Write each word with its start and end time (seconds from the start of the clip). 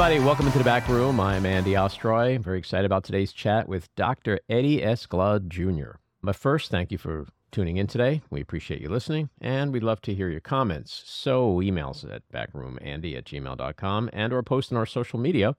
Everybody, 0.00 0.24
welcome 0.24 0.46
into 0.46 0.56
the 0.56 0.64
back 0.64 0.88
room. 0.88 1.20
I'm 1.20 1.44
Andy 1.44 1.72
Ostroy. 1.72 2.34
I'm 2.34 2.42
very 2.42 2.58
excited 2.58 2.86
about 2.86 3.04
today's 3.04 3.34
chat 3.34 3.68
with 3.68 3.94
Dr. 3.96 4.40
Eddie 4.48 4.82
S. 4.82 5.04
Glaude 5.04 5.50
Jr. 5.50 5.98
But 6.22 6.36
first, 6.36 6.70
thank 6.70 6.90
you 6.90 6.96
for 6.96 7.26
tuning 7.52 7.76
in 7.76 7.86
today. 7.86 8.22
We 8.30 8.40
appreciate 8.40 8.80
you 8.80 8.88
listening, 8.88 9.28
and 9.42 9.74
we'd 9.74 9.82
love 9.82 10.00
to 10.00 10.14
hear 10.14 10.30
your 10.30 10.40
comments. 10.40 11.02
So 11.04 11.60
email 11.60 11.90
us 11.90 12.02
at 12.10 12.22
backroomandy 12.32 13.14
at 13.14 13.26
gmail.com 13.26 14.08
and 14.14 14.32
or 14.32 14.42
post 14.42 14.72
on 14.72 14.78
our 14.78 14.86
social 14.86 15.18
media, 15.18 15.54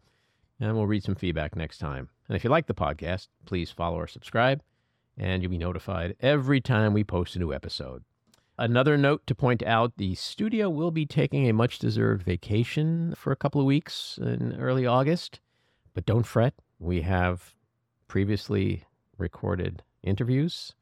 and 0.59 0.75
we'll 0.75 0.87
read 0.87 1.03
some 1.03 1.13
feedback 1.13 1.55
next 1.55 1.77
time. 1.77 2.09
And 2.27 2.35
if 2.35 2.43
you 2.43 2.49
like 2.49 2.65
the 2.65 2.73
podcast, 2.73 3.27
please 3.45 3.69
follow 3.69 3.99
or 3.99 4.07
subscribe, 4.07 4.63
and 5.19 5.43
you'll 5.43 5.51
be 5.51 5.59
notified 5.59 6.15
every 6.19 6.61
time 6.61 6.93
we 6.93 7.03
post 7.03 7.35
a 7.35 7.39
new 7.39 7.53
episode. 7.53 8.03
Another 8.61 8.95
note 8.95 9.25
to 9.25 9.33
point 9.33 9.63
out 9.63 9.97
the 9.97 10.13
studio 10.13 10.69
will 10.69 10.91
be 10.91 11.07
taking 11.07 11.49
a 11.49 11.51
much 11.51 11.79
deserved 11.79 12.21
vacation 12.21 13.15
for 13.17 13.31
a 13.31 13.35
couple 13.35 13.59
of 13.59 13.65
weeks 13.65 14.19
in 14.21 14.55
early 14.59 14.85
August. 14.85 15.39
But 15.95 16.05
don't 16.05 16.27
fret, 16.27 16.53
we 16.77 17.01
have 17.01 17.55
previously 18.07 18.83
recorded 19.17 19.81
interviews. 20.03 20.75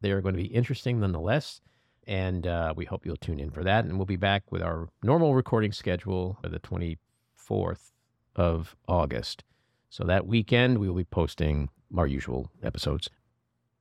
They 0.00 0.12
are 0.12 0.22
going 0.22 0.34
to 0.34 0.40
be 0.40 0.46
interesting 0.46 0.98
nonetheless. 0.98 1.60
And 2.06 2.46
uh, 2.46 2.72
we 2.74 2.86
hope 2.86 3.04
you'll 3.04 3.18
tune 3.18 3.38
in 3.38 3.50
for 3.50 3.62
that. 3.64 3.84
And 3.84 3.98
we'll 3.98 4.06
be 4.06 4.16
back 4.16 4.50
with 4.50 4.62
our 4.62 4.88
normal 5.02 5.34
recording 5.34 5.72
schedule 5.72 6.38
for 6.42 6.48
the 6.48 6.58
24th 6.58 7.92
of 8.34 8.76
August. 8.88 9.44
So 9.90 10.04
that 10.04 10.26
weekend, 10.26 10.78
we 10.78 10.88
will 10.88 10.96
be 10.96 11.04
posting 11.04 11.68
our 11.94 12.06
usual 12.06 12.50
episodes. 12.62 13.10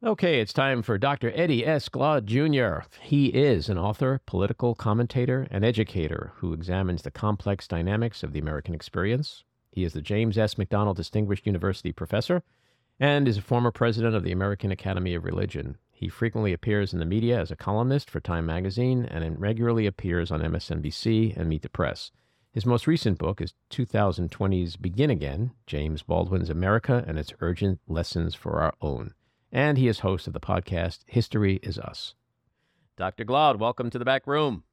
Okay, 0.05 0.39
it's 0.39 0.53
time 0.53 0.83
for 0.83 0.99
Dr. 0.99 1.31
Eddie 1.33 1.65
S. 1.65 1.89
Glaude 1.89 2.27
Jr. 2.27 2.85
He 3.01 3.29
is 3.29 3.69
an 3.69 3.79
author, 3.79 4.21
political 4.27 4.75
commentator, 4.75 5.47
and 5.49 5.65
educator 5.65 6.31
who 6.35 6.53
examines 6.53 7.01
the 7.01 7.09
complex 7.09 7.67
dynamics 7.67 8.21
of 8.21 8.31
the 8.31 8.37
American 8.37 8.75
experience. 8.75 9.43
He 9.71 9.83
is 9.83 9.93
the 9.93 10.03
James 10.03 10.37
S. 10.37 10.53
McDonnell 10.55 10.95
Distinguished 10.95 11.47
University 11.47 11.91
Professor 11.91 12.43
and 12.99 13.27
is 13.27 13.39
a 13.39 13.41
former 13.41 13.71
president 13.71 14.13
of 14.13 14.23
the 14.23 14.31
American 14.31 14.69
Academy 14.69 15.15
of 15.15 15.25
Religion. 15.25 15.75
He 15.91 16.07
frequently 16.07 16.53
appears 16.53 16.93
in 16.93 16.99
the 16.99 17.05
media 17.05 17.41
as 17.41 17.49
a 17.49 17.55
columnist 17.55 18.07
for 18.07 18.19
Time 18.19 18.45
magazine 18.45 19.05
and 19.05 19.41
regularly 19.41 19.87
appears 19.87 20.29
on 20.29 20.39
MSNBC 20.39 21.35
and 21.35 21.49
Meet 21.49 21.63
the 21.63 21.69
Press. 21.69 22.11
His 22.51 22.63
most 22.63 22.85
recent 22.85 23.17
book 23.17 23.41
is 23.41 23.55
2020's 23.71 24.75
Begin 24.75 25.09
Again 25.09 25.53
James 25.65 26.03
Baldwin's 26.03 26.51
America 26.51 27.03
and 27.07 27.17
Its 27.17 27.33
Urgent 27.39 27.79
Lessons 27.87 28.35
for 28.35 28.61
Our 28.61 28.75
Own 28.83 29.15
and 29.55 29.77
he 29.77 29.87
is 29.87 29.99
host 29.99 30.27
of 30.27 30.33
the 30.33 30.39
podcast 30.39 30.99
History 31.07 31.61
is 31.63 31.79
Us. 31.79 32.13
Dr. 32.97 33.23
Glaude, 33.23 33.57
welcome 33.57 33.89
to 33.89 33.97
the 33.97 34.03
back 34.03 34.27
room. 34.27 34.65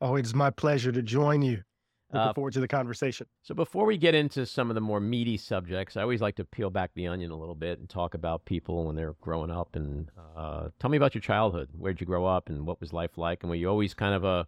Oh, 0.00 0.16
it's 0.16 0.34
my 0.34 0.48
pleasure 0.48 0.90
to 0.90 1.02
join 1.02 1.42
you. 1.42 1.62
Looking 2.10 2.28
uh, 2.28 2.32
forward 2.32 2.54
to 2.54 2.60
the 2.60 2.68
conversation. 2.68 3.26
So, 3.42 3.54
before 3.54 3.84
we 3.84 3.98
get 3.98 4.14
into 4.14 4.46
some 4.46 4.70
of 4.70 4.74
the 4.74 4.80
more 4.80 5.00
meaty 5.00 5.36
subjects, 5.36 5.98
I 5.98 6.02
always 6.02 6.22
like 6.22 6.36
to 6.36 6.46
peel 6.46 6.70
back 6.70 6.92
the 6.94 7.08
onion 7.08 7.30
a 7.30 7.36
little 7.36 7.54
bit 7.54 7.78
and 7.78 7.90
talk 7.90 8.14
about 8.14 8.46
people 8.46 8.86
when 8.86 8.96
they're 8.96 9.16
growing 9.20 9.50
up. 9.50 9.76
And 9.76 10.10
uh, 10.34 10.68
tell 10.78 10.88
me 10.88 10.96
about 10.96 11.14
your 11.14 11.20
childhood. 11.20 11.68
Where'd 11.76 12.00
you 12.00 12.06
grow 12.06 12.24
up, 12.24 12.48
and 12.48 12.66
what 12.66 12.80
was 12.80 12.94
life 12.94 13.18
like? 13.18 13.42
And 13.42 13.50
were 13.50 13.56
you 13.56 13.68
always 13.68 13.92
kind 13.92 14.14
of 14.14 14.24
a 14.24 14.46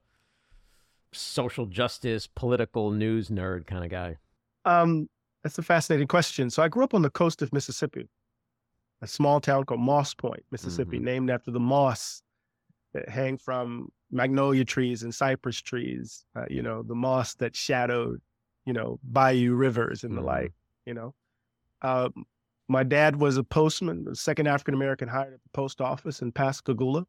social 1.12 1.66
justice, 1.66 2.27
political 2.27 2.91
news 2.91 3.28
nerd 3.28 3.66
kind 3.66 3.84
of 3.84 3.91
guy? 3.91 4.16
Um, 4.64 5.11
that's 5.42 5.58
a 5.58 5.62
fascinating 5.62 6.08
question. 6.08 6.48
So, 6.48 6.62
I 6.62 6.69
grew 6.69 6.84
up 6.84 6.94
on 6.94 7.02
the 7.02 7.11
coast 7.11 7.42
of 7.42 7.52
Mississippi 7.52 8.08
a 9.03 9.07
small 9.07 9.41
town 9.41 9.65
called 9.65 9.81
Moss 9.81 10.15
Point, 10.15 10.45
Mississippi, 10.51 10.97
mm-hmm. 10.97 11.05
named 11.05 11.31
after 11.31 11.51
the 11.51 11.61
moss 11.61 12.23
that 12.95 13.09
hang 13.09 13.39
from 13.39 13.91
magnolia 14.11 14.64
trees 14.64 15.03
and 15.03 15.14
cypress 15.14 15.61
trees. 15.61 16.25
Uh, 16.35 16.45
you 16.48 16.63
know, 16.63 16.83
the 16.83 16.95
moss 16.95 17.35
that 17.37 17.55
shadowed, 17.55 18.20
you 18.64 18.73
know, 18.73 18.98
bayou 19.03 19.55
rivers 19.55 20.05
and 20.05 20.13
mm-hmm. 20.13 20.23
the 20.23 20.27
like. 20.27 20.53
You 20.87 20.95
know, 20.95 21.14
uh, 21.83 22.08
my 22.69 22.83
dad 22.83 23.17
was 23.17 23.37
a 23.37 23.45
postman, 23.45 24.05
the 24.05 24.17
second 24.17 24.47
African 24.47 24.75
American 24.75 25.08
hired 25.08 25.35
at 25.35 25.42
the 25.42 25.51
post 25.53 25.81
office 25.81 26.23
in 26.23 26.33
Pascagoula, 26.33 27.05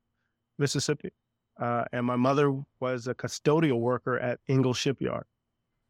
Mississippi, 0.57 1.11
uh, 1.59 1.85
and 1.91 2.05
my 2.05 2.15
mother 2.15 2.53
was 2.79 3.07
a 3.07 3.15
custodial 3.15 3.79
worker 3.79 4.19
at 4.19 4.39
Ingalls 4.49 4.77
Shipyard. 4.77 5.25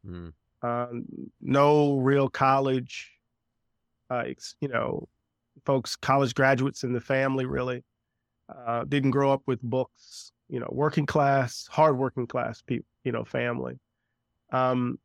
Mm. 0.06 0.32
no 1.42 1.96
real 1.96 2.30
college, 2.30 3.12
uh, 4.08 4.24
you 4.60 4.68
know, 4.68 5.08
folks, 5.64 5.96
college 5.96 6.34
graduates 6.34 6.84
in 6.84 6.92
the 6.92 7.00
family, 7.00 7.46
really. 7.46 7.84
Uh, 8.48 8.84
didn't 8.84 9.12
grow 9.12 9.32
up 9.32 9.42
with 9.46 9.62
books, 9.62 10.32
you 10.48 10.58
know, 10.58 10.68
working 10.72 11.06
class, 11.06 11.68
hard 11.70 11.96
working 11.96 12.26
class 12.26 12.62
people, 12.62 12.86
you 13.04 13.12
know, 13.12 13.24
family. 13.24 13.78
Um, 14.52 14.98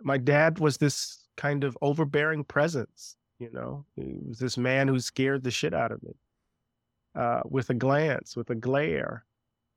my 0.00 0.18
dad 0.18 0.58
was 0.58 0.76
this 0.76 1.28
kind 1.36 1.62
of 1.62 1.78
overbearing 1.82 2.44
presence, 2.44 3.16
you 3.38 3.50
know, 3.52 3.84
he 3.94 4.18
was 4.26 4.38
this 4.38 4.58
man 4.58 4.88
who 4.88 4.98
scared 4.98 5.44
the 5.44 5.50
shit 5.50 5.72
out 5.72 5.92
of 5.92 6.02
me 6.02 6.12
uh, 7.14 7.42
with 7.44 7.70
a 7.70 7.74
glance, 7.74 8.36
with 8.36 8.50
a 8.50 8.54
glare. 8.54 9.24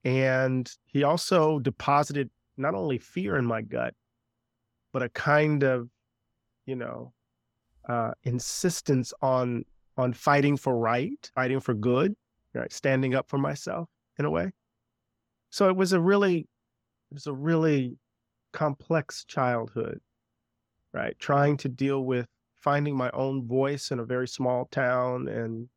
And 0.03 0.71
he 0.85 1.03
also 1.03 1.59
deposited 1.59 2.29
not 2.57 2.73
only 2.73 2.97
fear 2.97 3.37
in 3.37 3.45
my 3.45 3.61
gut, 3.61 3.93
but 4.91 5.03
a 5.03 5.09
kind 5.09 5.63
of, 5.63 5.89
you 6.65 6.75
know, 6.75 7.13
uh, 7.87 8.11
insistence 8.23 9.13
on 9.21 9.63
on 10.01 10.13
fighting 10.13 10.57
for 10.57 10.75
right, 10.77 11.31
fighting 11.35 11.59
for 11.59 11.73
good, 11.73 12.15
right, 12.53 12.73
standing 12.73 13.13
up 13.13 13.29
for 13.29 13.37
myself 13.37 13.87
in 14.17 14.25
a 14.25 14.29
way. 14.29 14.51
So 15.51 15.69
it 15.69 15.75
was 15.75 15.93
a 15.93 15.99
really, 15.99 16.39
it 16.39 17.13
was 17.13 17.27
a 17.27 17.33
really 17.33 17.97
complex 18.51 19.23
childhood, 19.25 19.99
right? 20.93 21.17
Trying 21.19 21.57
to 21.57 21.69
deal 21.69 22.01
with 22.03 22.25
finding 22.61 22.95
my 22.95 23.09
own 23.11 23.47
voice 23.47 23.91
in 23.91 23.99
a 23.99 24.05
very 24.05 24.27
small 24.27 24.65
town 24.71 25.27
and 25.27 25.69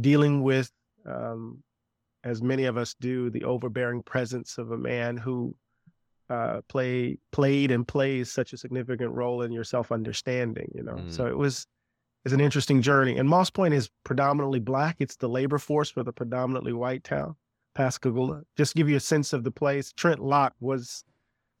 dealing 0.00 0.42
with, 0.42 0.70
um, 1.06 1.62
as 2.22 2.42
many 2.42 2.66
of 2.66 2.76
us 2.76 2.94
do, 3.00 3.30
the 3.30 3.44
overbearing 3.44 4.02
presence 4.02 4.58
of 4.58 4.70
a 4.70 4.78
man 4.78 5.16
who 5.16 5.54
uh, 6.28 6.60
play 6.68 7.18
played 7.32 7.70
and 7.72 7.88
plays 7.88 8.30
such 8.30 8.52
a 8.52 8.56
significant 8.56 9.10
role 9.12 9.42
in 9.42 9.50
your 9.50 9.64
self 9.64 9.90
understanding. 9.90 10.70
You 10.74 10.82
know, 10.82 10.94
mm. 10.94 11.10
so 11.10 11.26
it 11.26 11.36
was 11.36 11.66
is 12.24 12.32
an 12.32 12.40
interesting 12.40 12.82
journey. 12.82 13.16
And 13.16 13.28
Moss 13.28 13.50
Point 13.50 13.74
is 13.74 13.90
predominantly 14.04 14.60
black. 14.60 14.96
It's 14.98 15.16
the 15.16 15.28
labor 15.28 15.58
force 15.58 15.90
for 15.90 16.02
the 16.02 16.12
predominantly 16.12 16.72
white 16.72 17.04
town, 17.04 17.36
Pascagoula. 17.74 18.42
Just 18.56 18.72
to 18.72 18.78
give 18.78 18.88
you 18.88 18.96
a 18.96 19.00
sense 19.00 19.32
of 19.32 19.44
the 19.44 19.50
place, 19.50 19.92
Trent 19.92 20.20
Lott 20.20 20.54
was 20.60 21.04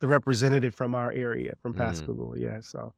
the 0.00 0.08
representative 0.08 0.74
from 0.74 0.94
our 0.94 1.12
area, 1.12 1.54
from 1.62 1.72
mm-hmm. 1.72 1.82
Pascagoula. 1.82 2.36
Mm. 2.36 2.42
Yeah, 2.42 2.60
so. 2.60 2.94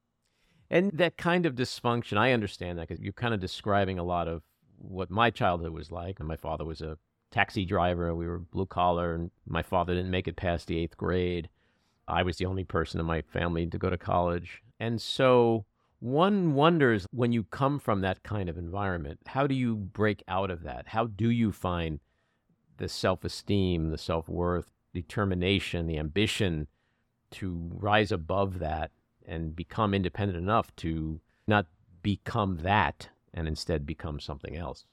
And 0.70 0.90
that 0.94 1.16
kind 1.16 1.44
of 1.46 1.54
dysfunction, 1.54 2.16
I 2.16 2.32
understand 2.32 2.78
that 2.78 2.88
because 2.88 3.02
you're 3.02 3.12
kind 3.12 3.34
of 3.34 3.40
describing 3.40 3.98
a 3.98 4.04
lot 4.04 4.26
of 4.26 4.42
what 4.78 5.10
my 5.10 5.30
childhood 5.30 5.72
was 5.72 5.92
like. 5.92 6.18
And 6.18 6.26
my 6.26 6.36
father 6.36 6.64
was 6.64 6.80
a 6.80 6.96
taxi 7.30 7.64
driver. 7.64 8.14
We 8.14 8.26
were 8.26 8.38
blue 8.38 8.66
collar, 8.66 9.14
and 9.14 9.30
my 9.46 9.62
father 9.62 9.94
didn't 9.94 10.10
make 10.10 10.26
it 10.26 10.36
past 10.36 10.66
the 10.66 10.78
eighth 10.78 10.96
grade. 10.96 11.48
I 12.08 12.22
was 12.22 12.38
the 12.38 12.46
only 12.46 12.64
person 12.64 12.98
in 12.98 13.06
my 13.06 13.22
family 13.22 13.66
to 13.66 13.78
go 13.78 13.90
to 13.90 13.98
college. 13.98 14.62
And 14.80 15.00
so 15.00 15.64
one 16.02 16.54
wonders 16.54 17.06
when 17.12 17.30
you 17.30 17.44
come 17.44 17.78
from 17.78 18.00
that 18.00 18.24
kind 18.24 18.48
of 18.48 18.58
environment, 18.58 19.20
how 19.26 19.46
do 19.46 19.54
you 19.54 19.76
break 19.76 20.20
out 20.26 20.50
of 20.50 20.64
that? 20.64 20.88
How 20.88 21.06
do 21.06 21.30
you 21.30 21.52
find 21.52 22.00
the 22.78 22.88
self 22.88 23.24
esteem, 23.24 23.90
the 23.90 23.98
self 23.98 24.28
worth, 24.28 24.72
determination, 24.92 25.86
the 25.86 25.98
ambition 25.98 26.66
to 27.32 27.70
rise 27.72 28.10
above 28.10 28.58
that 28.58 28.90
and 29.24 29.54
become 29.54 29.94
independent 29.94 30.36
enough 30.36 30.74
to 30.76 31.20
not 31.46 31.66
become 32.02 32.58
that 32.62 33.08
and 33.32 33.46
instead 33.46 33.86
become 33.86 34.18
something 34.18 34.56
else? 34.56 34.84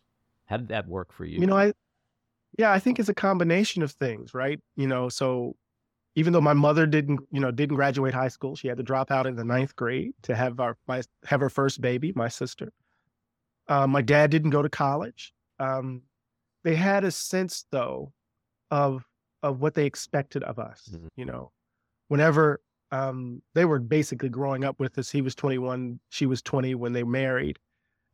How 0.45 0.57
did 0.57 0.67
that 0.67 0.87
work 0.87 1.11
for 1.11 1.25
you? 1.25 1.39
You 1.39 1.47
know, 1.47 1.57
I, 1.57 1.73
yeah, 2.59 2.71
I 2.71 2.77
think 2.77 2.99
it's 2.99 3.09
a 3.09 3.15
combination 3.15 3.81
of 3.81 3.91
things, 3.93 4.35
right? 4.35 4.59
You 4.75 4.85
know, 4.85 5.09
so 5.09 5.55
even 6.19 6.33
though 6.33 6.41
my 6.41 6.53
mother 6.53 6.85
didn't, 6.85 7.21
you 7.31 7.39
know, 7.39 7.49
didn't 7.49 7.77
graduate 7.77 8.13
high 8.13 8.27
school, 8.27 8.53
she 8.53 8.67
had 8.67 8.75
to 8.75 8.83
drop 8.83 9.09
out 9.09 9.25
in 9.25 9.37
the 9.37 9.43
ninth 9.45 9.73
grade 9.77 10.11
to 10.23 10.35
have 10.35 10.59
our 10.59 10.75
my 10.85 11.01
have 11.23 11.39
her 11.39 11.49
first 11.49 11.79
baby, 11.79 12.11
my 12.13 12.27
sister. 12.27 12.73
Uh, 13.69 13.87
my 13.87 14.01
dad 14.01 14.29
didn't 14.29 14.49
go 14.49 14.61
to 14.61 14.67
college. 14.67 15.33
Um, 15.59 16.01
they 16.65 16.75
had 16.75 17.05
a 17.05 17.11
sense 17.11 17.65
though 17.71 18.11
of 18.69 19.05
of 19.43 19.61
what 19.61 19.75
they 19.75 19.85
expected 19.85 20.43
of 20.43 20.59
us. 20.59 20.89
Mm-hmm. 20.91 21.07
You 21.15 21.23
know, 21.23 21.51
whenever 22.09 22.59
um, 22.91 23.41
they 23.55 23.63
were 23.63 23.79
basically 23.79 24.27
growing 24.27 24.65
up 24.65 24.77
with 24.77 24.97
us, 24.97 25.09
he 25.09 25.21
was 25.21 25.35
21, 25.35 26.01
she 26.09 26.25
was 26.25 26.41
20 26.41 26.75
when 26.75 26.91
they 26.91 27.03
married. 27.03 27.59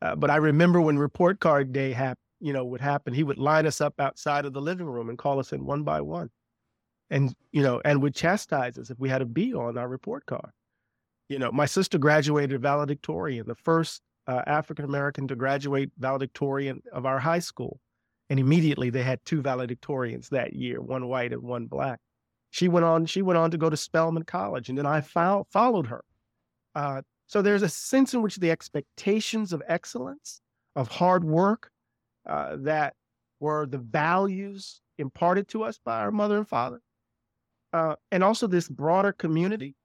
Uh, 0.03 0.15
but 0.15 0.29
I 0.29 0.35
remember 0.35 0.79
when 0.79 0.99
report 0.99 1.39
card 1.39 1.73
day 1.73 1.91
happened, 1.91 2.19
you 2.39 2.53
know, 2.53 2.65
would 2.65 2.81
happen, 2.81 3.15
he 3.15 3.23
would 3.23 3.39
line 3.39 3.65
us 3.65 3.81
up 3.81 3.99
outside 3.99 4.45
of 4.45 4.53
the 4.53 4.61
living 4.61 4.85
room 4.85 5.09
and 5.09 5.17
call 5.17 5.39
us 5.39 5.53
in 5.53 5.65
one 5.65 5.81
by 5.81 6.01
one 6.01 6.29
and 7.09 7.33
you 7.51 7.61
know, 7.61 7.81
and 7.85 8.01
would 8.01 8.15
chastise 8.15 8.77
us 8.77 8.89
if 8.89 8.99
we 8.99 9.09
had 9.09 9.21
a 9.21 9.25
B 9.25 9.53
on 9.53 9.77
our 9.77 9.87
report 9.87 10.25
card. 10.25 10.51
You 11.29 11.39
know, 11.39 11.51
my 11.51 11.65
sister 11.65 11.97
graduated 11.97 12.61
valedictorian, 12.61 13.47
the 13.47 13.55
first 13.55 14.01
uh, 14.27 14.43
African 14.47 14.85
American 14.85 15.27
to 15.27 15.35
graduate 15.35 15.91
valedictorian 15.97 16.81
of 16.93 17.05
our 17.05 17.19
high 17.19 17.39
school, 17.39 17.79
and 18.29 18.39
immediately 18.39 18.89
they 18.89 19.03
had 19.03 19.19
two 19.25 19.41
valedictorians 19.41 20.29
that 20.29 20.53
year, 20.53 20.81
one 20.81 21.07
white 21.07 21.33
and 21.33 21.43
one 21.43 21.65
black. 21.65 21.99
She 22.51 22.67
went 22.67 22.85
on. 22.85 23.05
She 23.05 23.21
went 23.21 23.37
on 23.37 23.51
to 23.51 23.57
go 23.57 23.69
to 23.69 23.77
Spelman 23.77 24.23
College, 24.23 24.69
and 24.69 24.77
then 24.77 24.85
I 24.85 25.01
fo- 25.01 25.47
followed 25.51 25.87
her 25.87 26.03
Uh, 26.75 27.01
so 27.27 27.41
there's 27.41 27.63
a 27.63 27.69
sense 27.69 28.13
in 28.13 28.21
which 28.21 28.37
the 28.37 28.51
expectations 28.51 29.51
of 29.53 29.63
excellence, 29.67 30.41
of 30.75 30.87
hard 30.87 31.23
work, 31.23 31.71
uh, 32.27 32.57
that 32.59 32.93
were 33.39 33.65
the 33.65 33.79
values 33.79 34.81
imparted 34.97 35.47
to 35.49 35.63
us 35.63 35.79
by 35.83 35.99
our 36.01 36.11
mother 36.11 36.37
and 36.37 36.47
father, 36.47 36.81
uh, 37.75 37.95
and 38.13 38.23
also 38.23 38.47
this 38.47 38.69
broader 38.69 39.11
community, 39.11 39.75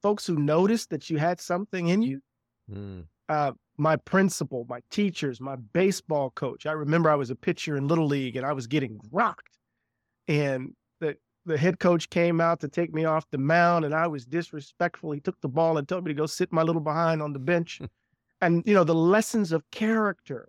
folks 0.00 0.24
who 0.24 0.36
noticed 0.36 0.90
that 0.90 1.10
you 1.10 1.18
had 1.18 1.40
something 1.40 1.88
in 1.88 2.00
you. 2.00 2.20
Mm. 2.72 3.06
Uh, 3.28 3.50
my 3.78 3.96
principal, 3.96 4.64
my 4.68 4.80
teachers, 4.92 5.40
my 5.40 5.56
baseball 5.56 6.30
coach. 6.30 6.66
I 6.66 6.72
remember 6.72 7.10
I 7.10 7.16
was 7.16 7.30
a 7.30 7.34
pitcher 7.34 7.76
in 7.76 7.88
Little 7.88 8.06
League 8.06 8.36
and 8.36 8.46
I 8.46 8.52
was 8.52 8.68
getting 8.68 9.00
rocked. 9.10 9.58
And 10.28 10.74
the, 11.00 11.16
the 11.44 11.58
head 11.58 11.80
coach 11.80 12.08
came 12.10 12.40
out 12.40 12.60
to 12.60 12.68
take 12.68 12.94
me 12.94 13.06
off 13.06 13.28
the 13.32 13.38
mound 13.38 13.84
and 13.84 13.92
I 13.92 14.06
was 14.06 14.24
disrespectful. 14.24 15.10
He 15.10 15.18
took 15.20 15.40
the 15.40 15.48
ball 15.48 15.78
and 15.78 15.88
told 15.88 16.04
me 16.04 16.10
to 16.10 16.16
go 16.16 16.26
sit 16.26 16.52
my 16.52 16.62
little 16.62 16.80
behind 16.80 17.20
on 17.20 17.32
the 17.32 17.40
bench. 17.40 17.80
and, 18.40 18.62
you 18.64 18.74
know, 18.74 18.84
the 18.84 18.94
lessons 18.94 19.50
of 19.50 19.68
character 19.72 20.48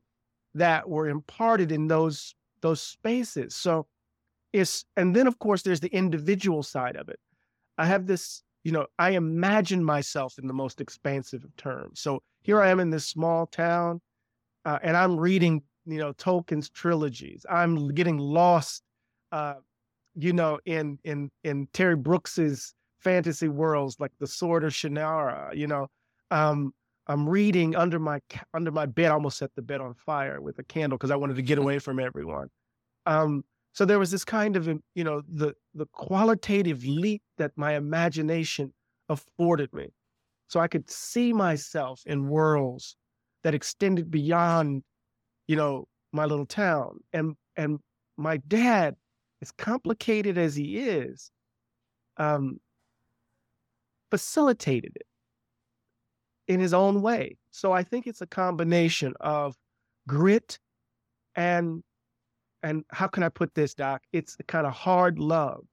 that 0.54 0.88
were 0.88 1.10
imparted 1.10 1.72
in 1.72 1.88
those 1.88 2.36
those 2.62 2.84
spaces. 2.84 3.56
So 3.56 3.88
it's 4.54 4.86
and 4.96 5.16
then 5.16 5.28
of 5.28 5.40
course 5.40 5.64
there's 5.64 5.80
the 5.80 5.94
individual 5.94 6.64
side 6.64 6.96
of 6.96 7.10
it. 7.10 7.20
I 7.78 7.86
have 7.88 8.06
this, 8.06 8.44
you 8.64 8.72
know, 8.72 8.86
I 9.00 9.12
imagine 9.12 9.84
myself 9.84 10.36
in 10.38 10.48
the 10.48 10.54
most 10.54 10.80
expansive 10.80 11.44
of 11.44 11.56
terms. 11.58 12.00
So 12.00 12.22
here 12.44 12.62
I 12.62 12.70
am 12.70 12.80
in 12.80 12.92
this 12.92 13.06
small 13.06 13.48
town, 13.48 14.00
uh, 14.64 14.80
and 14.84 14.96
I'm 14.96 15.20
reading, 15.20 15.64
you 15.86 15.98
know, 15.98 16.14
Tolkien's 16.14 16.70
trilogies. 16.70 17.46
I'm 17.50 17.90
getting 17.90 18.18
lost, 18.18 18.84
uh, 19.32 19.56
you 20.16 20.34
know, 20.34 20.60
in 20.66 21.00
in 21.04 21.32
in 21.44 21.68
Terry 21.74 21.96
Brooks's 21.96 22.74
fantasy 23.00 23.50
worlds 23.50 23.98
like 24.00 24.12
the 24.20 24.28
Sword 24.28 24.64
of 24.64 24.72
Shannara. 24.72 25.56
You 25.56 25.68
know, 25.68 25.88
um, 26.32 26.74
I'm 27.08 27.28
reading 27.28 27.76
under 27.76 28.00
my 28.00 28.20
under 28.54 28.72
my 28.72 28.86
bed. 28.86 29.12
I 29.12 29.16
almost 29.16 29.38
set 29.38 29.52
the 29.56 29.62
bed 29.62 29.82
on 29.82 29.94
fire 29.96 30.40
with 30.40 30.60
a 30.60 30.64
candle 30.64 30.98
because 30.98 31.12
I 31.12 31.16
wanted 31.16 31.36
to 31.38 31.42
get 31.42 31.58
away 31.64 31.80
from 31.80 32.00
everyone. 32.00 32.50
Um, 33.06 33.44
so 33.74 33.86
there 33.86 34.00
was 34.00 34.12
this 34.12 34.24
kind 34.24 34.56
of, 34.56 34.68
you 34.68 35.04
know, 35.04 35.22
the 35.28 35.54
the 35.74 35.88
qualitative 35.88 36.86
leap 36.86 37.24
that 37.38 37.52
my 37.56 37.74
imagination 37.74 38.72
afforded 39.10 39.74
me. 39.74 39.90
So 40.48 40.60
I 40.60 40.68
could 40.68 40.90
see 40.90 41.34
myself 41.34 42.02
in 42.06 42.30
worlds 42.30 42.96
that 43.44 43.56
extended 43.56 44.12
beyond, 44.12 44.84
you 45.48 45.56
know, 45.56 45.88
my 46.12 46.25
little 46.25 46.46
town. 46.46 47.00
And 47.14 47.36
and 47.58 47.80
my 48.16 48.38
dad, 48.38 48.96
as 49.42 49.52
complicated 49.52 50.38
as 50.38 50.56
he 50.56 50.78
is, 50.78 51.31
um, 52.18 52.60
facilitated 54.12 54.92
it 54.96 55.08
in 56.48 56.60
his 56.60 56.76
own 56.76 57.02
way. 57.02 57.38
So 57.50 57.72
I 57.72 57.81
think 57.81 58.06
it's 58.06 58.22
a 58.22 58.28
combination 58.28 59.16
of 59.19 59.56
grit 60.08 60.60
and 61.36 61.81
and 62.63 62.83
how 62.89 63.07
can 63.07 63.24
I 63.24 63.30
put 63.30 63.54
this, 63.54 63.74
Doc? 63.74 64.04
It's 64.13 64.36
a 64.39 64.44
kind 64.44 64.65
of 64.65 64.74
hard 64.74 65.19
love 65.19 65.65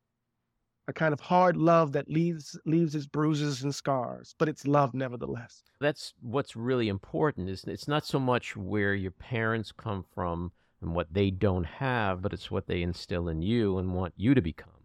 a 0.90 0.92
kind 0.92 1.12
of 1.12 1.20
hard 1.20 1.56
love 1.56 1.92
that 1.92 2.10
leaves 2.10 2.58
leaves 2.66 2.94
its 2.94 3.06
bruises 3.06 3.62
and 3.62 3.74
scars, 3.74 4.34
but 4.38 4.48
it's 4.48 4.66
love 4.66 4.92
nevertheless. 4.92 5.62
That's 5.80 6.12
what's 6.20 6.56
really 6.56 6.88
important. 6.88 7.48
Is 7.48 7.64
it's 7.64 7.88
not 7.88 8.04
so 8.04 8.18
much 8.18 8.56
where 8.56 8.94
your 8.94 9.12
parents 9.12 9.72
come 9.72 10.04
from 10.14 10.52
and 10.82 10.94
what 10.94 11.06
they 11.12 11.30
don't 11.30 11.64
have, 11.64 12.20
but 12.20 12.32
it's 12.32 12.50
what 12.50 12.66
they 12.66 12.82
instill 12.82 13.28
in 13.28 13.40
you 13.40 13.78
and 13.78 13.94
want 13.94 14.14
you 14.16 14.34
to 14.34 14.42
become. 14.42 14.82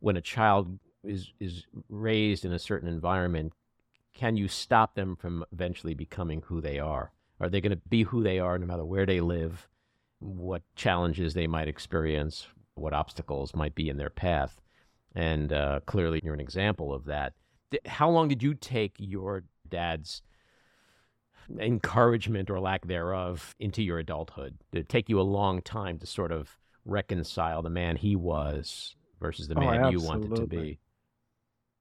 When 0.00 0.16
a 0.16 0.22
child 0.22 0.78
is 1.04 1.32
is 1.38 1.66
raised 1.90 2.46
in 2.46 2.52
a 2.52 2.58
certain 2.58 2.88
environment, 2.88 3.52
can 4.14 4.36
you 4.36 4.48
stop 4.48 4.94
them 4.94 5.14
from 5.14 5.44
eventually 5.52 5.94
becoming 5.94 6.42
who 6.46 6.62
they 6.62 6.78
are? 6.78 7.12
Are 7.38 7.50
they 7.50 7.60
going 7.60 7.78
to 7.78 7.88
be 7.88 8.04
who 8.04 8.22
they 8.22 8.38
are 8.38 8.58
no 8.58 8.66
matter 8.66 8.84
where 8.84 9.04
they 9.04 9.20
live, 9.20 9.68
what 10.24 10.62
challenges 10.74 11.34
they 11.34 11.46
might 11.46 11.68
experience, 11.68 12.46
what 12.74 12.92
obstacles 12.92 13.54
might 13.54 13.74
be 13.74 13.88
in 13.88 13.96
their 13.96 14.10
path? 14.10 14.60
and 15.14 15.52
uh, 15.52 15.80
clearly 15.86 16.20
you're 16.22 16.34
an 16.34 16.40
example 16.40 16.92
of 16.92 17.04
that. 17.06 17.34
How 17.86 18.10
long 18.10 18.28
did 18.28 18.42
you 18.42 18.54
take 18.54 18.94
your 18.98 19.44
dad's 19.68 20.22
encouragement 21.58 22.50
or 22.50 22.60
lack 22.60 22.86
thereof 22.86 23.54
into 23.58 23.82
your 23.82 23.98
adulthood? 23.98 24.58
Did 24.72 24.80
it 24.80 24.88
take 24.88 25.08
you 25.08 25.20
a 25.20 25.22
long 25.22 25.62
time 25.62 25.98
to 25.98 26.06
sort 26.06 26.32
of 26.32 26.50
reconcile 26.84 27.62
the 27.62 27.70
man 27.70 27.96
he 27.96 28.16
was 28.16 28.96
versus 29.20 29.48
the 29.48 29.56
oh, 29.56 29.60
man 29.60 29.92
you 29.92 30.00
wanted 30.00 30.34
to 30.36 30.46
be? 30.46 30.78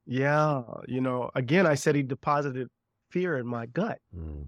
Yeah, 0.05 0.63
you 0.87 1.01
know, 1.01 1.31
again, 1.33 1.65
I 1.65 1.75
said 1.75 1.95
he 1.95 2.03
deposited 2.03 2.67
fear 3.09 3.37
in 3.37 3.47
my 3.47 3.67
gut, 3.67 3.99
mm. 4.15 4.47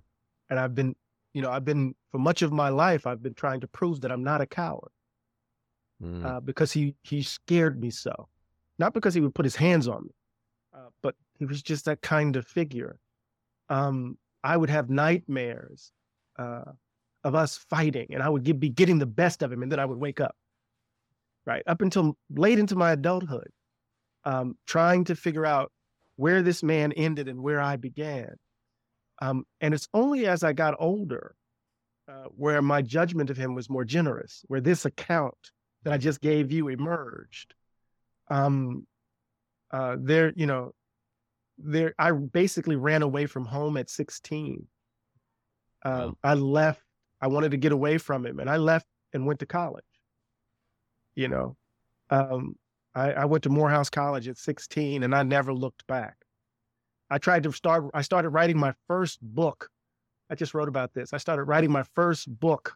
and 0.49 0.59
I've 0.59 0.75
been, 0.75 0.95
you 1.35 1.41
know, 1.43 1.51
I've 1.51 1.65
been 1.65 1.93
for 2.11 2.17
much 2.17 2.41
of 2.41 2.51
my 2.51 2.69
life, 2.69 3.05
I've 3.05 3.21
been 3.21 3.35
trying 3.35 3.59
to 3.59 3.67
prove 3.67 4.01
that 4.01 4.11
I'm 4.11 4.23
not 4.23 4.41
a 4.41 4.47
coward. 4.47 4.91
Mm. 6.01 6.25
Uh, 6.25 6.39
because 6.39 6.71
he 6.71 6.95
he 7.03 7.21
scared 7.21 7.79
me 7.79 7.89
so 7.89 8.27
not 8.77 8.93
because 8.93 9.13
he 9.13 9.21
would 9.21 9.35
put 9.35 9.45
his 9.45 9.55
hands 9.55 9.87
on 9.87 10.03
me, 10.03 10.11
uh, 10.73 10.89
but 11.01 11.15
he 11.37 11.45
was 11.45 11.61
just 11.61 11.85
that 11.85 12.01
kind 12.01 12.35
of 12.35 12.45
figure. 12.45 12.99
Um, 13.69 14.17
I 14.43 14.57
would 14.57 14.69
have 14.69 14.89
nightmares 14.89 15.91
uh, 16.37 16.71
of 17.23 17.35
us 17.35 17.57
fighting, 17.69 18.07
and 18.13 18.21
I 18.21 18.29
would 18.29 18.43
get, 18.43 18.59
be 18.59 18.69
getting 18.69 18.99
the 18.99 19.05
best 19.05 19.41
of 19.41 19.51
him, 19.51 19.63
and 19.63 19.71
then 19.71 19.79
I 19.79 19.85
would 19.85 19.97
wake 19.97 20.19
up. 20.19 20.35
Right 21.45 21.63
up 21.67 21.81
until 21.81 22.17
late 22.31 22.57
into 22.57 22.75
my 22.75 22.93
adulthood, 22.93 23.49
um, 24.23 24.57
trying 24.65 25.03
to 25.05 25.15
figure 25.15 25.45
out 25.45 25.71
where 26.15 26.41
this 26.41 26.63
man 26.63 26.91
ended 26.93 27.27
and 27.27 27.43
where 27.43 27.61
I 27.61 27.75
began. 27.75 28.35
Um, 29.19 29.45
and 29.61 29.73
it's 29.73 29.87
only 29.93 30.27
as 30.27 30.43
I 30.43 30.53
got 30.53 30.75
older 30.79 31.35
uh, 32.07 32.25
where 32.35 32.61
my 32.61 32.81
judgment 32.81 33.29
of 33.29 33.37
him 33.37 33.55
was 33.55 33.69
more 33.69 33.85
generous, 33.85 34.43
where 34.47 34.61
this 34.61 34.85
account 34.85 35.51
that 35.83 35.93
I 35.93 35.97
just 35.97 36.21
gave 36.21 36.51
you 36.51 36.67
emerged 36.67 37.53
um, 38.29 38.85
uh, 39.71 39.97
there, 39.99 40.33
you 40.35 40.45
know, 40.45 40.73
there, 41.57 41.93
I 41.97 42.11
basically 42.11 42.75
ran 42.75 43.01
away 43.01 43.25
from 43.25 43.45
home 43.45 43.77
at 43.77 43.89
16. 43.89 44.67
Um, 45.83 45.93
wow. 45.93 46.15
I 46.23 46.33
left, 46.33 46.81
I 47.21 47.27
wanted 47.27 47.51
to 47.51 47.57
get 47.57 47.71
away 47.71 47.97
from 47.97 48.25
him 48.25 48.39
and 48.39 48.49
I 48.49 48.57
left 48.57 48.87
and 49.13 49.25
went 49.25 49.39
to 49.39 49.45
college. 49.45 49.83
You 51.15 51.29
know, 51.29 51.55
um, 52.09 52.55
I, 52.93 53.13
I 53.13 53.25
went 53.25 53.43
to 53.43 53.49
Morehouse 53.49 53.89
College 53.89 54.27
at 54.27 54.37
16 54.37 55.03
and 55.03 55.15
I 55.15 55.23
never 55.23 55.53
looked 55.53 55.87
back. 55.87 56.17
I 57.09 57.17
tried 57.17 57.43
to 57.43 57.51
start, 57.51 57.85
I 57.93 58.01
started 58.01 58.29
writing 58.29 58.57
my 58.57 58.73
first 58.87 59.19
book. 59.21 59.69
I 60.29 60.35
just 60.35 60.53
wrote 60.53 60.67
about 60.67 60.93
this. 60.93 61.13
I 61.13 61.17
started 61.17 61.43
writing 61.43 61.71
my 61.71 61.83
first 61.83 62.27
book 62.39 62.75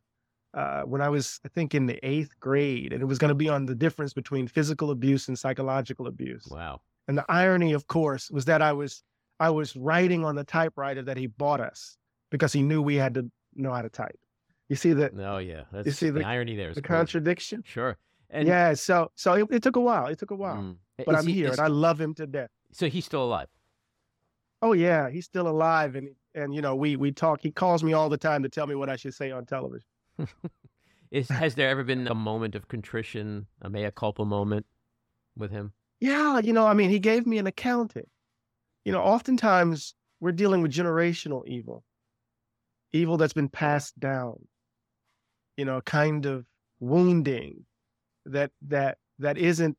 uh, 0.54 0.82
when 0.82 1.02
I 1.02 1.10
was, 1.10 1.40
I 1.46 1.50
think, 1.50 1.76
in 1.76 1.86
the 1.86 2.00
eighth 2.08 2.40
grade, 2.40 2.94
and 2.94 3.02
it 3.02 3.06
was 3.06 3.18
going 3.18 3.30
to 3.30 3.36
be 3.36 3.50
on 3.50 3.66
the 3.66 3.76
difference 3.76 4.14
between 4.14 4.48
physical 4.48 4.92
abuse 4.92 5.28
and 5.28 5.38
psychological 5.38 6.08
abuse. 6.08 6.48
Wow! 6.50 6.82
And 7.08 7.18
the 7.18 7.26
irony, 7.30 7.74
of 7.74 7.88
course, 7.88 8.32
was 8.32 8.46
that 8.46 8.62
I 8.62 8.72
was 8.74 9.04
I 9.40 9.50
was 9.50 9.76
writing 9.76 10.26
on 10.26 10.36
the 10.36 10.44
typewriter 10.44 11.02
that 11.04 11.18
he 11.18 11.28
bought 11.28 11.62
us 11.62 11.98
because 12.32 12.52
he 12.52 12.62
knew 12.62 12.82
we 12.82 12.96
had 12.96 13.14
to 13.16 13.30
know 13.56 13.72
how 13.74 13.82
to 13.82 13.90
type. 13.90 14.20
You 14.70 14.76
see 14.76 14.94
the? 14.94 15.12
Oh 15.24 15.38
yeah, 15.38 15.64
That's, 15.72 15.86
you 15.86 15.92
see 15.92 16.10
the, 16.10 16.20
the 16.20 16.26
irony 16.26 16.56
there. 16.56 16.74
The 16.74 16.82
cool. 16.82 16.98
contradiction. 16.98 17.64
Sure. 17.66 17.98
And 18.30 18.48
yeah, 18.48 18.74
so 18.74 19.12
so 19.16 19.34
it, 19.34 19.48
it, 19.52 19.64
took 19.64 19.76
a 19.76 19.80
while. 19.80 20.08
It 20.08 20.20
took 20.20 20.32
a 20.32 20.36
while, 20.36 20.58
mm, 20.58 20.76
but 21.06 21.16
I'm 21.16 21.26
he, 21.26 21.34
here 21.34 21.52
and 21.52 21.60
I 21.60 21.68
love 21.68 22.00
him 22.00 22.14
to 22.16 22.28
death. 22.28 22.50
So 22.72 22.88
he's 22.88 23.06
still 23.06 23.24
alive. 23.24 23.48
Oh 24.62 24.74
yeah, 24.74 25.10
he's 25.10 25.26
still 25.26 25.48
alive, 25.48 25.96
and 25.96 26.10
and 26.36 26.54
you 26.54 26.62
know 26.62 26.76
we 26.76 26.96
we 26.96 27.12
talk. 27.12 27.42
He 27.42 27.52
calls 27.52 27.84
me 27.84 27.94
all 27.94 28.10
the 28.10 28.18
time 28.18 28.44
to 28.44 28.50
tell 28.50 28.68
me 28.68 28.76
what 28.76 28.90
I 28.90 28.96
should 28.96 29.14
say 29.14 29.32
on 29.32 29.46
television. 29.46 29.88
Is 31.12 31.28
has 31.30 31.56
there 31.56 31.70
ever 31.70 31.84
been 31.84 32.08
a 32.08 32.14
moment 32.14 32.54
of 32.54 32.68
contrition, 32.68 33.48
a 33.62 33.70
mea 33.70 33.90
culpa 33.92 34.26
moment 34.26 34.68
with 35.36 35.50
him? 35.50 35.74
Yeah, 36.00 36.40
you 36.40 36.54
know, 36.54 36.68
I 36.68 36.74
mean, 36.74 36.92
he 36.92 37.00
gave 37.00 37.26
me 37.26 37.40
an 37.40 37.48
accounting. 37.48 38.06
You 38.86 38.92
know, 38.92 39.02
oftentimes 39.02 39.96
we're 40.20 40.32
dealing 40.32 40.62
with 40.62 40.72
generational 40.72 41.46
evil, 41.48 41.84
evil 42.94 43.18
that's 43.18 43.34
been 43.34 43.50
passed 43.50 44.00
down. 44.00 44.48
You 45.58 45.66
know, 45.66 45.78
a 45.78 45.82
kind 45.82 46.26
of 46.26 46.46
wounding 46.80 47.66
that 48.26 48.52
that 48.68 48.98
that 49.18 49.38
isn't 49.38 49.78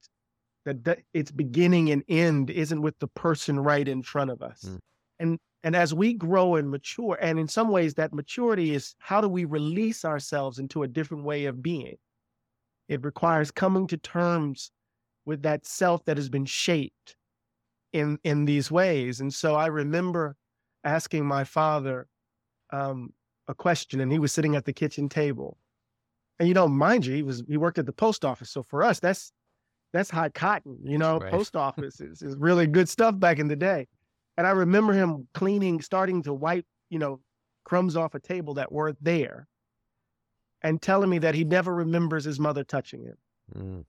that, 0.64 0.84
that 0.84 1.00
its 1.14 1.30
beginning 1.30 1.90
and 1.90 2.02
end 2.08 2.50
isn't 2.50 2.82
with 2.82 2.98
the 2.98 3.08
person 3.08 3.58
right 3.58 3.86
in 3.86 4.02
front 4.02 4.30
of 4.30 4.42
us. 4.42 4.64
Mm. 4.64 4.78
And 5.18 5.38
and 5.62 5.76
as 5.76 5.92
we 5.92 6.14
grow 6.14 6.54
and 6.56 6.70
mature, 6.70 7.18
and 7.20 7.38
in 7.38 7.46
some 7.46 7.68
ways, 7.68 7.94
that 7.94 8.14
maturity 8.14 8.74
is 8.74 8.94
how 8.98 9.20
do 9.20 9.28
we 9.28 9.44
release 9.44 10.04
ourselves 10.04 10.58
into 10.58 10.82
a 10.82 10.88
different 10.88 11.24
way 11.24 11.44
of 11.44 11.62
being? 11.62 11.96
It 12.88 13.04
requires 13.04 13.50
coming 13.50 13.86
to 13.88 13.98
terms 13.98 14.70
with 15.26 15.42
that 15.42 15.66
self 15.66 16.04
that 16.06 16.16
has 16.16 16.30
been 16.30 16.46
shaped 16.46 17.16
in 17.92 18.18
in 18.24 18.46
these 18.46 18.70
ways. 18.70 19.20
And 19.20 19.32
so 19.32 19.54
I 19.54 19.66
remember 19.66 20.36
asking 20.84 21.26
my 21.26 21.44
father 21.44 22.08
um, 22.70 23.12
a 23.48 23.54
question, 23.54 24.00
and 24.00 24.10
he 24.10 24.18
was 24.18 24.32
sitting 24.32 24.56
at 24.56 24.64
the 24.64 24.72
kitchen 24.72 25.08
table. 25.08 25.58
And 26.38 26.48
you 26.48 26.54
know, 26.54 26.68
mind 26.68 27.04
you, 27.04 27.14
he 27.14 27.22
was 27.22 27.42
he 27.46 27.58
worked 27.58 27.78
at 27.78 27.86
the 27.86 27.92
post 27.92 28.24
office. 28.24 28.50
So 28.50 28.62
for 28.62 28.82
us, 28.82 28.98
that's 28.98 29.32
that's 29.92 30.10
high 30.10 30.28
cotton. 30.28 30.78
You 30.84 30.98
know, 30.98 31.18
right. 31.18 31.30
post 31.30 31.56
office 31.56 32.00
is, 32.00 32.22
is 32.22 32.36
really 32.36 32.66
good 32.66 32.88
stuff 32.88 33.18
back 33.18 33.38
in 33.38 33.48
the 33.48 33.56
day. 33.56 33.88
And 34.36 34.46
I 34.46 34.50
remember 34.50 34.92
him 34.92 35.28
cleaning, 35.34 35.80
starting 35.80 36.22
to 36.22 36.32
wipe, 36.32 36.66
you 36.88 36.98
know, 36.98 37.20
crumbs 37.64 37.96
off 37.96 38.14
a 38.14 38.20
table 38.20 38.54
that 38.54 38.72
weren't 38.72 39.02
there 39.02 39.46
and 40.62 40.80
telling 40.80 41.10
me 41.10 41.18
that 41.18 41.34
he 41.34 41.44
never 41.44 41.74
remembers 41.74 42.24
his 42.24 42.38
mother 42.38 42.64
touching 42.64 43.04
him. 43.04 43.16
Mm. 43.54 43.84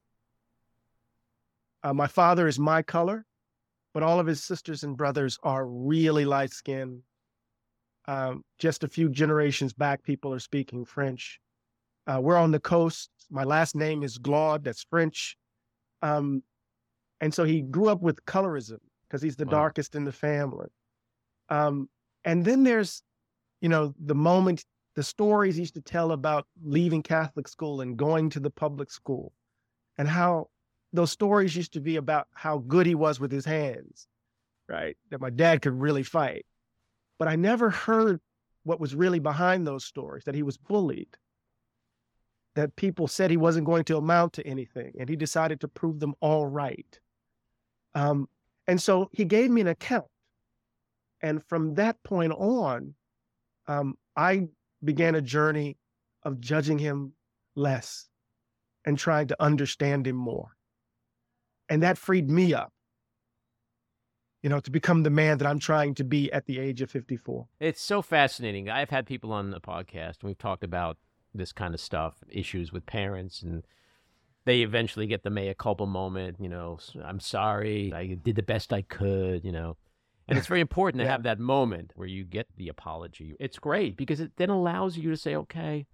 Uh, 1.84 1.94
my 1.94 2.08
father 2.08 2.48
is 2.48 2.60
my 2.60 2.82
color, 2.82 3.26
but 3.94 4.04
all 4.04 4.20
of 4.20 4.28
his 4.28 4.44
sisters 4.44 4.84
and 4.84 4.98
brothers 4.98 5.38
are 5.44 5.66
really 5.66 6.26
light 6.26 6.52
skinned. 6.52 7.02
Um, 8.08 8.44
just 8.58 8.84
a 8.84 8.88
few 8.88 9.10
generations 9.10 9.74
back, 9.74 10.04
people 10.04 10.34
are 10.34 10.40
speaking 10.40 10.86
French. 10.86 11.40
Uh, 12.08 12.20
we're 12.22 12.38
on 12.38 12.52
the 12.52 12.60
coast. 12.60 13.10
My 13.30 13.44
last 13.44 13.76
name 13.76 14.04
is 14.04 14.18
Glaude, 14.18 14.64
that's 14.64 14.84
French. 14.84 15.38
Um, 16.02 16.44
and 17.20 17.34
so 17.34 17.44
he 17.44 17.62
grew 17.62 17.90
up 17.90 18.02
with 18.02 18.26
colorism 18.26 18.80
because 19.08 19.22
he's 19.22 19.36
the 19.36 19.46
wow. 19.46 19.52
darkest 19.52 19.96
in 19.96 20.06
the 20.06 20.12
family. 20.12 20.70
Um, 21.50 21.90
and 22.24 22.44
then 22.44 22.64
there's, 22.64 23.04
you 23.62 23.70
know, 23.70 23.94
the 24.04 24.16
moment, 24.16 24.66
the 24.96 25.04
stories 25.04 25.56
he 25.56 25.62
used 25.62 25.76
to 25.76 25.82
tell 25.82 26.12
about 26.12 26.46
leaving 26.64 27.04
Catholic 27.04 27.48
school 27.48 27.82
and 27.82 27.98
going 27.98 28.30
to 28.32 28.40
the 28.40 28.50
public 28.50 28.92
school 28.92 29.34
and 29.98 30.08
how 30.08 30.50
those 30.94 31.12
stories 31.12 31.56
used 31.56 31.74
to 31.74 31.82
be 31.82 31.96
about 31.98 32.28
how 32.34 32.58
good 32.60 32.86
he 32.86 32.96
was 32.96 33.20
with 33.20 33.32
his 33.32 33.46
hands, 33.46 34.08
right? 34.68 34.98
That 35.10 35.22
my 35.22 35.30
dad 35.30 35.62
could 35.62 35.80
really 35.80 36.04
fight. 36.04 36.46
But 37.20 37.28
I 37.28 37.36
never 37.36 37.70
heard 37.70 38.20
what 38.64 38.80
was 38.80 38.96
really 38.96 39.20
behind 39.20 39.66
those 39.66 39.86
stories 39.86 40.24
that 40.26 40.36
he 40.36 40.44
was 40.44 40.58
bullied, 40.58 41.16
that 42.56 42.76
people 42.76 43.08
said 43.08 43.32
he 43.32 43.38
wasn't 43.38 43.66
going 43.66 43.84
to 43.86 43.98
amount 43.98 44.34
to 44.34 44.46
anything, 44.46 44.94
and 45.00 45.10
he 45.10 45.16
decided 45.16 45.62
to 45.62 45.68
prove 45.68 46.00
them 46.00 46.14
all 46.20 46.48
right. 46.48 47.00
Um, 47.96 48.28
and 48.68 48.82
so 48.82 49.10
he 49.12 49.26
gave 49.26 49.50
me 49.50 49.62
an 49.62 49.68
account. 49.68 50.06
And 51.22 51.44
from 51.44 51.76
that 51.76 52.02
point 52.04 52.34
on, 52.34 52.96
um, 53.68 53.98
I 54.16 54.48
began 54.84 55.16
a 55.16 55.22
journey 55.22 55.78
of 56.24 56.40
judging 56.40 56.80
him 56.80 57.14
less 57.56 58.08
and 58.86 58.98
trying 58.98 59.28
to 59.28 59.42
understand 59.42 60.08
him 60.08 60.16
more. 60.16 60.50
And 61.70 61.84
that 61.84 61.98
freed 61.98 62.30
me 62.30 62.54
up, 62.54 62.74
you 64.42 64.50
know, 64.50 64.60
to 64.60 64.72
become 64.72 65.04
the 65.04 65.10
man 65.10 65.38
that 65.38 65.48
I'm 65.48 65.60
trying 65.60 65.96
to 65.96 66.04
be 66.04 66.32
at 66.32 66.46
the 66.46 66.60
age 66.60 66.82
of 66.82 66.90
54. 66.90 67.48
It's 67.60 67.82
so 67.82 68.02
fascinating. 68.02 68.70
I've 68.70 68.90
had 68.90 69.06
people 69.06 69.32
on 69.32 69.52
the 69.52 69.62
podcast 69.62 70.22
and 70.22 70.24
we've 70.24 70.38
talked 70.38 70.64
about 70.64 70.98
this 71.34 71.52
kind 71.52 71.74
of 71.74 71.80
stuff, 71.80 72.16
issues 72.30 72.72
with 72.72 72.86
parents 72.86 73.42
and 73.42 73.64
they 74.46 74.62
eventually 74.62 75.08
get 75.08 75.24
the 75.24 75.30
mea 75.30 75.54
culpa 75.54 75.86
moment, 75.86 76.38
you 76.40 76.50
know, 76.50 76.80
I'm 77.04 77.20
sorry, 77.20 77.94
I 77.94 78.18
did 78.24 78.36
the 78.36 78.44
best 78.44 78.74
I 78.74 78.82
could, 78.82 79.46
you 79.46 79.52
know. 79.52 79.78
And 80.28 80.38
it's 80.38 80.48
very 80.54 80.62
important 80.62 81.00
to 81.00 81.06
yeah. 81.06 81.12
have 81.12 81.24
that 81.24 81.40
moment 81.40 81.92
where 81.96 82.08
you 82.08 82.24
get 82.24 82.48
the 82.58 82.68
apology. 82.68 83.36
It's 83.40 83.60
great 83.60 83.96
because 83.98 84.20
it 84.20 84.32
then 84.38 84.50
allows 84.50 84.98
you 84.98 85.12
to 85.12 85.18
say, 85.18 85.36
okay, 85.36 85.86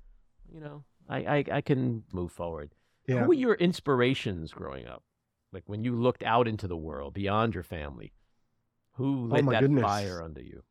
you 0.51 0.61
know, 0.61 0.83
I, 1.09 1.17
I, 1.17 1.43
I 1.53 1.61
can 1.61 2.03
move 2.13 2.31
forward. 2.31 2.71
Yeah. 3.05 3.19
Who 3.19 3.27
were 3.27 3.33
your 3.33 3.55
inspirations 3.55 4.51
growing 4.53 4.87
up? 4.87 5.03
Like 5.51 5.63
when 5.65 5.83
you 5.83 5.95
looked 5.95 6.23
out 6.23 6.47
into 6.47 6.67
the 6.67 6.77
world 6.77 7.13
beyond 7.13 7.53
your 7.53 7.63
family, 7.63 8.13
who 8.93 9.29
oh 9.29 9.35
lit 9.35 9.45
oh 9.47 9.51
that 9.51 9.61
goodness. 9.61 9.83
fire 9.83 10.21
under 10.21 10.41
you? 10.41 10.63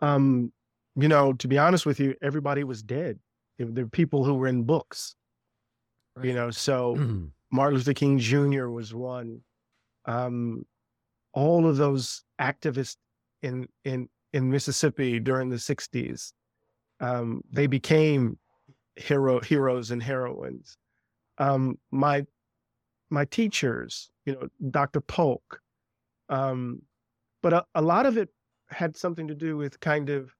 Um, 0.00 0.52
you 0.98 1.08
know, 1.08 1.32
to 1.34 1.48
be 1.48 1.58
honest 1.58 1.86
with 1.86 2.00
you, 2.00 2.14
everybody 2.22 2.64
was 2.64 2.82
dead. 2.82 3.18
There 3.58 3.84
were 3.84 3.90
people 3.90 4.24
who 4.24 4.34
were 4.34 4.48
in 4.48 4.64
books. 4.64 5.14
Right. 6.16 6.26
You 6.26 6.34
know, 6.34 6.50
so 6.50 6.94
Martin 7.50 7.76
Luther 7.76 7.94
King 7.94 8.18
Jr. 8.18 8.68
was 8.68 8.92
one. 8.92 9.40
Um, 10.06 10.64
all 11.32 11.66
of 11.68 11.76
those 11.76 12.24
activists 12.40 12.96
in 13.42 13.68
in 13.84 14.08
in 14.32 14.50
Mississippi 14.50 15.20
during 15.20 15.48
the 15.48 15.56
'60s, 15.56 16.32
um, 17.00 17.42
they 17.50 17.66
became 17.66 18.38
hero 18.96 19.40
heroes 19.40 19.90
and 19.92 20.02
heroines. 20.02 20.76
Um, 21.38 21.78
my 21.92 22.26
my 23.10 23.24
teachers, 23.26 24.10
you 24.26 24.34
know, 24.34 24.48
Dr. 24.70 25.00
Polk, 25.00 25.60
um, 26.28 26.82
but 27.42 27.52
a, 27.52 27.64
a 27.74 27.82
lot 27.82 28.06
of 28.06 28.18
it 28.18 28.28
had 28.68 28.96
something 28.96 29.28
to 29.28 29.34
do 29.34 29.56
with 29.56 29.78
kind 29.80 30.10
of 30.10 30.34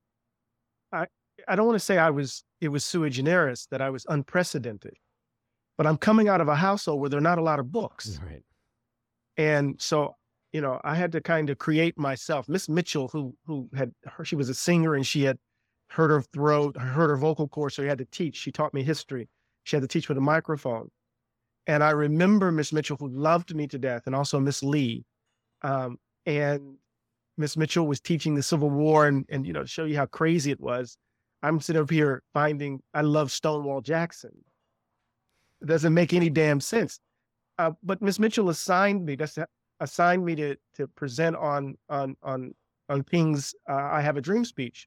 I 0.92 1.06
I 1.46 1.56
don't 1.56 1.66
want 1.66 1.78
to 1.78 1.84
say 1.84 1.98
I 1.98 2.10
was 2.10 2.44
it 2.60 2.68
was 2.68 2.84
sui 2.84 3.10
generis 3.10 3.66
that 3.70 3.80
I 3.80 3.90
was 3.90 4.04
unprecedented 4.08 4.94
but 5.78 5.86
I'm 5.86 5.96
coming 5.96 6.28
out 6.28 6.42
of 6.42 6.48
a 6.48 6.56
household 6.56 7.00
where 7.00 7.08
there 7.08 7.18
are 7.18 7.22
not 7.22 7.38
a 7.38 7.42
lot 7.42 7.60
of 7.60 7.72
books. 7.72 8.20
Right. 8.22 8.42
And 9.38 9.80
so, 9.80 10.16
you 10.52 10.60
know, 10.60 10.80
I 10.82 10.96
had 10.96 11.12
to 11.12 11.20
kind 11.20 11.48
of 11.48 11.58
create 11.58 11.96
myself. 11.96 12.48
Miss 12.48 12.68
Mitchell, 12.68 13.08
who 13.08 13.34
who 13.46 13.70
had 13.74 13.92
her, 14.04 14.24
she 14.24 14.34
was 14.34 14.48
a 14.48 14.54
singer 14.54 14.96
and 14.96 15.06
she 15.06 15.22
had 15.22 15.38
heard 15.90 16.10
her 16.10 16.20
throat, 16.20 16.76
heard 16.76 17.08
her 17.08 17.16
vocal 17.16 17.46
cords, 17.46 17.76
so 17.76 17.82
she 17.82 17.88
had 17.88 17.98
to 17.98 18.04
teach. 18.06 18.36
She 18.36 18.50
taught 18.50 18.74
me 18.74 18.82
history. 18.82 19.28
She 19.62 19.76
had 19.76 19.82
to 19.82 19.88
teach 19.88 20.08
with 20.08 20.18
a 20.18 20.22
microphone. 20.22 20.90
And 21.68 21.84
I 21.84 21.90
remember 21.90 22.50
Miss 22.50 22.72
Mitchell, 22.72 22.96
who 22.98 23.08
loved 23.08 23.54
me 23.54 23.68
to 23.68 23.78
death, 23.78 24.02
and 24.06 24.16
also 24.16 24.40
Miss 24.40 24.62
Lee. 24.62 25.04
Um, 25.62 25.98
and 26.26 26.76
Miss 27.38 27.56
Mitchell 27.56 27.86
was 27.86 28.00
teaching 28.00 28.34
the 28.34 28.42
Civil 28.42 28.70
War, 28.70 29.06
and 29.06 29.24
and 29.28 29.46
you 29.46 29.52
know, 29.52 29.64
show 29.64 29.84
you 29.84 29.96
how 29.96 30.06
crazy 30.06 30.50
it 30.50 30.60
was. 30.60 30.98
I'm 31.42 31.60
sitting 31.60 31.80
up 31.80 31.90
here 31.90 32.22
finding 32.34 32.80
I 32.92 33.02
love 33.02 33.30
Stonewall 33.30 33.80
Jackson 33.80 34.32
it 35.60 35.66
doesn't 35.66 35.94
make 35.94 36.12
any 36.12 36.30
damn 36.30 36.60
sense. 36.60 37.00
Uh, 37.58 37.72
but 37.82 38.00
Miss 38.00 38.18
Mitchell 38.18 38.50
assigned 38.50 39.04
me 39.04 39.16
that's 39.16 39.38
assigned 39.80 40.24
me 40.24 40.34
to 40.36 40.56
to 40.76 40.86
present 40.88 41.36
on 41.36 41.76
on 41.88 42.16
on 42.22 42.54
on 42.88 43.02
King's 43.02 43.54
uh, 43.68 43.74
"I 43.74 44.00
Have 44.00 44.16
a 44.16 44.20
Dream" 44.20 44.44
speech, 44.44 44.86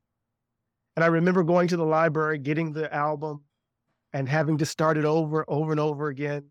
and 0.95 1.03
I 1.03 1.07
remember 1.07 1.43
going 1.43 1.67
to 1.69 1.77
the 1.77 1.85
library, 1.85 2.37
getting 2.37 2.71
the 2.71 2.93
album, 2.93 3.41
and 4.13 4.27
having 4.29 4.57
to 4.59 4.65
start 4.65 4.97
it 4.97 5.05
over 5.05 5.43
over 5.49 5.71
and 5.71 5.79
over 5.79 6.07
again, 6.07 6.45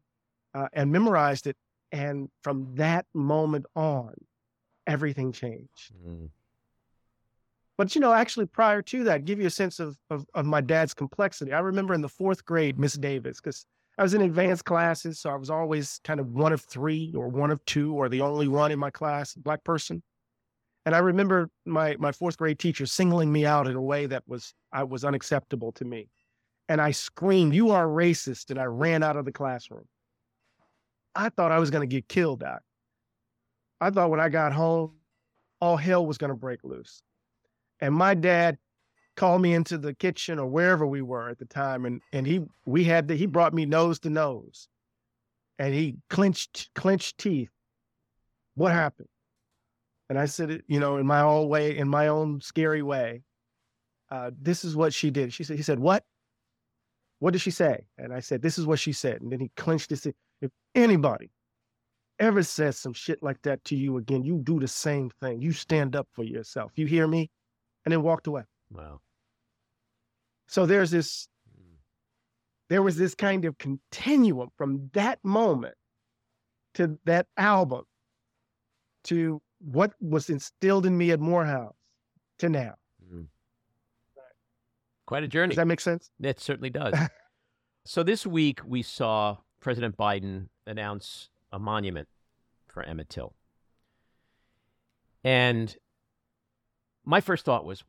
uh, 0.54 0.68
and 0.74 0.92
memorized 0.92 1.46
it. 1.46 1.56
And 1.92 2.28
from 2.42 2.74
that 2.74 3.06
moment 3.14 3.66
on, 3.74 4.14
everything 4.86 5.32
changed. 5.32 5.92
Mm. 6.06 6.28
But 7.76 7.94
you 7.94 8.00
know, 8.00 8.12
actually, 8.12 8.46
prior 8.46 8.82
to 8.82 9.04
that, 9.04 9.24
give 9.24 9.40
you 9.40 9.46
a 9.46 9.50
sense 9.50 9.80
of, 9.80 9.96
of, 10.10 10.26
of 10.34 10.44
my 10.44 10.60
dad's 10.60 10.92
complexity. 10.92 11.52
I 11.52 11.60
remember 11.60 11.94
in 11.94 12.02
the 12.02 12.08
fourth 12.08 12.44
grade, 12.44 12.78
Miss 12.78 12.92
Davis, 12.92 13.40
because 13.40 13.64
I 13.96 14.02
was 14.02 14.12
in 14.12 14.20
advanced 14.22 14.64
classes, 14.64 15.18
so 15.18 15.30
I 15.30 15.36
was 15.36 15.50
always 15.50 16.00
kind 16.04 16.20
of 16.20 16.28
one 16.32 16.52
of 16.52 16.60
three 16.60 17.12
or 17.16 17.28
one 17.28 17.50
of 17.50 17.64
two 17.64 17.94
or 17.94 18.08
the 18.08 18.20
only 18.20 18.48
one 18.48 18.70
in 18.70 18.78
my 18.78 18.90
class, 18.90 19.34
black 19.34 19.64
person. 19.64 20.02
And 20.86 20.94
I 20.94 20.98
remember 20.98 21.50
my 21.66 21.96
my 21.98 22.12
fourth 22.12 22.36
grade 22.36 22.58
teacher 22.58 22.86
singling 22.86 23.32
me 23.32 23.46
out 23.46 23.66
in 23.66 23.76
a 23.76 23.82
way 23.82 24.06
that 24.06 24.24
was 24.26 24.54
I 24.72 24.84
was 24.84 25.04
unacceptable 25.04 25.72
to 25.72 25.84
me. 25.84 26.08
And 26.68 26.80
I 26.80 26.90
screamed, 26.90 27.54
"You 27.54 27.70
are 27.70 27.86
racist!" 27.86 28.50
and 28.50 28.58
I 28.58 28.64
ran 28.64 29.02
out 29.02 29.16
of 29.16 29.24
the 29.24 29.32
classroom. 29.32 29.86
I 31.14 31.28
thought 31.28 31.52
I 31.52 31.58
was 31.58 31.70
going 31.70 31.88
to 31.88 31.94
get 31.94 32.08
killed. 32.08 32.40
Doc. 32.40 32.62
I 33.80 33.90
thought 33.90 34.10
when 34.10 34.20
I 34.20 34.28
got 34.28 34.52
home, 34.52 34.92
all 35.60 35.76
hell 35.76 36.06
was 36.06 36.18
going 36.18 36.30
to 36.30 36.36
break 36.36 36.64
loose. 36.64 37.02
And 37.80 37.94
my 37.94 38.14
dad 38.14 38.58
called 39.16 39.42
me 39.42 39.54
into 39.54 39.78
the 39.78 39.94
kitchen 39.94 40.38
or 40.38 40.46
wherever 40.46 40.86
we 40.86 41.02
were 41.02 41.28
at 41.28 41.38
the 41.38 41.44
time, 41.44 41.84
and 41.84 42.00
and 42.12 42.26
he 42.26 42.42
we 42.64 42.84
had 42.84 43.08
the, 43.08 43.14
he 43.14 43.26
brought 43.26 43.54
me 43.54 43.66
nose 43.66 43.98
to 44.00 44.10
nose, 44.10 44.68
and 45.58 45.74
he 45.74 45.96
clenched 46.08 46.70
clenched 46.74 47.18
teeth. 47.18 47.50
What 48.54 48.72
happened? 48.72 49.08
And 50.08 50.18
I 50.18 50.26
said, 50.26 50.62
you 50.66 50.80
know, 50.80 50.96
in 50.96 51.06
my 51.06 51.20
own 51.20 51.48
way, 51.48 51.76
in 51.76 51.88
my 51.88 52.08
own 52.08 52.40
scary 52.40 52.82
way, 52.82 53.22
uh, 54.10 54.32
this 54.40 54.64
is 54.64 54.74
what 54.74 54.92
she 54.92 55.10
did. 55.10 55.32
She 55.32 55.44
said, 55.44 55.56
he 55.56 55.62
said, 55.62 55.78
what? 55.78 56.04
What 57.20 57.32
did 57.32 57.42
she 57.42 57.52
say? 57.52 57.86
And 57.96 58.12
I 58.12 58.20
said, 58.20 58.42
this 58.42 58.58
is 58.58 58.66
what 58.66 58.80
she 58.80 58.92
said. 58.92 59.20
And 59.20 59.30
then 59.30 59.38
he 59.38 59.50
clenched 59.56 59.90
his. 59.90 60.04
If 60.06 60.50
anybody 60.74 61.30
ever 62.20 62.42
says 62.42 62.78
some 62.78 62.92
shit 62.92 63.22
like 63.22 63.42
that 63.42 63.64
to 63.64 63.76
you 63.76 63.96
again, 63.96 64.22
you 64.22 64.38
do 64.38 64.60
the 64.60 64.68
same 64.68 65.10
thing. 65.20 65.40
You 65.40 65.52
stand 65.52 65.96
up 65.96 66.06
for 66.12 66.22
yourself. 66.22 66.70
You 66.76 66.86
hear 66.86 67.08
me? 67.08 67.30
And 67.84 67.92
then 67.92 68.02
walked 68.02 68.26
away. 68.26 68.42
Wow. 68.70 69.00
So 70.46 70.66
there's 70.66 70.90
this, 70.90 71.28
mm. 71.58 71.76
there 72.68 72.82
was 72.82 72.96
this 72.96 73.14
kind 73.14 73.44
of 73.44 73.56
continuum 73.58 74.50
from 74.56 74.90
that 74.92 75.18
moment 75.24 75.74
to 76.74 76.98
that 77.06 77.26
album 77.36 77.84
to 79.04 79.40
what 79.58 79.92
was 80.00 80.28
instilled 80.30 80.86
in 80.86 80.96
me 80.96 81.10
at 81.10 81.20
Morehouse 81.20 81.74
to 82.38 82.48
now. 82.48 82.74
Mm. 83.12 83.26
Quite 85.06 85.24
a 85.24 85.28
journey. 85.28 85.50
Does 85.50 85.56
that 85.56 85.66
make 85.66 85.80
sense? 85.80 86.10
It 86.20 86.38
certainly 86.38 86.70
does. 86.70 86.94
so 87.86 88.02
this 88.02 88.26
week 88.26 88.60
we 88.64 88.82
saw 88.82 89.38
President 89.60 89.96
Biden 89.96 90.48
announce 90.66 91.30
a 91.52 91.58
monument 91.58 92.08
for 92.66 92.82
Emmett 92.82 93.08
Till. 93.08 93.34
And 95.24 95.76
my 97.04 97.20
first 97.20 97.44
thought 97.44 97.64
was, 97.64 97.84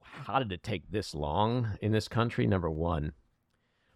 how 0.00 0.38
did 0.38 0.52
it 0.52 0.62
take 0.62 0.90
this 0.90 1.14
long 1.14 1.78
in 1.80 1.92
this 1.92 2.08
country? 2.08 2.46
Number 2.46 2.70
one. 2.70 3.12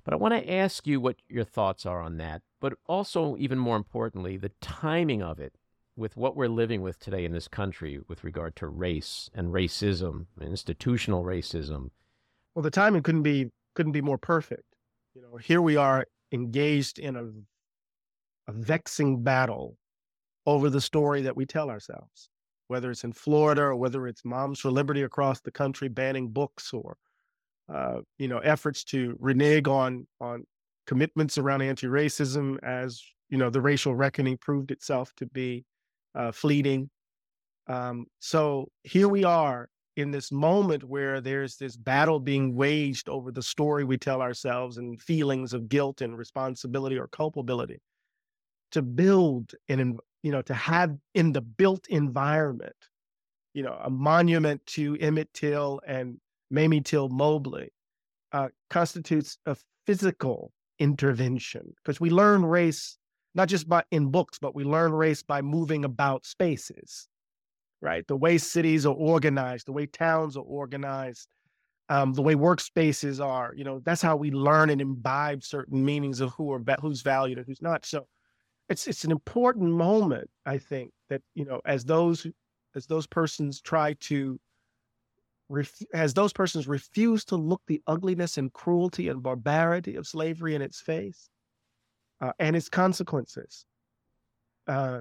But 0.04 0.14
I 0.14 0.16
want 0.16 0.34
to 0.34 0.52
ask 0.52 0.86
you 0.86 1.00
what 1.00 1.16
your 1.28 1.44
thoughts 1.44 1.84
are 1.84 2.00
on 2.00 2.16
that, 2.18 2.42
but 2.60 2.74
also, 2.86 3.36
even 3.38 3.58
more 3.58 3.76
importantly, 3.76 4.36
the 4.36 4.52
timing 4.60 5.22
of 5.22 5.40
it 5.40 5.54
with 5.96 6.16
what 6.16 6.36
we're 6.36 6.48
living 6.48 6.82
with 6.82 7.00
today 7.00 7.24
in 7.24 7.32
this 7.32 7.48
country 7.48 7.98
with 8.06 8.22
regard 8.22 8.54
to 8.56 8.68
race 8.68 9.30
and 9.34 9.52
racism, 9.52 10.26
institutional 10.40 11.24
racism. 11.24 11.90
Well, 12.54 12.62
the 12.62 12.70
timing 12.70 13.02
couldn't 13.02 13.22
be 13.22 13.50
couldn't 13.74 13.92
be 13.92 14.00
more 14.00 14.18
perfect. 14.18 14.64
You 15.14 15.22
know, 15.22 15.36
here 15.36 15.60
we 15.60 15.76
are 15.76 16.06
engaged 16.32 16.98
in 16.98 17.16
a 17.16 17.30
a 18.48 18.52
vexing 18.52 19.22
battle 19.22 19.76
over 20.46 20.70
the 20.70 20.80
story 20.80 21.22
that 21.22 21.36
we 21.36 21.44
tell 21.44 21.70
ourselves, 21.70 22.28
whether 22.68 22.90
it's 22.90 23.04
in 23.04 23.12
Florida 23.12 23.62
or 23.62 23.76
whether 23.76 24.06
it's 24.06 24.24
Moms 24.24 24.60
for 24.60 24.70
Liberty 24.70 25.02
across 25.02 25.40
the 25.40 25.50
country 25.50 25.88
banning 25.88 26.28
books 26.28 26.72
or 26.72 26.96
uh, 27.72 28.00
you 28.18 28.28
know 28.28 28.38
efforts 28.38 28.84
to 28.84 29.16
renege 29.18 29.66
on 29.66 30.06
on 30.20 30.44
commitments 30.86 31.36
around 31.36 31.62
anti-racism 31.62 32.56
as 32.62 33.02
you 33.28 33.36
know 33.36 33.50
the 33.50 33.60
racial 33.60 33.94
reckoning 33.94 34.36
proved 34.38 34.70
itself 34.70 35.12
to 35.16 35.26
be 35.26 35.64
uh, 36.14 36.30
fleeting. 36.30 36.88
Um, 37.68 38.06
so 38.20 38.68
here 38.84 39.08
we 39.08 39.24
are 39.24 39.68
in 39.96 40.12
this 40.12 40.30
moment 40.30 40.84
where 40.84 41.20
there's 41.20 41.56
this 41.56 41.76
battle 41.76 42.20
being 42.20 42.54
waged 42.54 43.08
over 43.08 43.32
the 43.32 43.42
story 43.42 43.82
we 43.82 43.96
tell 43.96 44.22
ourselves 44.22 44.76
and 44.76 45.00
feelings 45.02 45.52
of 45.52 45.68
guilt 45.68 46.02
and 46.02 46.16
responsibility 46.16 46.96
or 46.96 47.08
culpability 47.08 47.80
to 48.76 48.82
build 48.82 49.54
and 49.70 49.98
you 50.22 50.30
know 50.30 50.42
to 50.42 50.52
have 50.52 50.94
in 51.14 51.32
the 51.32 51.40
built 51.40 51.86
environment 51.88 52.76
you 53.54 53.62
know 53.62 53.78
a 53.82 53.88
monument 53.88 54.60
to 54.66 54.98
emmett 55.00 55.32
till 55.32 55.80
and 55.86 56.18
mamie 56.50 56.82
till 56.82 57.08
mobley 57.08 57.70
uh, 58.32 58.48
constitutes 58.68 59.38
a 59.46 59.56
physical 59.86 60.52
intervention 60.78 61.72
because 61.82 61.98
we 61.98 62.10
learn 62.10 62.44
race 62.44 62.98
not 63.34 63.48
just 63.48 63.66
by 63.66 63.82
in 63.90 64.10
books 64.10 64.38
but 64.38 64.54
we 64.54 64.62
learn 64.62 64.92
race 64.92 65.22
by 65.22 65.40
moving 65.40 65.86
about 65.86 66.26
spaces 66.26 67.08
right? 67.82 68.06
The 68.06 68.16
way 68.16 68.36
cities 68.36 68.84
are 68.84 68.94
organized 68.94 69.66
the 69.66 69.72
way 69.72 69.86
towns 69.86 70.36
are 70.36 70.44
organized 70.44 71.28
um, 71.88 72.12
the 72.12 72.20
way 72.20 72.34
workspaces 72.34 73.24
are 73.24 73.54
you 73.56 73.64
know 73.64 73.80
that's 73.86 74.02
how 74.02 74.16
we 74.16 74.30
learn 74.30 74.68
and 74.68 74.82
imbibe 74.82 75.42
certain 75.42 75.82
meanings 75.82 76.20
of 76.20 76.30
who 76.32 76.52
are 76.52 76.62
who's 76.82 77.00
valued 77.00 77.38
and 77.38 77.46
who's 77.46 77.62
not. 77.62 77.86
So 77.86 78.06
it's 78.68 78.86
it's 78.86 79.04
an 79.04 79.10
important 79.10 79.70
moment 79.70 80.28
i 80.44 80.58
think 80.58 80.90
that 81.08 81.22
you 81.34 81.44
know 81.44 81.60
as 81.64 81.84
those 81.84 82.26
as 82.74 82.86
those 82.86 83.06
persons 83.06 83.60
try 83.60 83.94
to 84.00 84.38
ref, 85.48 85.72
as 85.94 86.14
those 86.14 86.32
persons 86.32 86.68
refuse 86.68 87.24
to 87.24 87.36
look 87.36 87.62
the 87.66 87.82
ugliness 87.86 88.36
and 88.36 88.52
cruelty 88.52 89.08
and 89.08 89.22
barbarity 89.22 89.96
of 89.96 90.06
slavery 90.06 90.54
in 90.54 90.62
its 90.62 90.80
face 90.80 91.28
uh, 92.20 92.32
and 92.38 92.56
its 92.56 92.68
consequences 92.68 93.64
uh, 94.68 95.00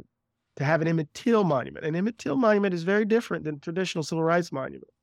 to 0.55 0.63
have 0.63 0.81
an 0.81 0.87
Emmett 0.87 1.13
Till 1.13 1.43
monument. 1.43 1.85
An 1.85 1.95
Emmett 1.95 2.17
Till 2.17 2.37
monument 2.37 2.73
is 2.73 2.83
very 2.83 3.05
different 3.05 3.43
than 3.43 3.59
traditional 3.59 4.03
civil 4.03 4.23
rights 4.23 4.51
monuments, 4.51 4.93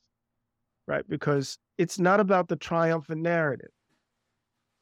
right? 0.87 1.07
Because 1.09 1.59
it's 1.79 1.99
not 1.99 2.21
about 2.21 2.49
the 2.49 2.57
triumphant 2.57 3.21
narrative 3.21 3.71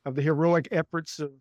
of 0.04 0.14
the 0.14 0.22
heroic 0.22 0.68
efforts 0.70 1.18
of 1.18 1.32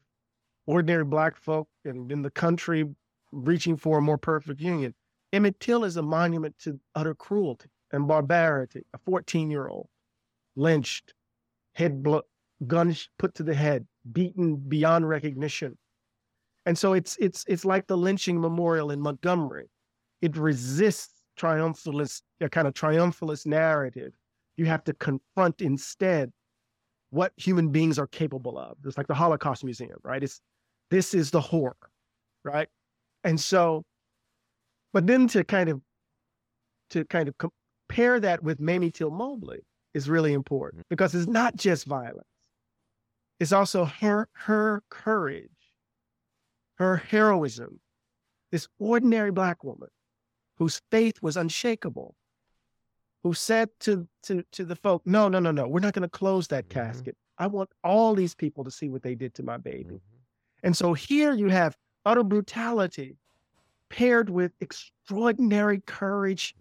ordinary 0.70 1.04
black 1.04 1.36
folk 1.36 1.68
and 1.84 2.12
in 2.12 2.22
the 2.22 2.30
country 2.30 2.86
reaching 3.32 3.76
for 3.76 3.98
a 3.98 4.02
more 4.02 4.20
perfect 4.20 4.62
union. 4.62 4.94
Emmett 5.34 5.60
Till 5.60 5.84
is 5.84 5.98
a 5.98 6.02
monument 6.04 6.56
to 6.60 6.80
utter 6.94 7.16
cruelty 7.16 7.70
and 7.92 8.08
barbarity. 8.08 8.86
A 8.94 9.00
14 9.00 9.50
year 9.50 9.68
old 9.68 9.90
lynched, 10.56 11.16
head 11.74 12.04
blo- 12.04 12.22
put 13.18 13.34
to 13.34 13.44
the 13.44 13.56
head, 13.56 13.88
beaten 14.12 14.58
beyond 14.58 15.10
recognition. 15.10 15.76
And 16.68 16.78
so 16.78 16.94
it's 16.94 17.18
it's 17.20 17.44
it's 17.48 17.66
like 17.66 17.88
the 17.88 17.98
lynching 17.98 18.40
memorial 18.40 18.92
in 18.92 19.02
Montgomery. 19.02 19.72
It 20.22 20.38
resists 20.38 21.24
triumphalist, 21.36 22.22
a 22.42 22.50
kind 22.50 22.68
of 22.68 22.76
triumphalist 22.76 23.48
narrative. 23.48 24.12
You 24.56 24.66
have 24.66 24.84
to 24.84 24.94
confront 24.94 25.62
instead 25.62 26.32
what 27.10 27.34
human 27.38 27.70
beings 27.70 27.98
are 27.98 28.06
capable 28.06 28.60
of. 28.60 28.78
It's 28.86 28.98
like 28.98 29.08
the 29.08 29.16
Holocaust 29.16 29.64
Museum, 29.64 29.98
right? 30.04 30.22
It's 30.22 30.42
this 30.90 31.14
is 31.14 31.32
the 31.32 31.42
horror, 31.42 31.76
right? 32.44 32.68
And 33.24 33.40
so, 33.40 33.84
but 34.94 35.06
then 35.06 35.28
to 35.30 35.44
kind 35.44 35.70
of 35.70 35.82
to 36.92 37.06
kind 37.06 37.28
of 37.28 37.36
compare 37.38 38.20
that 38.20 38.44
with 38.44 38.60
Mamie 38.60 38.92
Till 38.92 39.12
Mobley 39.12 39.60
is 39.94 40.10
really 40.10 40.34
important 40.34 40.86
because 40.90 41.14
it's 41.14 41.28
not 41.28 41.56
just 41.56 41.86
violence. 41.86 42.26
It's 43.40 43.52
also 43.52 43.86
her 43.86 44.28
her 44.34 44.84
courage, 44.90 45.50
her 46.76 46.98
heroism. 46.98 47.80
This 48.52 48.68
ordinary 48.80 49.32
black 49.32 49.64
woman 49.64 49.90
whose 50.58 50.82
faith 50.90 51.22
was 51.22 51.38
unshakable, 51.38 52.16
who 53.24 53.34
said 53.34 53.70
to 53.82 54.08
to 54.24 54.44
to 54.52 54.66
the 54.66 54.76
folk, 54.76 55.04
"No, 55.06 55.30
no, 55.30 55.40
no, 55.40 55.52
no, 55.52 55.68
we're 55.68 55.80
not 55.80 55.94
going 55.94 56.04
to 56.04 56.10
close 56.10 56.48
that 56.48 56.68
mm-hmm. 56.68 56.80
casket. 56.80 57.16
I 57.38 57.48
want 57.48 57.70
all 57.84 58.16
these 58.16 58.36
people 58.36 58.64
to 58.64 58.72
see 58.72 58.90
what 58.90 59.04
they 59.04 59.16
did 59.16 59.34
to 59.36 59.44
my 59.44 59.58
baby." 59.58 60.02
And 60.64 60.76
so 60.76 60.94
here 60.94 61.34
you 61.34 61.50
have 61.50 61.76
utter 62.06 62.24
brutality 62.24 63.18
paired 63.90 64.30
with 64.30 64.52
extraordinary 64.60 65.82
courage, 65.86 66.56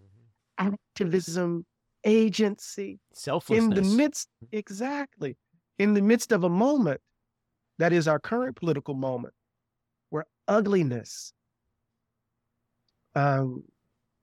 mm-hmm. 0.59 0.73
activism, 0.73 1.65
agency, 2.03 2.99
selflessness. 3.13 3.77
In 3.77 3.83
the 3.83 3.97
midst, 3.97 4.29
exactly, 4.51 5.37
in 5.77 5.93
the 5.93 6.01
midst 6.01 6.31
of 6.31 6.43
a 6.43 6.49
moment 6.49 7.01
that 7.77 7.93
is 7.93 8.07
our 8.07 8.19
current 8.19 8.55
political 8.55 8.93
moment, 8.93 9.33
where 10.09 10.25
ugliness, 10.47 11.33
um, 13.15 13.63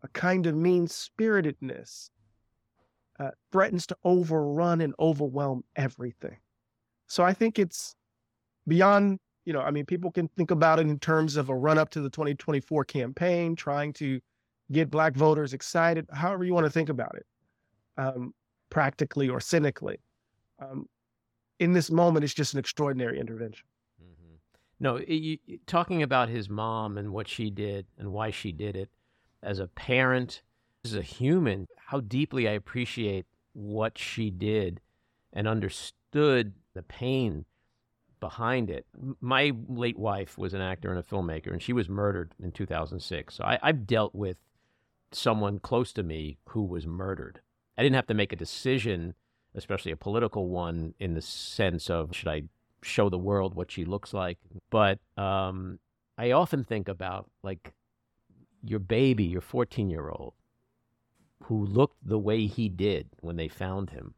a 0.03 0.09
kind 0.09 0.47
of 0.47 0.55
mean 0.55 0.87
spiritedness, 0.87 2.11
uh, 3.19 3.31
threatens 3.51 3.87
to 3.87 3.97
overrun 4.05 4.81
and 4.81 4.95
overwhelm 4.99 5.65
everything. 5.75 6.37
So 7.07 7.25
I 7.25 7.33
think 7.33 7.59
it's 7.59 7.95
beyond 8.67 9.21
you 9.47 9.53
know, 9.53 9.61
I 9.61 9.71
mean, 9.71 9.87
people 9.87 10.11
can 10.11 10.29
think 10.37 10.51
about 10.51 10.81
it 10.81 10.89
in 10.89 10.99
terms 10.99 11.37
of 11.37 11.49
a 11.49 11.55
run 11.55 11.79
up 11.79 11.89
to 11.91 12.01
the 12.01 12.11
2024 12.11 12.85
campaign, 12.85 13.55
trying 13.55 13.93
to 13.95 14.21
get 14.73 14.91
black 14.91 15.15
voters 15.15 15.55
excited, 15.55 16.07
however 16.13 16.45
you 16.45 16.53
want 16.53 16.67
to 16.67 16.71
think 16.71 16.89
about 16.89 17.15
it, 17.15 17.27
um, 17.97 18.35
practically 18.71 19.29
or 19.29 19.41
cynically. 19.41 19.99
Um, 20.59 20.87
in 21.61 21.73
this 21.73 21.91
moment, 21.93 22.25
it's 22.25 22.35
just 22.35 22.55
an 22.55 22.59
extraordinary 22.59 23.21
intervention. 23.21 23.67
Mm-hmm. 24.03 24.35
No, 24.81 24.99
you, 24.99 25.39
talking 25.67 26.03
about 26.03 26.29
his 26.29 26.51
mom 26.51 26.99
and 26.99 27.13
what 27.13 27.29
she 27.29 27.49
did 27.49 27.87
and 27.99 28.13
why 28.13 28.33
she 28.33 28.51
did 28.51 28.75
it 28.75 28.91
as 29.45 29.61
a 29.61 29.69
parent, 29.69 30.43
as 30.85 30.97
a 30.97 31.03
human, 31.03 31.69
how 31.77 32.01
deeply 32.01 32.49
I 32.49 32.53
appreciate 32.53 33.27
what 33.53 33.97
she 33.97 34.31
did 34.31 34.81
and 35.33 35.47
understood 35.47 36.53
the 36.75 36.83
pain 36.83 37.45
behind 38.27 38.71
it. 38.71 38.85
My 39.21 39.53
late 39.69 39.97
wife 39.97 40.37
was 40.37 40.53
an 40.53 40.61
actor 40.61 40.91
and 40.91 40.99
a 40.99 41.03
filmmaker, 41.05 41.53
and 41.53 41.63
she 41.63 41.73
was 41.73 41.89
murdered 41.89 42.35
in 42.43 42.51
2006. 42.51 43.37
So 43.37 43.45
I, 43.45 43.57
I've 43.63 43.87
dealt 43.87 44.17
with 44.17 44.37
someone 45.13 45.61
close 45.61 45.93
to 45.93 46.03
me 46.03 46.39
who 46.49 46.65
was 46.65 46.89
murdered. 46.89 47.41
I 47.79 47.85
didn't 47.85 47.95
have 47.95 48.09
to 48.09 48.15
make 48.15 48.33
a 48.33 48.37
decision, 48.37 49.15
especially 49.55 49.93
a 49.93 49.97
political 49.97 50.49
one, 50.49 50.95
in 50.99 51.15
the 51.15 51.23
sense 51.23 51.89
of 51.89 52.17
should 52.17 52.27
I 52.27 52.43
show 52.83 53.09
the 53.09 53.17
world 53.17 53.55
what 53.55 53.71
she 53.71 53.85
looks 53.85 54.13
like. 54.13 54.39
But 54.71 54.99
um, 55.17 55.79
I 56.19 56.33
often 56.33 56.65
think 56.65 56.89
about 56.89 57.31
like 57.45 57.75
your 58.65 58.81
baby, 58.81 59.23
your 59.23 59.41
14 59.41 59.89
year 59.89 60.09
old, 60.09 60.35
who 61.45 61.65
looked 61.65 61.99
the 62.05 62.19
way 62.19 62.47
he 62.47 62.69
did 62.69 63.07
when 63.21 63.37
they 63.37 63.47
found 63.47 63.91
him, 63.91 64.15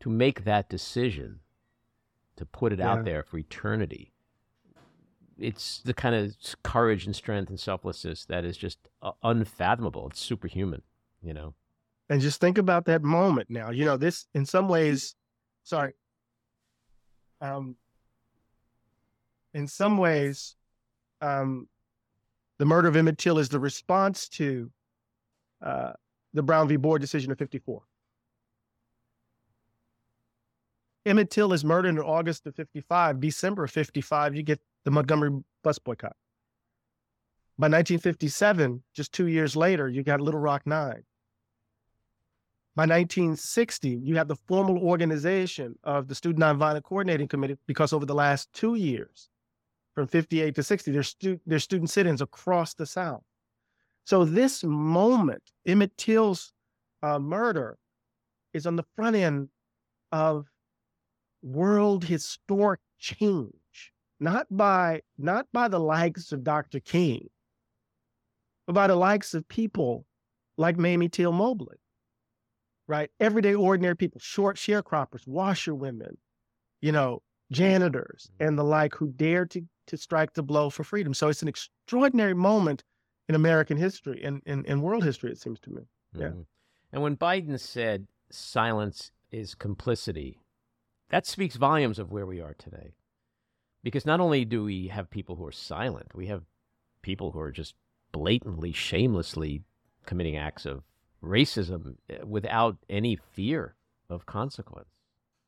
to 0.00 0.08
make 0.08 0.44
that 0.44 0.70
decision 0.70 1.40
to 2.38 2.46
put 2.46 2.72
it 2.72 2.78
yeah. 2.78 2.90
out 2.90 3.04
there 3.04 3.22
for 3.22 3.38
eternity. 3.38 4.12
It's 5.38 5.80
the 5.84 5.94
kind 5.94 6.14
of 6.14 6.34
courage 6.62 7.06
and 7.06 7.14
strength 7.14 7.48
and 7.48 7.60
selflessness 7.60 8.24
that 8.24 8.44
is 8.44 8.56
just 8.56 8.78
uh, 9.02 9.12
unfathomable. 9.22 10.08
It's 10.08 10.20
superhuman, 10.20 10.82
you 11.22 11.32
know. 11.34 11.54
And 12.08 12.20
just 12.20 12.40
think 12.40 12.58
about 12.58 12.86
that 12.86 13.02
moment 13.02 13.50
now. 13.50 13.70
You 13.70 13.84
know, 13.84 13.96
this 13.96 14.26
in 14.34 14.46
some 14.46 14.68
ways, 14.68 15.14
sorry. 15.62 15.92
Um, 17.40 17.76
in 19.54 19.68
some 19.68 19.98
ways, 19.98 20.56
um, 21.20 21.68
the 22.58 22.64
murder 22.64 22.88
of 22.88 22.96
Emmett 22.96 23.18
Till 23.18 23.38
is 23.38 23.48
the 23.48 23.60
response 23.60 24.28
to 24.30 24.70
uh, 25.62 25.92
the 26.34 26.42
Brown 26.42 26.66
v. 26.66 26.76
Board 26.76 27.00
decision 27.00 27.30
of 27.30 27.38
54. 27.38 27.82
Emmett 31.06 31.30
Till 31.30 31.52
is 31.52 31.64
murdered 31.64 31.90
in 31.90 31.98
August 31.98 32.46
of 32.46 32.54
55. 32.54 33.20
December 33.20 33.64
of 33.64 33.70
55, 33.70 34.34
you 34.34 34.42
get 34.42 34.60
the 34.84 34.90
Montgomery 34.90 35.42
bus 35.62 35.78
boycott. 35.78 36.16
By 37.58 37.66
1957, 37.66 38.82
just 38.94 39.12
two 39.12 39.26
years 39.26 39.56
later, 39.56 39.88
you 39.88 40.02
got 40.02 40.20
Little 40.20 40.40
Rock 40.40 40.66
Nine. 40.66 41.02
By 42.76 42.82
1960, 42.82 43.88
you 43.88 44.16
have 44.16 44.28
the 44.28 44.36
formal 44.46 44.78
organization 44.78 45.76
of 45.82 46.06
the 46.06 46.14
Student 46.14 46.44
Nonviolent 46.44 46.84
Coordinating 46.84 47.26
Committee 47.26 47.56
because 47.66 47.92
over 47.92 48.06
the 48.06 48.14
last 48.14 48.52
two 48.52 48.76
years, 48.76 49.28
from 49.96 50.06
58 50.06 50.54
to 50.54 50.62
60, 50.62 50.92
there's, 50.92 51.08
stu- 51.08 51.40
there's 51.44 51.64
student 51.64 51.90
sit 51.90 52.06
ins 52.06 52.22
across 52.22 52.74
the 52.74 52.86
South. 52.86 53.24
So 54.04 54.24
this 54.24 54.62
moment, 54.62 55.42
Emmett 55.66 55.96
Till's 55.98 56.52
uh, 57.02 57.18
murder, 57.18 57.76
is 58.54 58.64
on 58.64 58.76
the 58.76 58.84
front 58.94 59.16
end 59.16 59.48
of 60.12 60.46
world 61.42 62.04
historic 62.04 62.80
change, 62.98 63.92
not 64.20 64.46
by 64.50 65.02
not 65.16 65.46
by 65.52 65.68
the 65.68 65.78
likes 65.78 66.32
of 66.32 66.44
Dr. 66.44 66.80
King, 66.80 67.28
but 68.66 68.74
by 68.74 68.86
the 68.86 68.96
likes 68.96 69.34
of 69.34 69.46
people 69.48 70.04
like 70.56 70.76
Mamie 70.76 71.08
Till 71.08 71.32
Mobley, 71.32 71.78
right? 72.86 73.10
Everyday 73.20 73.54
ordinary 73.54 73.96
people, 73.96 74.20
short 74.20 74.56
sharecroppers, 74.56 75.26
washerwomen, 75.26 76.16
you 76.80 76.92
know, 76.92 77.22
janitors 77.52 78.30
mm-hmm. 78.32 78.48
and 78.48 78.58
the 78.58 78.64
like 78.64 78.94
who 78.94 79.08
dared 79.08 79.50
to 79.52 79.62
to 79.86 79.96
strike 79.96 80.34
the 80.34 80.42
blow 80.42 80.68
for 80.68 80.84
freedom. 80.84 81.14
So 81.14 81.28
it's 81.28 81.42
an 81.42 81.48
extraordinary 81.48 82.34
moment 82.34 82.84
in 83.28 83.34
American 83.34 83.76
history 83.76 84.22
and 84.22 84.42
in, 84.46 84.60
in, 84.60 84.64
in, 84.66 84.82
world 84.82 85.02
history, 85.02 85.30
it 85.30 85.40
seems 85.40 85.58
to 85.60 85.70
me. 85.70 85.82
Yeah. 86.14 86.26
Mm-hmm. 86.26 86.40
And 86.92 87.02
when 87.02 87.16
Biden 87.16 87.58
said 87.58 88.06
silence 88.30 89.10
is 89.30 89.54
complicity, 89.54 90.40
that 91.10 91.26
speaks 91.26 91.56
volumes 91.56 91.98
of 91.98 92.10
where 92.10 92.26
we 92.26 92.40
are 92.40 92.54
today. 92.54 92.94
Because 93.82 94.04
not 94.04 94.20
only 94.20 94.44
do 94.44 94.64
we 94.64 94.88
have 94.88 95.10
people 95.10 95.36
who 95.36 95.46
are 95.46 95.52
silent, 95.52 96.14
we 96.14 96.26
have 96.26 96.42
people 97.02 97.32
who 97.32 97.40
are 97.40 97.52
just 97.52 97.74
blatantly, 98.12 98.72
shamelessly 98.72 99.62
committing 100.04 100.36
acts 100.36 100.66
of 100.66 100.82
racism 101.22 101.96
eh, 102.10 102.18
without 102.24 102.76
any 102.88 103.16
fear 103.16 103.74
of 104.10 104.26
consequence. 104.26 104.88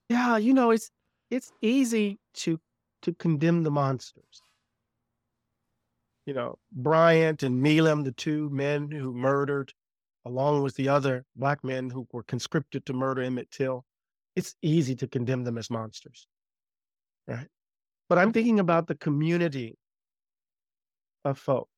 Yeah, 0.08 0.36
you 0.36 0.54
know, 0.54 0.70
it's 0.70 0.90
it's 1.30 1.52
easy 1.60 2.18
to 2.34 2.60
to 3.02 3.12
condemn 3.14 3.62
the 3.62 3.70
monsters. 3.70 4.42
You 6.26 6.34
know, 6.34 6.58
Bryant 6.72 7.42
and 7.42 7.62
Milam, 7.62 8.04
the 8.04 8.12
two 8.12 8.50
men 8.50 8.90
who 8.90 9.12
murdered, 9.12 9.72
along 10.24 10.62
with 10.62 10.76
the 10.76 10.88
other 10.88 11.24
black 11.34 11.64
men 11.64 11.90
who 11.90 12.06
were 12.12 12.22
conscripted 12.22 12.84
to 12.86 12.92
murder 12.92 13.22
Emmett 13.22 13.50
Till, 13.50 13.84
it's 14.40 14.54
easy 14.62 14.96
to 14.96 15.06
condemn 15.06 15.44
them 15.44 15.58
as 15.58 15.68
monsters. 15.70 16.26
Right. 17.28 17.46
But 18.08 18.16
I'm 18.18 18.32
thinking 18.32 18.58
about 18.58 18.86
the 18.86 18.94
community 18.94 19.76
of 21.26 21.38
folk. 21.38 21.68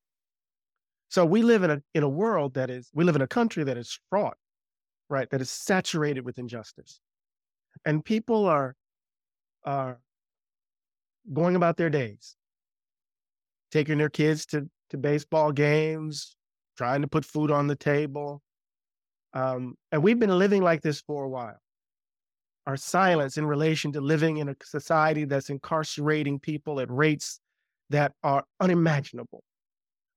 So 1.08 1.26
we 1.26 1.42
live 1.42 1.64
in 1.64 1.70
a 1.72 1.82
in 1.92 2.04
a 2.04 2.08
world 2.08 2.54
that 2.54 2.70
is 2.70 2.88
we 2.94 3.02
live 3.04 3.16
in 3.16 3.22
a 3.22 3.26
country 3.26 3.64
that 3.64 3.76
is 3.76 3.98
fraught, 4.08 4.38
right? 5.10 5.28
That 5.30 5.40
is 5.40 5.50
saturated 5.50 6.24
with 6.24 6.38
injustice. 6.38 7.00
And 7.84 8.04
people 8.04 8.46
are 8.46 8.76
are 9.64 9.98
going 11.32 11.56
about 11.56 11.76
their 11.76 11.90
days, 11.90 12.36
taking 13.72 13.98
their 13.98 14.08
kids 14.08 14.46
to, 14.46 14.70
to 14.90 14.96
baseball 14.96 15.50
games, 15.52 16.36
trying 16.78 17.02
to 17.02 17.08
put 17.08 17.24
food 17.24 17.50
on 17.50 17.66
the 17.66 17.76
table. 17.76 18.40
Um, 19.34 19.74
and 19.90 20.02
we've 20.02 20.18
been 20.18 20.38
living 20.38 20.62
like 20.62 20.82
this 20.82 21.00
for 21.00 21.24
a 21.24 21.28
while. 21.28 21.58
Our 22.66 22.76
silence 22.76 23.36
in 23.38 23.46
relation 23.46 23.92
to 23.92 24.00
living 24.00 24.36
in 24.36 24.48
a 24.48 24.56
society 24.62 25.24
that's 25.24 25.50
incarcerating 25.50 26.38
people 26.38 26.78
at 26.80 26.90
rates 26.90 27.40
that 27.90 28.12
are 28.22 28.44
unimaginable. 28.60 29.42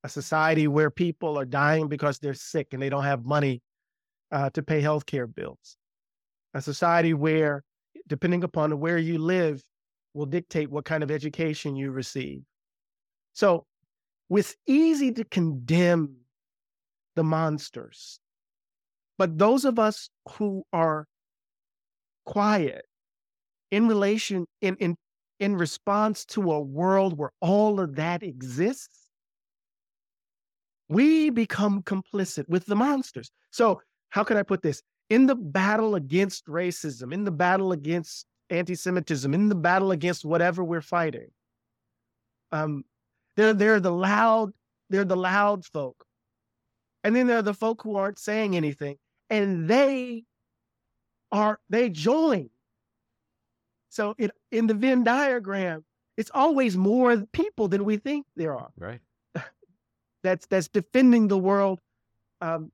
A 0.04 0.10
society 0.10 0.68
where 0.68 0.92
people 0.92 1.40
are 1.40 1.46
dying 1.46 1.88
because 1.88 2.20
they're 2.20 2.36
sick 2.36 2.68
and 2.72 2.82
they 2.82 2.90
don't 2.90 3.04
have 3.04 3.26
money 3.26 3.62
uh, 4.32 4.52
to 4.52 4.62
pay 4.62 4.82
healthcare 4.82 5.34
bills. 5.34 5.78
A 6.54 6.62
society 6.62 7.14
where, 7.14 7.64
depending 8.08 8.44
upon 8.44 8.80
where 8.80 9.00
you 9.00 9.18
live, 9.18 9.64
will 10.14 10.28
dictate 10.28 10.70
what 10.70 10.86
kind 10.86 11.04
of 11.04 11.10
education 11.10 11.76
you 11.76 11.92
receive. 11.92 12.42
So 13.34 13.66
it's 14.30 14.56
easy 14.68 15.12
to 15.14 15.24
condemn 15.26 16.16
the 17.16 17.24
monsters. 17.24 18.20
But 19.18 19.38
those 19.38 19.66
of 19.66 19.80
us 19.80 20.10
who 20.34 20.64
are 20.72 21.08
quiet 22.26 22.86
in 23.72 23.88
relation, 23.88 24.46
in, 24.62 24.76
in, 24.78 24.96
in 25.40 25.56
response 25.56 26.26
to 26.26 26.52
a 26.52 26.60
world 26.60 27.18
where 27.18 27.32
all 27.42 27.80
of 27.80 27.96
that 27.96 28.24
exists, 28.24 29.08
we 30.88 31.30
become 31.30 31.82
complicit 31.82 32.48
with 32.48 32.66
the 32.66 32.76
monsters. 32.76 33.32
So, 33.52 33.82
how 34.10 34.24
can 34.24 34.38
I 34.38 34.44
put 34.44 34.62
this? 34.62 34.82
In 35.10 35.26
the 35.26 35.36
battle 35.36 35.96
against 35.96 36.46
racism, 36.46 37.14
in 37.14 37.24
the 37.24 37.32
battle 37.32 37.72
against 37.72 38.26
anti 38.50 38.76
Semitism, 38.76 39.34
in 39.34 39.50
the 39.50 39.56
battle 39.56 39.92
against 39.92 40.26
whatever 40.26 40.64
we're 40.64 40.82
fighting. 40.82 41.28
Um, 42.52 42.84
they're, 43.36 43.54
they're 43.54 43.80
the 43.80 43.92
loud, 43.92 44.52
they're 44.90 45.06
the 45.06 45.18
loud 45.18 45.66
folk. 45.66 46.06
And 47.04 47.16
then 47.16 47.28
there 47.28 47.40
are 47.40 47.44
the 47.44 47.54
folk 47.54 47.82
who 47.84 47.98
aren't 47.98 48.20
saying 48.20 48.56
anything, 48.56 48.98
and 49.30 49.68
they 49.68 50.24
are, 51.32 51.60
they 51.70 51.90
join. 51.90 52.50
So 53.90 54.16
it, 54.18 54.32
in 54.52 54.68
the 54.68 54.74
Venn 54.74 55.04
diagram, 55.04 55.84
it's 56.18 56.32
always 56.34 56.78
more 56.78 57.18
people 57.32 57.68
than 57.68 57.86
we 57.86 57.98
think 57.98 58.26
there 58.36 58.58
are. 58.58 58.72
Right. 58.78 59.02
that's 60.24 60.46
that's 60.48 60.68
defending 60.68 61.28
the 61.28 61.38
world 61.38 61.80
um, 62.42 62.72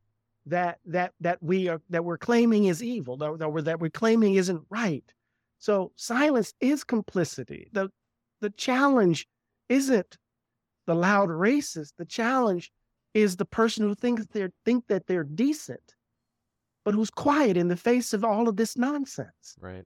that 0.48 0.80
that 0.86 1.14
that 1.20 1.42
we 1.42 1.68
are 1.68 1.82
that 1.90 2.04
we're 2.04 2.18
claiming 2.18 2.66
is 2.66 2.84
evil, 2.84 3.18
that, 3.18 3.40
that 3.40 3.50
we're 3.50 3.62
that 3.64 3.80
we're 3.80 3.90
claiming 3.90 4.36
isn't 4.36 4.64
right. 4.70 5.04
So 5.60 5.92
silence 5.96 6.54
is 6.60 6.84
complicity. 6.84 7.70
The 7.72 7.92
the 8.42 8.50
challenge 8.52 9.28
isn't 9.70 10.18
the 10.88 10.96
loud 10.96 11.30
racist. 11.30 11.94
The 11.98 12.06
challenge 12.06 12.72
is 13.14 13.36
the 13.36 13.46
person 13.46 13.88
who 13.88 13.96
thinks 13.96 14.26
they 14.28 14.48
think 14.66 14.88
that 14.88 15.06
they're 15.06 15.24
decent, 15.24 15.96
but 16.84 16.94
who's 16.94 17.10
quiet 17.10 17.58
in 17.58 17.68
the 17.68 17.76
face 17.76 18.14
of 18.14 18.24
all 18.24 18.48
of 18.48 18.58
this 18.58 18.78
nonsense. 18.78 19.56
Right. 19.60 19.86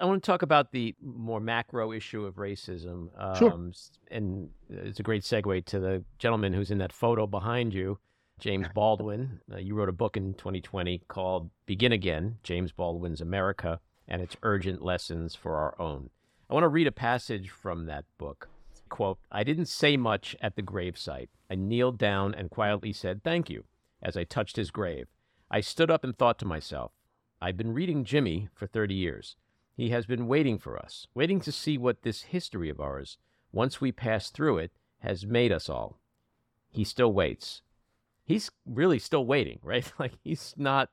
I 0.00 0.04
want 0.04 0.22
to 0.22 0.26
talk 0.26 0.42
about 0.42 0.70
the 0.70 0.94
more 1.02 1.40
macro 1.40 1.92
issue 1.92 2.24
of 2.24 2.36
racism. 2.36 3.08
Um, 3.18 3.34
sure. 3.36 3.70
And 4.10 4.50
it's 4.70 5.00
a 5.00 5.02
great 5.02 5.22
segue 5.22 5.64
to 5.66 5.80
the 5.80 6.04
gentleman 6.18 6.52
who's 6.52 6.70
in 6.70 6.78
that 6.78 6.92
photo 6.92 7.26
behind 7.26 7.74
you. 7.74 7.98
James 8.38 8.68
Baldwin. 8.74 9.40
Uh, 9.52 9.56
you 9.56 9.74
wrote 9.74 9.88
a 9.88 9.92
book 9.92 10.16
in 10.16 10.34
2020 10.34 11.02
called 11.08 11.50
Begin 11.66 11.92
Again 11.92 12.38
James 12.42 12.70
Baldwin's 12.70 13.20
America 13.20 13.80
and 14.06 14.22
its 14.22 14.36
Urgent 14.42 14.82
Lessons 14.82 15.34
for 15.34 15.56
Our 15.56 15.74
Own. 15.80 16.10
I 16.48 16.54
want 16.54 16.64
to 16.64 16.68
read 16.68 16.86
a 16.86 16.92
passage 16.92 17.50
from 17.50 17.86
that 17.86 18.04
book. 18.16 18.48
Quote, 18.88 19.18
I 19.30 19.42
didn't 19.42 19.66
say 19.66 19.96
much 19.96 20.34
at 20.40 20.56
the 20.56 20.62
gravesite. 20.62 21.28
I 21.50 21.56
kneeled 21.56 21.98
down 21.98 22.34
and 22.34 22.48
quietly 22.48 22.92
said 22.92 23.22
thank 23.22 23.50
you 23.50 23.64
as 24.02 24.16
I 24.16 24.24
touched 24.24 24.56
his 24.56 24.70
grave. 24.70 25.08
I 25.50 25.60
stood 25.60 25.90
up 25.90 26.04
and 26.04 26.16
thought 26.16 26.38
to 26.40 26.46
myself, 26.46 26.92
I've 27.40 27.56
been 27.56 27.72
reading 27.72 28.04
Jimmy 28.04 28.48
for 28.54 28.66
30 28.66 28.94
years. 28.94 29.36
He 29.76 29.90
has 29.90 30.06
been 30.06 30.26
waiting 30.26 30.58
for 30.58 30.78
us, 30.78 31.06
waiting 31.14 31.40
to 31.40 31.52
see 31.52 31.78
what 31.78 32.02
this 32.02 32.22
history 32.22 32.68
of 32.68 32.80
ours, 32.80 33.18
once 33.52 33.80
we 33.80 33.92
pass 33.92 34.30
through 34.30 34.58
it, 34.58 34.72
has 35.00 35.24
made 35.24 35.52
us 35.52 35.68
all. 35.68 36.00
He 36.70 36.84
still 36.84 37.12
waits 37.12 37.62
he's 38.28 38.50
really 38.66 39.00
still 39.00 39.26
waiting, 39.26 39.58
right? 39.62 39.90
Like 39.98 40.12
he's 40.22 40.54
not. 40.56 40.90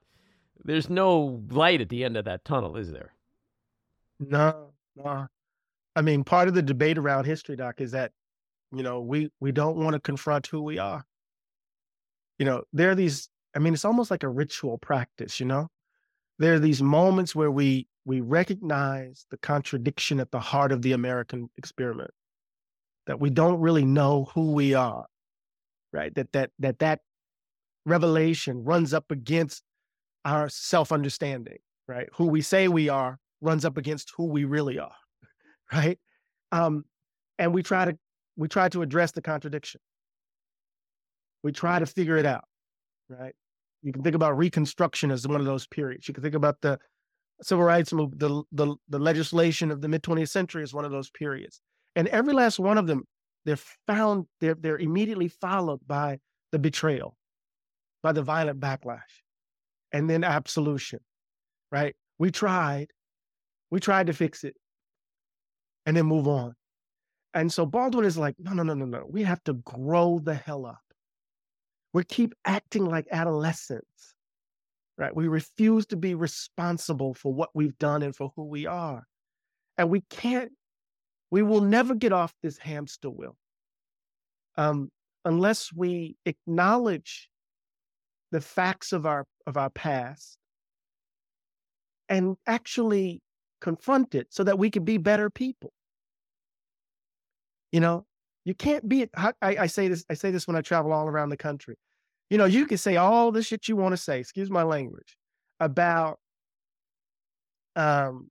There's 0.63 0.89
no 0.89 1.44
light 1.52 1.82
at 1.82 1.89
the 1.89 2.04
end 2.04 2.18
of 2.18 2.26
that 2.26 2.46
tunnel, 2.46 2.78
is 2.78 2.91
there? 2.91 3.13
No, 4.20 4.72
no. 4.96 5.28
I 5.96 6.02
mean, 6.02 6.24
part 6.24 6.48
of 6.48 6.54
the 6.56 6.62
debate 6.62 6.98
around 6.98 7.26
history, 7.26 7.58
doc, 7.58 7.82
is 7.82 7.91
that 7.91 8.13
you 8.72 8.82
know 8.82 9.02
we 9.02 9.30
we 9.39 9.52
don't 9.52 9.76
want 9.76 9.94
to 9.94 10.00
confront 10.00 10.48
who 10.48 10.63
we 10.63 10.80
are. 10.80 11.06
You 12.39 12.45
know, 12.45 12.63
there 12.74 12.91
are 12.91 12.95
these. 12.95 13.30
I 13.56 13.60
mean, 13.60 13.74
it's 13.74 13.86
almost 13.86 14.12
like 14.12 14.24
a 14.24 14.30
ritual 14.30 14.78
practice. 14.78 15.39
You 15.39 15.45
know, 15.45 15.69
there 16.39 16.54
are 16.54 16.60
these 16.60 16.82
moments 16.82 17.36
where 17.36 17.52
we 17.52 17.88
we 18.06 18.21
recognize 18.21 19.26
the 19.32 19.38
contradiction 19.38 20.19
at 20.19 20.32
the 20.32 20.39
heart 20.39 20.71
of 20.71 20.82
the 20.82 20.91
American 20.91 21.50
experiment. 21.58 22.12
That 23.08 23.19
we 23.19 23.30
don't 23.30 23.60
really 23.60 23.86
know 23.86 24.26
who 24.34 24.52
we 24.52 24.74
are, 24.74 25.06
right? 25.93 26.13
That 26.15 26.32
that 26.34 26.52
that 26.60 26.80
that 26.80 27.00
revelation 27.86 28.63
runs 28.63 28.93
up 28.93 29.12
against 29.12 29.63
our 30.26 30.50
self 30.50 30.91
understanding, 30.91 31.60
right? 31.88 32.10
Who 32.15 32.26
we 32.26 32.41
say 32.41 32.67
we 32.67 32.89
are 32.89 33.19
runs 33.41 33.63
up 33.63 33.78
against 33.78 34.12
who 34.17 34.26
we 34.26 34.43
really 34.43 34.80
are, 34.80 34.95
right? 35.74 36.00
Um, 36.52 36.86
and 37.38 37.54
we 37.54 37.63
try 37.63 37.86
to 37.86 37.98
we 38.36 38.48
try 38.48 38.69
to 38.69 38.82
address 38.82 39.12
the 39.12 39.21
contradiction. 39.21 39.82
We 41.45 41.51
try 41.51 41.77
to 41.77 41.86
figure 41.86 42.17
it 42.17 42.25
out, 42.25 42.45
right? 43.08 43.36
You 43.84 43.93
can 43.93 44.01
think 44.01 44.15
about 44.15 44.36
Reconstruction 44.36 45.12
as 45.12 45.27
one 45.27 45.39
of 45.39 45.45
those 45.45 45.67
periods. 45.67 46.08
You 46.08 46.13
can 46.15 46.23
think 46.23 46.34
about 46.34 46.60
the 46.62 46.79
civil 47.43 47.63
rights 47.63 47.93
movement, 47.93 48.19
the, 48.19 48.43
the, 48.51 48.75
the 48.89 48.97
legislation 48.97 49.69
of 49.69 49.79
the 49.79 49.88
mid 49.88 50.01
20th 50.01 50.29
century 50.29 50.63
is 50.63 50.73
one 50.73 50.86
of 50.86 50.91
those 50.91 51.12
periods. 51.12 51.62
And 51.95 52.08
every 52.08 52.34
last 52.34 52.58
one 52.58 52.79
of 52.79 52.88
them, 52.88 53.03
they're 53.45 53.60
found, 53.86 54.25
they're, 54.41 54.55
they're 54.60 54.79
immediately 54.79 55.27
followed 55.27 55.81
by 55.86 56.17
the 56.51 56.58
betrayal, 56.58 57.15
by 58.01 58.12
the 58.12 58.23
violent 58.23 58.60
backlash 58.60 59.01
and 59.91 60.10
then 60.10 60.23
absolution, 60.23 60.97
right? 61.71 61.95
We 62.17 62.31
tried, 62.31 62.88
we 63.69 63.79
tried 63.79 64.08
to 64.08 64.13
fix 64.13 64.43
it 64.43 64.55
and 65.86 65.95
then 65.95 66.08
move 66.08 66.27
on. 66.27 66.55
And 67.36 67.53
so 67.53 67.67
Baldwin 67.67 68.05
is 68.05 68.17
like, 68.17 68.34
no, 68.39 68.53
no, 68.53 68.63
no, 68.63 68.73
no, 68.73 68.86
no. 68.86 69.05
We 69.08 69.21
have 69.21 69.43
to 69.43 69.53
grow 69.53 70.17
the 70.17 70.34
hell 70.34 70.65
up. 70.65 70.79
We 71.95 72.03
keep 72.03 72.34
acting 72.43 72.84
like 72.84 73.08
adolescents, 73.10 74.15
right? 74.97 75.15
We 75.15 75.29
refuse 75.29 75.86
to 75.86 75.95
be 75.95 76.13
responsible 76.13 77.13
for 77.13 77.34
what 77.34 77.51
we've 77.53 77.77
done 77.77 78.03
and 78.03 78.13
for 78.13 78.34
who 78.36 78.43
we 78.43 78.65
are. 78.65 79.05
And 79.77 79.89
we 79.89 80.01
can't, 80.10 80.51
we 81.31 81.41
will 81.41 81.62
never 81.62 81.95
get 81.95 82.12
off 82.12 82.34
this 82.43 82.58
hamster 82.58 83.10
wheel 83.10 83.38
um, 84.58 84.91
unless 85.23 85.71
we 85.71 86.17
acknowledge 86.25 87.29
the 88.34 88.41
facts 88.41 88.91
of 88.91 89.05
our 89.05 89.25
of 89.47 89.55
our 89.55 89.69
past 89.69 90.38
and 92.10 92.36
actually 92.45 93.21
confront 93.62 94.15
it 94.15 94.27
so 94.31 94.43
that 94.43 94.60
we 94.60 94.69
can 94.69 94.84
be 94.84 94.97
better 94.97 95.29
people. 95.29 95.71
You 97.71 97.79
know, 97.79 98.05
you 98.43 98.53
can't 98.53 98.86
be. 98.89 99.08
I, 99.15 99.31
I 99.41 99.67
say 99.67 99.88
this. 99.88 100.03
I 100.10 100.15
say 100.15 100.31
this 100.31 100.45
when 100.45 100.58
I 100.58 100.62
travel 100.62 100.91
all 100.91 101.08
around 101.08 101.29
the 101.29 101.38
country. 101.38 101.77
You 102.30 102.38
know, 102.38 102.46
you 102.46 102.66
can 102.66 102.78
say 102.78 102.96
all 102.96 103.32
the 103.32 103.44
shit 103.44 103.68
you 103.68 103.76
want 103.76 103.94
to 103.94 103.98
say. 103.98 104.20
Excuse 104.20 104.50
my 104.50 104.64
language 104.64 105.16
about 105.60 106.20
um, 107.76 108.30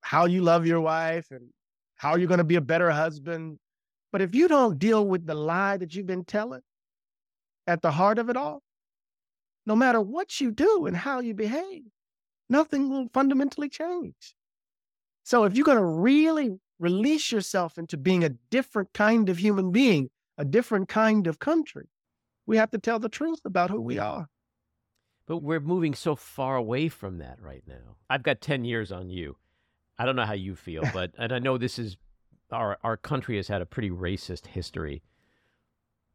how 0.00 0.26
you 0.26 0.42
love 0.42 0.66
your 0.66 0.80
wife 0.80 1.28
and 1.30 1.48
how 1.96 2.16
you're 2.16 2.28
going 2.28 2.38
to 2.38 2.44
be 2.44 2.56
a 2.56 2.60
better 2.60 2.90
husband. 2.90 3.58
But 4.12 4.22
if 4.22 4.34
you 4.34 4.48
don't 4.48 4.78
deal 4.78 5.06
with 5.06 5.26
the 5.26 5.34
lie 5.34 5.76
that 5.76 5.94
you've 5.94 6.06
been 6.06 6.24
telling 6.24 6.62
at 7.66 7.82
the 7.82 7.90
heart 7.90 8.18
of 8.18 8.30
it 8.30 8.36
all, 8.36 8.62
no 9.64 9.76
matter 9.76 10.00
what 10.00 10.40
you 10.40 10.52
do 10.52 10.86
and 10.86 10.96
how 10.96 11.20
you 11.20 11.34
behave, 11.34 11.82
nothing 12.48 12.88
will 12.88 13.08
fundamentally 13.12 13.68
change. 13.68 14.34
So 15.24 15.44
if 15.44 15.56
you're 15.56 15.64
going 15.64 15.78
to 15.78 15.84
really 15.84 16.60
release 16.78 17.32
yourself 17.32 17.78
into 17.78 17.96
being 17.96 18.22
a 18.22 18.30
different 18.50 18.92
kind 18.94 19.28
of 19.28 19.38
human 19.38 19.72
being, 19.72 20.08
a 20.38 20.44
different 20.44 20.88
kind 20.88 21.26
of 21.26 21.38
country, 21.38 21.88
we 22.46 22.56
have 22.56 22.70
to 22.70 22.78
tell 22.78 22.98
the 22.98 23.08
truth 23.08 23.40
about 23.44 23.70
who 23.70 23.80
we 23.80 23.98
are. 23.98 24.28
But 25.26 25.38
we're 25.38 25.60
moving 25.60 25.94
so 25.94 26.14
far 26.14 26.56
away 26.56 26.88
from 26.88 27.18
that 27.18 27.40
right 27.42 27.64
now. 27.66 27.96
I've 28.08 28.22
got 28.22 28.40
10 28.40 28.64
years 28.64 28.92
on 28.92 29.10
you. 29.10 29.36
I 29.98 30.06
don't 30.06 30.16
know 30.16 30.24
how 30.24 30.34
you 30.34 30.54
feel, 30.54 30.84
but 30.94 31.12
and 31.18 31.32
I 31.32 31.38
know 31.38 31.58
this 31.58 31.78
is 31.78 31.96
our 32.52 32.78
our 32.84 32.96
country 32.96 33.36
has 33.36 33.48
had 33.48 33.62
a 33.62 33.66
pretty 33.66 33.90
racist 33.90 34.46
history. 34.46 35.02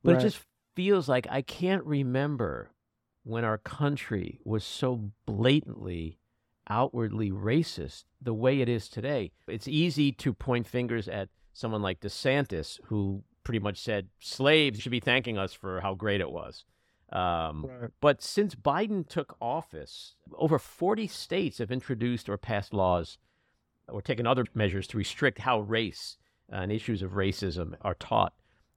But 0.04 0.14
right. 0.14 0.22
it 0.22 0.30
just 0.30 0.40
feels 0.76 1.10
like 1.10 1.28
I 1.30 1.42
can't 1.42 1.84
remember 1.84 2.72
when 3.24 3.44
our 3.44 3.58
country 3.58 4.40
was 4.44 4.64
so 4.64 5.12
blatantly 5.26 6.18
outwardly 6.70 7.32
racist 7.32 8.06
the 8.22 8.34
way 8.34 8.62
it 8.62 8.70
is 8.70 8.88
today. 8.88 9.32
It's 9.48 9.68
easy 9.68 10.12
to 10.14 10.34
point 10.34 10.68
fingers 10.68 11.08
at 11.08 11.30
someone 11.54 11.82
like 11.82 12.00
DeSantis, 12.00 12.80
who 12.86 13.24
pretty 13.52 13.62
much 13.62 13.82
said 13.82 14.08
slaves 14.18 14.80
should 14.80 14.94
be 14.94 15.02
thanking 15.02 15.38
us 15.38 15.52
for 15.52 15.82
how 15.82 15.94
great 15.94 16.22
it 16.22 16.32
was. 16.32 16.64
Um, 17.12 17.66
right. 17.66 17.90
But 18.00 18.22
since 18.22 18.56
Biden 18.56 19.06
took 19.06 19.36
office, 19.42 20.16
over 20.38 20.58
40 20.58 21.06
states 21.08 21.58
have 21.58 21.70
introduced 21.70 22.30
or 22.30 22.38
passed 22.38 22.74
laws 22.74 23.18
or 23.90 24.02
taken 24.02 24.26
other 24.26 24.46
measures 24.54 24.88
to 24.88 24.98
restrict 24.98 25.40
how 25.40 25.60
race 25.60 26.16
uh, 26.50 26.60
and 26.60 26.72
issues 26.72 27.02
of 27.02 27.12
racism 27.12 27.76
are 27.82 27.96
taught 27.96 28.32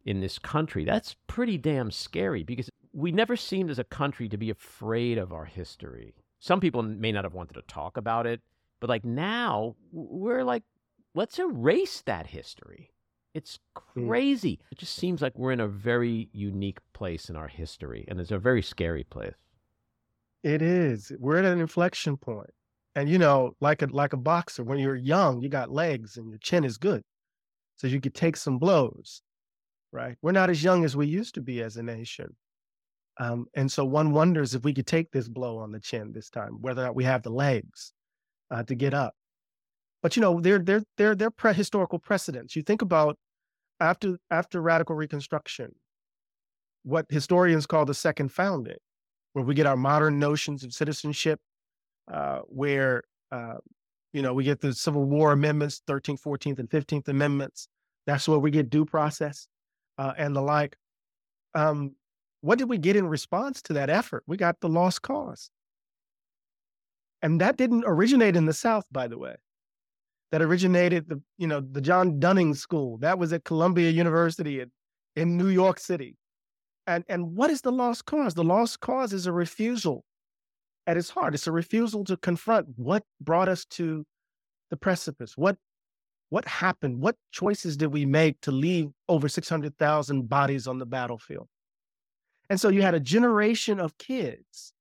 in 0.04 0.18
this 0.18 0.40
country. 0.40 0.84
That's 0.84 1.14
pretty 1.28 1.56
damn 1.56 1.92
scary 1.92 2.42
because 2.42 2.68
we 2.92 3.12
never 3.12 3.36
seemed 3.36 3.70
as 3.70 3.78
a 3.78 3.84
country 3.84 4.28
to 4.28 4.36
be 4.36 4.50
afraid 4.50 5.18
of 5.18 5.32
our 5.32 5.44
history. 5.44 6.16
Some 6.40 6.58
people 6.58 6.82
may 6.82 7.12
not 7.12 7.22
have 7.22 7.34
wanted 7.34 7.54
to 7.54 7.62
talk 7.68 7.96
about 7.96 8.26
it, 8.26 8.40
but 8.80 8.90
like 8.90 9.04
now 9.04 9.76
we're 9.92 10.42
like, 10.42 10.64
let's 11.14 11.38
erase 11.38 12.02
that 12.06 12.26
history. 12.26 12.90
It's 13.34 13.58
hmm. 13.94 14.08
crazy. 14.08 14.60
It 14.70 14.78
just 14.78 14.94
seems 14.94 15.20
like 15.20 15.36
we're 15.36 15.52
in 15.52 15.60
a 15.60 15.68
very 15.68 16.28
unique 16.32 16.78
place 16.92 17.28
in 17.28 17.36
our 17.36 17.48
history, 17.48 18.04
and 18.08 18.20
it's 18.20 18.30
a 18.30 18.38
very 18.38 18.62
scary 18.62 19.04
place. 19.04 19.34
It 20.42 20.62
is. 20.62 21.12
We're 21.18 21.38
at 21.38 21.44
an 21.44 21.60
inflection 21.60 22.16
point. 22.16 22.50
And 22.94 23.08
you 23.08 23.18
know, 23.18 23.56
like 23.60 23.82
a 23.82 23.86
like 23.86 24.12
a 24.12 24.16
boxer, 24.18 24.62
when 24.62 24.78
you're 24.78 24.94
young, 24.94 25.42
you 25.42 25.48
got 25.48 25.70
legs 25.70 26.16
and 26.16 26.28
your 26.28 26.38
chin 26.38 26.64
is 26.64 26.78
good. 26.78 27.02
So 27.76 27.88
you 27.88 28.00
could 28.00 28.14
take 28.14 28.36
some 28.36 28.58
blows. 28.58 29.22
Right? 29.90 30.16
We're 30.22 30.32
not 30.32 30.50
as 30.50 30.62
young 30.62 30.84
as 30.84 30.96
we 30.96 31.06
used 31.06 31.34
to 31.34 31.40
be 31.40 31.62
as 31.62 31.76
a 31.76 31.82
nation. 31.82 32.36
Um, 33.18 33.46
and 33.54 33.70
so 33.70 33.84
one 33.84 34.10
wonders 34.10 34.54
if 34.54 34.64
we 34.64 34.74
could 34.74 34.86
take 34.86 35.10
this 35.12 35.28
blow 35.28 35.58
on 35.58 35.70
the 35.70 35.80
chin 35.80 36.12
this 36.12 36.30
time, 36.30 36.60
whether 36.60 36.82
or 36.82 36.86
not 36.86 36.96
we 36.96 37.04
have 37.04 37.22
the 37.22 37.30
legs 37.30 37.92
uh, 38.50 38.64
to 38.64 38.74
get 38.74 38.92
up. 38.92 39.14
But 40.02 40.16
you 40.16 40.20
know, 40.22 40.40
they're 40.40 40.58
they're 40.58 40.82
they're 40.96 41.14
they're 41.14 41.30
pre- 41.30 41.54
historical 41.54 41.98
precedents. 41.98 42.54
You 42.54 42.62
think 42.62 42.82
about 42.82 43.16
after 43.80 44.18
after 44.30 44.60
radical 44.60 44.94
reconstruction, 44.94 45.74
what 46.82 47.06
historians 47.08 47.66
call 47.66 47.84
the 47.84 47.94
second 47.94 48.30
founding, 48.30 48.76
where 49.32 49.44
we 49.44 49.54
get 49.54 49.66
our 49.66 49.76
modern 49.76 50.18
notions 50.18 50.64
of 50.64 50.72
citizenship, 50.72 51.40
uh, 52.12 52.40
where 52.46 53.02
uh, 53.32 53.56
you 54.12 54.22
know 54.22 54.34
we 54.34 54.44
get 54.44 54.60
the 54.60 54.72
Civil 54.72 55.04
War 55.04 55.32
amendments, 55.32 55.82
13th, 55.88 56.22
14th, 56.22 56.58
and 56.58 56.70
15th 56.70 57.08
amendments. 57.08 57.68
That's 58.06 58.28
where 58.28 58.38
we 58.38 58.50
get 58.50 58.70
due 58.70 58.84
process 58.84 59.48
uh, 59.98 60.12
and 60.16 60.36
the 60.36 60.42
like. 60.42 60.76
Um, 61.54 61.94
what 62.40 62.58
did 62.58 62.68
we 62.68 62.76
get 62.76 62.96
in 62.96 63.06
response 63.06 63.62
to 63.62 63.72
that 63.72 63.88
effort? 63.88 64.22
We 64.26 64.36
got 64.36 64.60
the 64.60 64.68
lost 64.68 65.00
cause. 65.00 65.50
And 67.22 67.40
that 67.40 67.56
didn't 67.56 67.84
originate 67.86 68.36
in 68.36 68.44
the 68.44 68.52
South, 68.52 68.84
by 68.92 69.08
the 69.08 69.16
way. 69.16 69.36
That 70.34 70.42
originated 70.42 71.08
the, 71.08 71.22
you 71.38 71.46
know, 71.46 71.60
the 71.60 71.80
John 71.80 72.18
Dunning 72.18 72.56
School. 72.56 72.98
That 72.98 73.20
was 73.20 73.32
at 73.32 73.44
Columbia 73.44 73.90
University 73.90 74.58
in, 74.58 74.72
in 75.14 75.36
New 75.36 75.46
York 75.46 75.78
City. 75.78 76.16
And 76.88 77.04
and 77.08 77.36
what 77.36 77.50
is 77.50 77.60
the 77.60 77.70
lost 77.70 78.04
cause? 78.06 78.34
The 78.34 78.42
lost 78.42 78.80
cause 78.80 79.12
is 79.12 79.28
a 79.28 79.32
refusal 79.32 80.04
at 80.88 80.96
its 80.96 81.08
heart. 81.08 81.34
It's 81.34 81.46
a 81.46 81.52
refusal 81.52 82.02
to 82.06 82.16
confront 82.16 82.66
what 82.74 83.04
brought 83.20 83.48
us 83.48 83.64
to 83.76 84.04
the 84.70 84.76
precipice. 84.76 85.36
What 85.36 85.56
what 86.30 86.48
happened? 86.48 87.00
What 87.00 87.14
choices 87.30 87.76
did 87.76 87.92
we 87.92 88.04
make 88.04 88.40
to 88.40 88.50
leave 88.50 88.88
over 89.08 89.28
600,000 89.28 90.28
bodies 90.28 90.66
on 90.66 90.80
the 90.80 90.86
battlefield? 90.86 91.46
And 92.50 92.60
so 92.60 92.70
you 92.70 92.82
had 92.82 92.94
a 92.94 92.98
generation 92.98 93.78
of 93.78 93.96
kids 93.98 94.72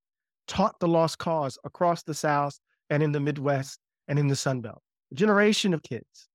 taught 0.47 0.79
the 0.79 0.87
lost 0.87 1.19
cause 1.19 1.59
across 1.63 2.01
the 2.01 2.15
South 2.15 2.59
and 2.89 3.03
in 3.03 3.11
the 3.11 3.19
Midwest 3.19 3.77
and 4.07 4.17
in 4.17 4.29
the 4.29 4.35
Sun 4.35 4.61
Belt. 4.61 4.81
Generation 5.13 5.73
of 5.73 5.83
kids. 5.83 6.27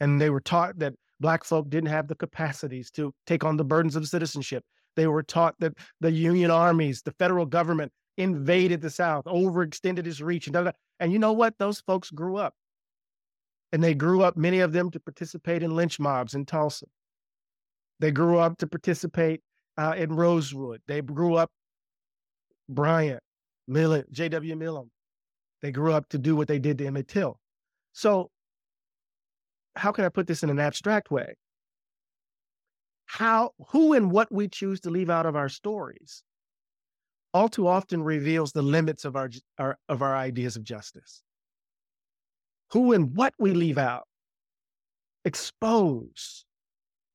And 0.00 0.20
they 0.20 0.30
were 0.30 0.40
taught 0.40 0.78
that 0.78 0.94
Black 1.20 1.44
folk 1.44 1.68
didn't 1.68 1.90
have 1.90 2.08
the 2.08 2.14
capacities 2.14 2.90
to 2.92 3.12
take 3.26 3.44
on 3.44 3.56
the 3.56 3.64
burdens 3.64 3.96
of 3.96 4.06
citizenship. 4.06 4.64
They 4.96 5.06
were 5.06 5.22
taught 5.22 5.54
that 5.60 5.74
the 6.00 6.10
Union 6.10 6.50
armies, 6.50 7.02
the 7.02 7.12
federal 7.12 7.46
government 7.46 7.92
invaded 8.16 8.80
the 8.80 8.90
South, 8.90 9.24
overextended 9.24 10.06
its 10.06 10.20
reach. 10.20 10.48
And, 10.48 10.72
and 11.00 11.12
you 11.12 11.18
know 11.18 11.32
what? 11.32 11.54
Those 11.58 11.80
folks 11.80 12.10
grew 12.10 12.36
up. 12.36 12.54
And 13.72 13.82
they 13.82 13.94
grew 13.94 14.22
up, 14.22 14.36
many 14.36 14.60
of 14.60 14.72
them, 14.72 14.90
to 14.92 15.00
participate 15.00 15.62
in 15.62 15.74
lynch 15.74 16.00
mobs 16.00 16.34
in 16.34 16.46
Tulsa. 16.46 16.86
They 18.00 18.10
grew 18.10 18.38
up 18.38 18.58
to 18.58 18.66
participate 18.66 19.42
uh, 19.76 19.94
in 19.96 20.12
Rosewood. 20.12 20.80
They 20.86 21.00
grew 21.00 21.34
up, 21.34 21.50
Bryant, 22.68 23.22
Milam, 23.66 24.04
J.W. 24.10 24.56
Milam. 24.56 24.90
They 25.62 25.72
grew 25.72 25.92
up 25.92 26.08
to 26.10 26.18
do 26.18 26.36
what 26.36 26.48
they 26.48 26.58
did 26.58 26.78
to 26.78 26.86
Emmett 26.86 27.08
Till. 27.08 27.38
So, 27.98 28.30
how 29.74 29.90
can 29.90 30.04
I 30.04 30.08
put 30.08 30.28
this 30.28 30.44
in 30.44 30.50
an 30.50 30.60
abstract 30.60 31.10
way? 31.10 31.34
How, 33.06 33.50
who, 33.70 33.92
and 33.92 34.12
what 34.12 34.30
we 34.30 34.46
choose 34.46 34.78
to 34.82 34.90
leave 34.90 35.10
out 35.10 35.26
of 35.26 35.34
our 35.34 35.48
stories 35.48 36.22
all 37.34 37.48
too 37.48 37.66
often 37.66 38.04
reveals 38.04 38.52
the 38.52 38.62
limits 38.62 39.04
of 39.04 39.16
our, 39.16 39.28
our 39.58 39.78
of 39.88 40.00
our 40.00 40.16
ideas 40.16 40.54
of 40.54 40.62
justice. 40.62 41.24
Who 42.72 42.92
and 42.92 43.16
what 43.16 43.34
we 43.36 43.52
leave 43.52 43.78
out 43.78 44.04
expose, 45.24 46.44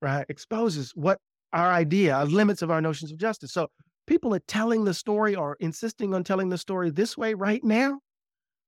right? 0.01 0.25
Exposes 0.27 0.91
what 0.95 1.19
our 1.53 1.71
idea, 1.71 2.25
limits 2.25 2.61
of 2.61 2.71
our 2.71 2.81
notions 2.81 3.09
of 3.09 3.17
justice. 3.17 3.53
So 3.53 3.69
people 4.05 4.35
are 4.35 4.43
telling 4.49 4.83
the 4.83 4.93
story 4.93 5.33
or 5.33 5.55
insisting 5.61 6.13
on 6.13 6.25
telling 6.25 6.49
the 6.49 6.57
story 6.57 6.89
this 6.89 7.17
way 7.17 7.35
right 7.35 7.63
now 7.63 8.01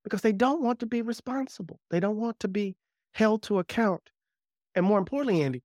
because 0.06 0.20
they 0.20 0.30
don't 0.30 0.62
want 0.62 0.78
to 0.78 0.86
be 0.86 1.02
responsible. 1.02 1.80
They 1.90 1.98
don't 1.98 2.16
want 2.16 2.38
to 2.38 2.46
be 2.46 2.76
held 3.10 3.42
to 3.42 3.58
account. 3.58 4.02
And 4.76 4.86
more 4.86 5.00
importantly, 5.00 5.42
Andy, 5.42 5.64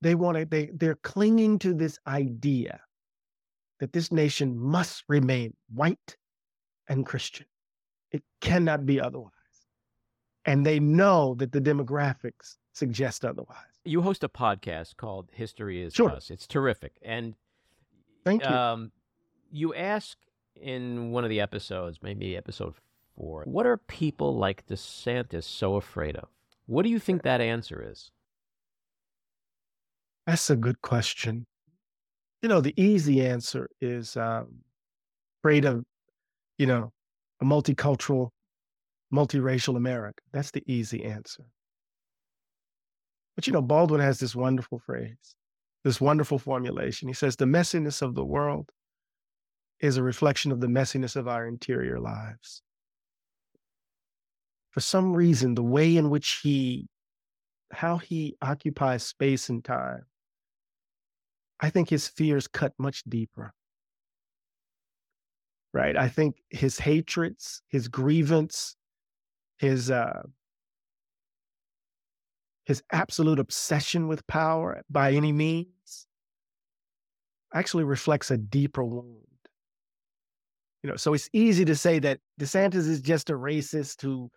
they 0.00 0.16
want 0.16 0.36
to, 0.36 0.44
they, 0.44 0.70
they're 0.74 0.96
clinging 0.96 1.60
to 1.60 1.72
this 1.72 1.96
idea 2.08 2.80
that 3.78 3.92
this 3.92 4.10
nation 4.10 4.58
must 4.58 5.04
remain 5.06 5.54
white 5.72 6.16
and 6.88 7.06
Christian. 7.06 7.46
It 8.10 8.24
cannot 8.40 8.84
be 8.84 9.00
otherwise. 9.00 9.30
And 10.44 10.66
they 10.66 10.80
know 10.80 11.36
that 11.38 11.52
the 11.52 11.60
demographics 11.60 12.56
suggest 12.72 13.24
otherwise. 13.24 13.58
You 13.84 14.02
host 14.02 14.24
a 14.24 14.28
podcast 14.28 14.96
called 14.96 15.28
History 15.32 15.82
is 15.82 15.94
sure. 15.94 16.10
Us. 16.10 16.32
It's 16.32 16.48
terrific. 16.48 16.94
And 17.00 17.36
thank 18.24 18.42
you. 18.42 18.50
Um, 18.50 18.90
you 19.52 19.72
ask 19.72 20.16
in 20.60 21.10
one 21.10 21.24
of 21.24 21.30
the 21.30 21.40
episodes, 21.40 21.98
maybe 22.02 22.36
episode 22.36 22.74
four, 23.16 23.42
what 23.46 23.66
are 23.66 23.76
people 23.76 24.36
like 24.36 24.66
DeSantis 24.66 25.44
so 25.44 25.76
afraid 25.76 26.16
of? 26.16 26.28
What 26.66 26.82
do 26.82 26.88
you 26.88 26.98
think 26.98 27.22
that 27.22 27.40
answer 27.40 27.84
is? 27.90 28.10
That's 30.26 30.50
a 30.50 30.56
good 30.56 30.80
question. 30.82 31.46
You 32.42 32.48
know, 32.48 32.60
the 32.60 32.74
easy 32.80 33.26
answer 33.26 33.68
is 33.80 34.16
um, 34.16 34.62
afraid 35.40 35.64
of, 35.64 35.84
you 36.58 36.66
know, 36.66 36.92
a 37.40 37.44
multicultural, 37.44 38.30
multiracial 39.12 39.76
America. 39.76 40.22
That's 40.32 40.50
the 40.50 40.62
easy 40.66 41.04
answer. 41.04 41.44
But 43.34 43.46
you 43.46 43.52
know, 43.52 43.62
Baldwin 43.62 44.00
has 44.00 44.18
this 44.20 44.36
wonderful 44.36 44.78
phrase, 44.78 45.34
this 45.84 46.00
wonderful 46.00 46.38
formulation. 46.38 47.08
He 47.08 47.14
says, 47.14 47.36
The 47.36 47.46
messiness 47.46 48.02
of 48.02 48.14
the 48.14 48.24
world 48.24 48.70
is 49.80 49.96
a 49.96 50.02
reflection 50.02 50.52
of 50.52 50.60
the 50.60 50.66
messiness 50.66 51.16
of 51.16 51.26
our 51.26 51.46
interior 51.46 51.98
lives. 51.98 52.62
For 54.70 54.80
some 54.80 55.14
reason, 55.14 55.54
the 55.54 55.62
way 55.62 55.96
in 55.96 56.10
which 56.10 56.40
he, 56.42 56.88
how 57.72 57.98
he 57.98 58.36
occupies 58.40 59.02
space 59.02 59.48
and 59.48 59.64
time, 59.64 60.04
I 61.58 61.70
think 61.70 61.90
his 61.90 62.08
fears 62.08 62.46
cut 62.46 62.72
much 62.78 63.02
deeper. 63.04 63.52
Right? 65.72 65.96
I 65.96 66.08
think 66.08 66.36
his 66.50 66.78
hatreds, 66.78 67.62
his 67.68 67.88
grievance, 67.88 68.76
his 69.58 69.90
uh, 69.90 70.22
his 72.64 72.82
absolute 72.92 73.38
obsession 73.38 74.08
with 74.08 74.26
power 74.26 74.82
by 74.88 75.12
any 75.12 75.32
means 75.32 76.06
actually 77.52 77.84
reflects 77.84 78.30
a 78.30 78.38
deeper 78.38 78.84
wound. 78.84 79.19
You 80.82 80.90
know, 80.90 80.96
so 80.96 81.12
it's 81.12 81.28
easy 81.32 81.64
to 81.66 81.76
say 81.76 81.98
that 81.98 82.20
DeSantis 82.40 82.88
is 82.88 83.00
just 83.00 83.30
a 83.30 83.34
racist 83.34 84.00
who 84.00 84.30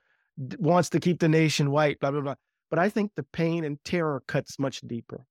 wants 0.60 0.90
to 0.90 1.00
keep 1.00 1.20
the 1.20 1.30
nation 1.30 1.72
white, 1.72 2.00
blah, 2.00 2.12
blah, 2.12 2.22
blah. 2.22 2.36
But 2.70 2.80
I 2.80 2.90
think 2.90 3.12
the 3.16 3.24
pain 3.24 3.64
and 3.64 3.82
terror 3.84 4.24
cuts 4.28 4.60
much 4.60 4.82
deeper. 4.82 5.26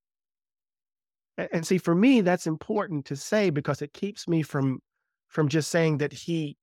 And, 1.37 1.49
and 1.53 1.67
see, 1.67 1.79
for 1.79 1.95
me, 1.95 2.21
that's 2.21 2.47
important 2.47 3.05
to 3.07 3.17
say 3.17 3.51
because 3.51 3.83
it 3.83 3.93
keeps 3.93 4.29
me 4.29 4.43
from 4.43 4.81
from 5.29 5.49
just 5.49 5.71
saying 5.71 5.99
that 5.99 6.13
he 6.13 6.57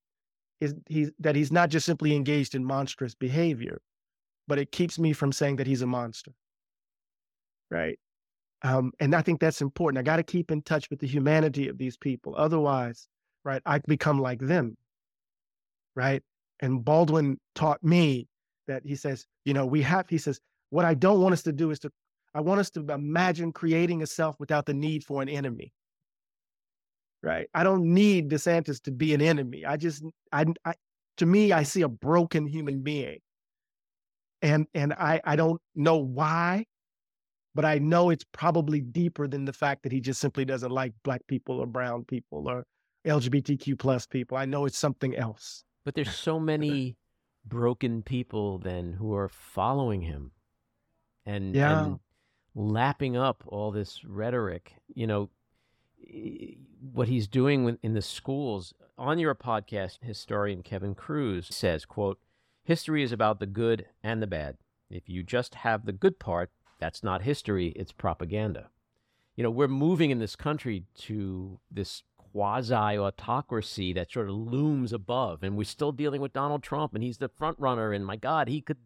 is 0.60 0.74
he's 0.86 1.10
that 1.18 1.36
he's 1.36 1.52
not 1.52 1.70
just 1.70 1.86
simply 1.86 2.14
engaged 2.14 2.54
in 2.54 2.64
monstrous 2.64 3.14
behavior, 3.14 3.80
but 4.48 4.58
it 4.58 4.72
keeps 4.72 4.98
me 4.98 5.12
from 5.12 5.32
saying 5.32 5.56
that 5.56 5.66
he's 5.66 5.82
a 5.82 5.86
monster. 5.86 6.32
Right. 7.70 7.98
Um, 8.62 8.92
and 9.00 9.14
I 9.14 9.22
think 9.22 9.40
that's 9.40 9.62
important. 9.62 9.98
I 9.98 10.02
got 10.02 10.16
to 10.16 10.22
keep 10.22 10.50
in 10.50 10.62
touch 10.62 10.90
with 10.90 10.98
the 10.98 11.06
humanity 11.06 11.68
of 11.68 11.78
these 11.78 11.96
people. 11.96 12.34
Otherwise, 12.36 13.08
right, 13.44 13.62
I 13.66 13.78
become 13.78 14.20
like 14.20 14.40
them. 14.40 14.76
Right. 15.94 16.22
And 16.60 16.84
Baldwin 16.84 17.38
taught 17.54 17.82
me 17.82 18.28
that 18.68 18.82
he 18.84 18.94
says, 18.94 19.26
you 19.44 19.54
know, 19.54 19.66
we 19.66 19.82
have, 19.82 20.08
he 20.08 20.18
says, 20.18 20.40
what 20.70 20.84
I 20.84 20.94
don't 20.94 21.20
want 21.20 21.32
us 21.32 21.42
to 21.42 21.52
do 21.52 21.70
is 21.70 21.78
to, 21.80 21.90
I 22.34 22.40
want 22.40 22.60
us 22.60 22.70
to 22.70 22.80
imagine 22.80 23.52
creating 23.52 24.02
a 24.02 24.06
self 24.06 24.38
without 24.38 24.66
the 24.66 24.74
need 24.74 25.04
for 25.04 25.20
an 25.20 25.28
enemy. 25.28 25.72
Right. 27.22 27.48
I 27.52 27.64
don't 27.64 27.92
need 27.92 28.30
DeSantis 28.30 28.80
to 28.82 28.92
be 28.92 29.12
an 29.14 29.20
enemy. 29.20 29.66
I 29.66 29.76
just, 29.76 30.04
I, 30.32 30.46
I 30.64 30.74
to 31.18 31.26
me, 31.26 31.52
I 31.52 31.64
see 31.64 31.82
a 31.82 31.88
broken 31.88 32.46
human 32.46 32.82
being. 32.82 33.18
And, 34.42 34.66
and 34.72 34.94
I, 34.94 35.20
I 35.24 35.36
don't 35.36 35.60
know 35.74 35.96
why, 35.96 36.64
but 37.54 37.66
I 37.66 37.78
know 37.78 38.08
it's 38.08 38.24
probably 38.32 38.80
deeper 38.80 39.28
than 39.28 39.44
the 39.44 39.52
fact 39.52 39.82
that 39.82 39.92
he 39.92 40.00
just 40.00 40.20
simply 40.20 40.46
doesn't 40.46 40.70
like 40.70 40.94
black 41.04 41.26
people 41.26 41.58
or 41.58 41.66
brown 41.66 42.04
people 42.04 42.48
or 42.48 42.64
LGBTQ 43.06 43.78
plus 43.78 44.06
people. 44.06 44.36
I 44.36 44.44
know 44.44 44.64
it's 44.64 44.78
something 44.78 45.16
else. 45.16 45.64
But 45.84 45.94
there's 45.94 46.14
so 46.14 46.38
many 46.38 46.96
broken 47.44 48.02
people 48.02 48.58
then 48.58 48.92
who 48.92 49.14
are 49.14 49.28
following 49.28 50.02
him 50.02 50.32
and, 51.24 51.54
yeah. 51.54 51.84
and 51.84 52.00
lapping 52.54 53.16
up 53.16 53.42
all 53.46 53.70
this 53.70 54.04
rhetoric. 54.04 54.74
You 54.94 55.06
know, 55.06 55.30
what 56.92 57.08
he's 57.08 57.28
doing 57.28 57.78
in 57.82 57.94
the 57.94 58.02
schools. 58.02 58.74
On 58.98 59.18
your 59.18 59.34
podcast, 59.34 59.98
historian 60.02 60.62
Kevin 60.62 60.94
Kruse 60.94 61.48
says, 61.50 61.84
quote, 61.84 62.18
history 62.62 63.02
is 63.02 63.12
about 63.12 63.40
the 63.40 63.46
good 63.46 63.86
and 64.02 64.22
the 64.22 64.26
bad. 64.26 64.56
If 64.90 65.08
you 65.08 65.22
just 65.22 65.54
have 65.56 65.86
the 65.86 65.92
good 65.92 66.18
part, 66.18 66.50
that's 66.78 67.02
not 67.02 67.22
history, 67.22 67.68
it's 67.68 67.92
propaganda. 67.92 68.70
You 69.36 69.44
know, 69.44 69.50
we're 69.50 69.68
moving 69.68 70.10
in 70.10 70.18
this 70.18 70.36
country 70.36 70.84
to 70.98 71.60
this 71.70 72.02
quasi 72.32 72.74
autocracy 72.74 73.92
that 73.92 74.10
sort 74.10 74.28
of 74.28 74.34
looms 74.34 74.92
above. 74.92 75.42
And 75.42 75.56
we're 75.56 75.64
still 75.64 75.92
dealing 75.92 76.20
with 76.20 76.32
Donald 76.32 76.62
Trump, 76.62 76.94
and 76.94 77.02
he's 77.02 77.18
the 77.18 77.28
front 77.28 77.58
runner. 77.58 77.92
And 77.92 78.06
my 78.06 78.16
God, 78.16 78.48
he 78.48 78.60
could, 78.60 78.78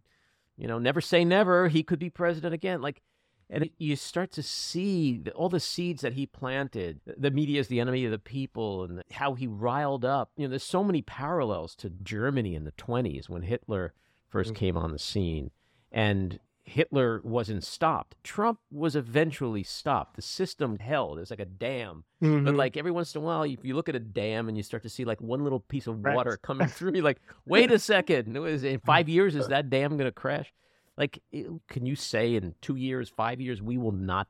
you 0.56 0.66
know, 0.66 0.78
never 0.78 1.00
say 1.00 1.24
never. 1.24 1.68
He 1.68 1.82
could 1.82 1.98
be 1.98 2.10
president 2.10 2.54
again. 2.54 2.80
Like, 2.80 3.02
and 3.50 3.64
it, 3.64 3.72
you 3.78 3.96
start 3.96 4.32
to 4.32 4.42
see 4.42 5.18
the, 5.18 5.32
all 5.32 5.48
the 5.48 5.60
seeds 5.60 6.02
that 6.02 6.14
he 6.14 6.26
planted. 6.26 7.00
The 7.04 7.30
media 7.30 7.60
is 7.60 7.68
the 7.68 7.80
enemy 7.80 8.04
of 8.04 8.10
the 8.10 8.18
people, 8.18 8.84
and 8.84 9.02
how 9.12 9.34
he 9.34 9.46
riled 9.46 10.04
up. 10.04 10.30
You 10.36 10.46
know, 10.46 10.50
there's 10.50 10.62
so 10.62 10.84
many 10.84 11.02
parallels 11.02 11.74
to 11.76 11.90
Germany 11.90 12.54
in 12.54 12.64
the 12.64 12.72
20s 12.72 13.28
when 13.28 13.42
Hitler 13.42 13.92
1st 14.32 14.44
mm-hmm. 14.46 14.54
came 14.54 14.76
on 14.76 14.92
the 14.92 14.98
scene. 14.98 15.50
And 15.92 16.40
Hitler 16.64 17.20
wasn't 17.22 17.62
stopped. 17.62 18.16
Trump 18.24 18.58
was 18.70 18.96
eventually 18.96 19.62
stopped. 19.62 20.16
The 20.16 20.22
system 20.22 20.78
held. 20.78 21.18
It's 21.18 21.30
like 21.30 21.40
a 21.40 21.44
dam. 21.44 22.04
Mm-hmm. 22.22 22.46
But 22.46 22.54
like 22.54 22.76
every 22.76 22.90
once 22.90 23.14
in 23.14 23.20
a 23.20 23.24
while, 23.24 23.42
if 23.42 23.64
you 23.64 23.74
look 23.74 23.88
at 23.88 23.94
a 23.94 24.00
dam 24.00 24.48
and 24.48 24.56
you 24.56 24.62
start 24.62 24.82
to 24.84 24.88
see 24.88 25.04
like 25.04 25.20
one 25.20 25.44
little 25.44 25.60
piece 25.60 25.86
of 25.86 25.98
water 26.00 26.30
right. 26.30 26.42
coming 26.42 26.68
through, 26.68 26.92
you're 26.94 27.04
like, 27.04 27.20
wait 27.44 27.70
a 27.70 27.78
second. 27.78 28.34
In 28.34 28.80
five 28.80 29.08
years, 29.08 29.34
is 29.34 29.48
that 29.48 29.68
dam 29.68 29.90
going 29.98 30.08
to 30.08 30.12
crash? 30.12 30.52
Like, 30.96 31.20
can 31.68 31.84
you 31.84 31.96
say 31.96 32.34
in 32.34 32.54
two 32.62 32.76
years, 32.76 33.10
five 33.10 33.40
years, 33.40 33.60
we 33.60 33.76
will 33.76 33.92
not 33.92 34.28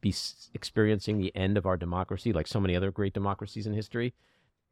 be 0.00 0.14
experiencing 0.54 1.18
the 1.18 1.34
end 1.36 1.56
of 1.56 1.66
our 1.66 1.76
democracy 1.76 2.32
like 2.32 2.46
so 2.46 2.60
many 2.60 2.74
other 2.76 2.90
great 2.90 3.14
democracies 3.14 3.66
in 3.66 3.72
history? 3.72 4.14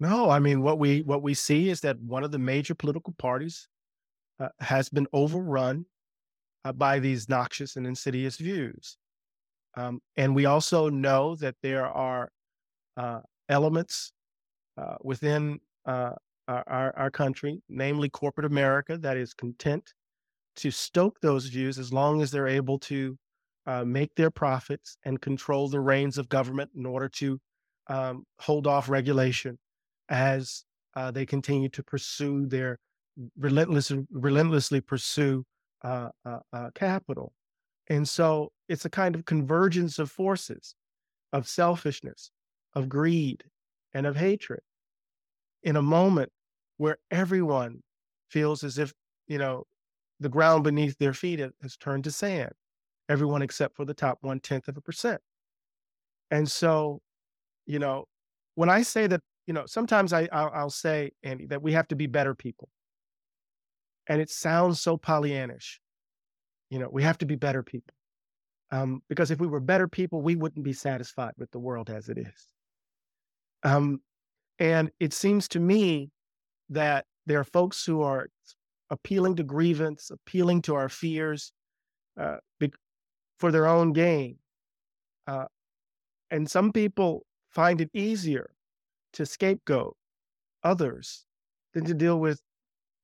No, 0.00 0.30
I 0.30 0.38
mean 0.38 0.62
what 0.62 0.78
we 0.78 1.02
what 1.02 1.22
we 1.22 1.34
see 1.34 1.70
is 1.70 1.80
that 1.80 1.98
one 2.00 2.22
of 2.22 2.30
the 2.30 2.38
major 2.38 2.74
political 2.74 3.14
parties 3.14 3.68
uh, 4.38 4.48
has 4.60 4.88
been 4.88 5.06
overrun 5.12 5.86
uh, 6.68 6.72
by 6.72 6.98
these 6.98 7.28
noxious 7.28 7.76
and 7.76 7.86
insidious 7.86 8.36
views. 8.36 8.98
Um, 9.76 10.00
and 10.16 10.34
we 10.34 10.44
also 10.44 10.90
know 10.90 11.34
that 11.36 11.54
there 11.62 11.86
are 11.86 12.30
uh, 12.96 13.20
elements 13.48 14.12
uh, 14.76 14.96
within 15.02 15.60
uh, 15.86 16.12
our, 16.46 16.92
our 16.96 17.10
country, 17.10 17.62
namely 17.68 18.10
corporate 18.10 18.44
America, 18.44 18.98
that 18.98 19.16
is 19.16 19.32
content 19.32 19.94
to 20.56 20.70
stoke 20.70 21.18
those 21.20 21.46
views 21.46 21.78
as 21.78 21.92
long 21.92 22.20
as 22.20 22.30
they're 22.30 22.48
able 22.48 22.78
to 22.80 23.16
uh, 23.66 23.84
make 23.84 24.14
their 24.14 24.30
profits 24.30 24.96
and 25.04 25.20
control 25.20 25.68
the 25.68 25.80
reins 25.80 26.18
of 26.18 26.28
government 26.28 26.70
in 26.76 26.84
order 26.84 27.08
to 27.08 27.38
um, 27.88 28.24
hold 28.40 28.66
off 28.66 28.88
regulation 28.88 29.58
as 30.10 30.64
uh, 30.96 31.10
they 31.10 31.24
continue 31.24 31.68
to 31.68 31.82
pursue 31.82 32.46
their 32.46 32.78
relentless, 33.38 33.92
relentlessly 34.10 34.80
pursue 34.80 35.44
uh, 35.82 36.10
uh, 36.24 36.38
uh, 36.52 36.70
capital. 36.74 37.32
And 37.88 38.08
so 38.08 38.52
it's 38.68 38.84
a 38.84 38.90
kind 38.90 39.14
of 39.14 39.24
convergence 39.24 39.98
of 39.98 40.10
forces, 40.10 40.74
of 41.32 41.48
selfishness, 41.48 42.30
of 42.74 42.88
greed, 42.88 43.44
and 43.94 44.06
of 44.06 44.16
hatred 44.16 44.60
in 45.62 45.76
a 45.76 45.82
moment 45.82 46.30
where 46.76 46.98
everyone 47.10 47.82
feels 48.30 48.62
as 48.62 48.78
if, 48.78 48.92
you 49.26 49.38
know, 49.38 49.64
the 50.20 50.28
ground 50.28 50.64
beneath 50.64 50.98
their 50.98 51.14
feet 51.14 51.40
has 51.62 51.76
turned 51.76 52.04
to 52.04 52.10
sand, 52.10 52.52
everyone 53.08 53.42
except 53.42 53.76
for 53.76 53.84
the 53.84 53.94
top 53.94 54.18
one 54.20 54.40
tenth 54.40 54.68
of 54.68 54.76
a 54.76 54.80
percent. 54.80 55.20
And 56.30 56.50
so, 56.50 57.00
you 57.66 57.78
know, 57.78 58.04
when 58.54 58.68
I 58.68 58.82
say 58.82 59.06
that, 59.06 59.20
you 59.46 59.54
know, 59.54 59.64
sometimes 59.66 60.12
I, 60.12 60.28
I'll, 60.32 60.50
I'll 60.52 60.70
say, 60.70 61.12
Andy, 61.22 61.46
that 61.46 61.62
we 61.62 61.72
have 61.72 61.88
to 61.88 61.96
be 61.96 62.06
better 62.06 62.34
people. 62.34 62.68
And 64.08 64.20
it 64.20 64.30
sounds 64.30 64.80
so 64.80 64.96
Pollyannish. 64.96 65.78
You 66.70 66.78
know, 66.78 66.88
we 66.90 67.02
have 67.02 67.18
to 67.18 67.26
be 67.26 67.36
better 67.36 67.62
people. 67.62 67.94
Um, 68.70 69.02
because 69.08 69.30
if 69.30 69.40
we 69.40 69.46
were 69.46 69.60
better 69.60 69.88
people, 69.88 70.20
we 70.20 70.36
wouldn't 70.36 70.64
be 70.64 70.72
satisfied 70.72 71.32
with 71.38 71.50
the 71.50 71.58
world 71.58 71.88
as 71.88 72.08
it 72.08 72.18
is. 72.18 72.48
Um, 73.62 74.00
and 74.58 74.90
it 75.00 75.12
seems 75.12 75.48
to 75.48 75.60
me 75.60 76.10
that 76.70 77.06
there 77.26 77.40
are 77.40 77.44
folks 77.44 77.84
who 77.84 78.02
are 78.02 78.28
appealing 78.90 79.36
to 79.36 79.42
grievance, 79.42 80.10
appealing 80.10 80.62
to 80.62 80.74
our 80.74 80.88
fears 80.88 81.52
uh, 82.18 82.36
be- 82.58 82.72
for 83.38 83.50
their 83.52 83.66
own 83.66 83.92
gain. 83.92 84.36
Uh, 85.26 85.44
and 86.30 86.50
some 86.50 86.72
people 86.72 87.24
find 87.50 87.80
it 87.80 87.90
easier 87.94 88.50
to 89.14 89.24
scapegoat 89.24 89.96
others 90.62 91.24
than 91.74 91.84
to 91.84 91.94
deal 91.94 92.18
with 92.18 92.40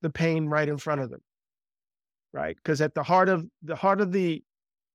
the 0.04 0.10
pain 0.10 0.46
right 0.46 0.68
in 0.68 0.78
front 0.78 1.00
of 1.00 1.10
them 1.10 1.20
right? 2.32 2.56
Because 2.56 2.80
at 2.80 2.94
the 2.94 3.02
heart 3.02 3.28
of 3.28 3.46
the 3.62 3.76
heart 3.76 4.00
of 4.00 4.12
the 4.12 4.42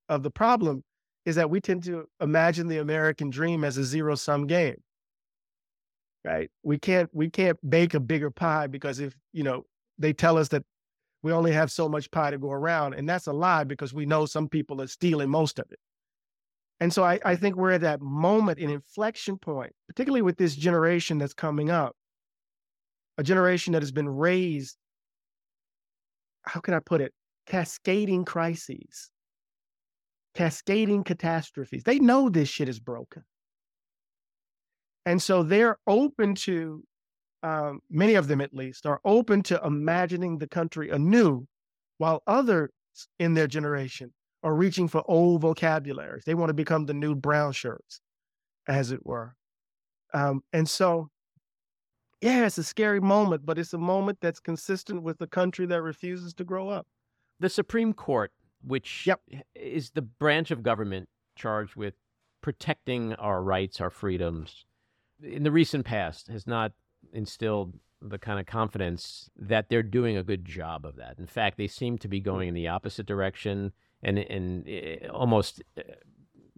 of 0.07 0.23
the 0.23 0.31
problem 0.31 0.83
is 1.25 1.35
that 1.35 1.49
we 1.49 1.59
tend 1.59 1.83
to 1.83 2.05
imagine 2.21 2.67
the 2.67 2.77
american 2.77 3.29
dream 3.29 3.63
as 3.63 3.77
a 3.77 3.83
zero 3.83 4.15
sum 4.15 4.47
game 4.47 4.81
right? 6.23 6.49
We 6.63 6.77
can't 6.77 7.09
we 7.13 7.29
can't 7.29 7.57
bake 7.69 7.93
a 7.93 7.99
bigger 7.99 8.31
pie 8.31 8.67
because 8.67 8.99
if 8.99 9.15
you 9.33 9.43
know 9.43 9.65
they 9.97 10.13
tell 10.13 10.37
us 10.37 10.49
that 10.49 10.63
we 11.21 11.31
only 11.31 11.51
have 11.51 11.71
so 11.71 11.89
much 11.89 12.11
pie 12.11 12.31
to 12.31 12.37
go 12.37 12.51
around 12.51 12.93
and 12.93 13.07
that's 13.07 13.27
a 13.27 13.33
lie 13.33 13.63
because 13.63 13.93
we 13.93 14.05
know 14.05 14.25
some 14.25 14.47
people 14.47 14.81
are 14.81 14.87
stealing 14.87 15.29
most 15.29 15.59
of 15.59 15.65
it. 15.71 15.79
And 16.79 16.93
so 16.93 17.03
I, 17.03 17.19
I 17.25 17.35
think 17.35 17.57
we're 17.57 17.71
at 17.71 17.81
that 17.81 18.01
moment, 18.01 18.59
an 18.59 18.69
inflection 18.69 19.37
point, 19.37 19.73
particularly 19.89 20.21
with 20.21 20.37
this 20.37 20.55
generation 20.55 21.17
that's 21.17 21.33
coming 21.33 21.69
up, 21.69 21.93
a 23.17 23.23
generation 23.23 23.73
that 23.73 23.81
has 23.81 23.91
been 23.91 24.07
raised, 24.07 24.77
how 26.43 26.59
can 26.59 26.73
I 26.73 26.79
put 26.79 27.01
it, 27.01 27.13
cascading 27.45 28.25
crises, 28.25 29.09
cascading 30.35 31.03
catastrophes. 31.03 31.83
They 31.83 31.99
know 31.99 32.29
this 32.29 32.49
shit 32.49 32.69
is 32.69 32.79
broken. 32.79 33.23
And 35.05 35.21
so 35.21 35.43
they're 35.43 35.77
open 35.87 36.35
to, 36.35 36.83
um, 37.41 37.79
many 37.89 38.15
of 38.15 38.27
them 38.27 38.41
at 38.41 38.53
least, 38.53 38.85
are 38.85 39.01
open 39.03 39.41
to 39.43 39.59
imagining 39.63 40.37
the 40.37 40.47
country 40.47 40.89
anew, 40.89 41.47
while 41.97 42.21
others 42.27 42.69
in 43.17 43.33
their 43.33 43.47
generation 43.47 44.13
are 44.43 44.53
reaching 44.53 44.87
for 44.87 45.03
old 45.05 45.41
vocabularies. 45.41 46.23
They 46.25 46.35
want 46.35 46.49
to 46.49 46.53
become 46.53 46.85
the 46.85 46.93
new 46.93 47.15
brown 47.15 47.51
shirts, 47.51 48.01
as 48.67 48.91
it 48.91 49.05
were. 49.05 49.35
Um, 50.13 50.41
and 50.53 50.69
so, 50.69 51.09
yeah, 52.21 52.45
it's 52.45 52.57
a 52.57 52.63
scary 52.63 52.99
moment, 52.99 53.45
but 53.45 53.57
it's 53.57 53.73
a 53.73 53.77
moment 53.77 54.19
that's 54.21 54.39
consistent 54.39 55.03
with 55.03 55.21
a 55.21 55.27
country 55.27 55.65
that 55.67 55.81
refuses 55.81 56.33
to 56.35 56.43
grow 56.43 56.69
up. 56.69 56.87
The 57.39 57.49
Supreme 57.49 57.93
Court, 57.93 58.31
which 58.61 59.07
Yep. 59.07 59.21
is 59.55 59.91
the 59.91 60.01
branch 60.01 60.51
of 60.51 60.63
government 60.63 61.07
charged 61.35 61.75
with 61.75 61.93
protecting 62.41 63.13
our 63.15 63.41
rights, 63.41 63.79
our 63.79 63.89
freedoms, 63.89 64.65
in 65.21 65.43
the 65.43 65.51
recent 65.51 65.85
past 65.85 66.27
has 66.27 66.47
not 66.47 66.73
instilled 67.13 67.77
the 68.01 68.17
kind 68.17 68.39
of 68.39 68.45
confidence 68.45 69.29
that 69.35 69.67
they're 69.69 69.83
doing 69.83 70.15
a 70.15 70.23
good 70.23 70.45
job 70.45 70.85
of 70.85 70.95
that. 70.95 71.19
In 71.19 71.27
fact, 71.27 71.57
they 71.57 71.67
seem 71.67 71.97
to 71.97 72.07
be 72.07 72.19
going 72.21 72.47
in 72.47 72.53
the 72.53 72.67
opposite 72.67 73.05
direction 73.05 73.73
and 74.01 74.17
and 74.17 74.67
eh, 74.67 75.07
almost 75.07 75.61
eh, 75.77 75.81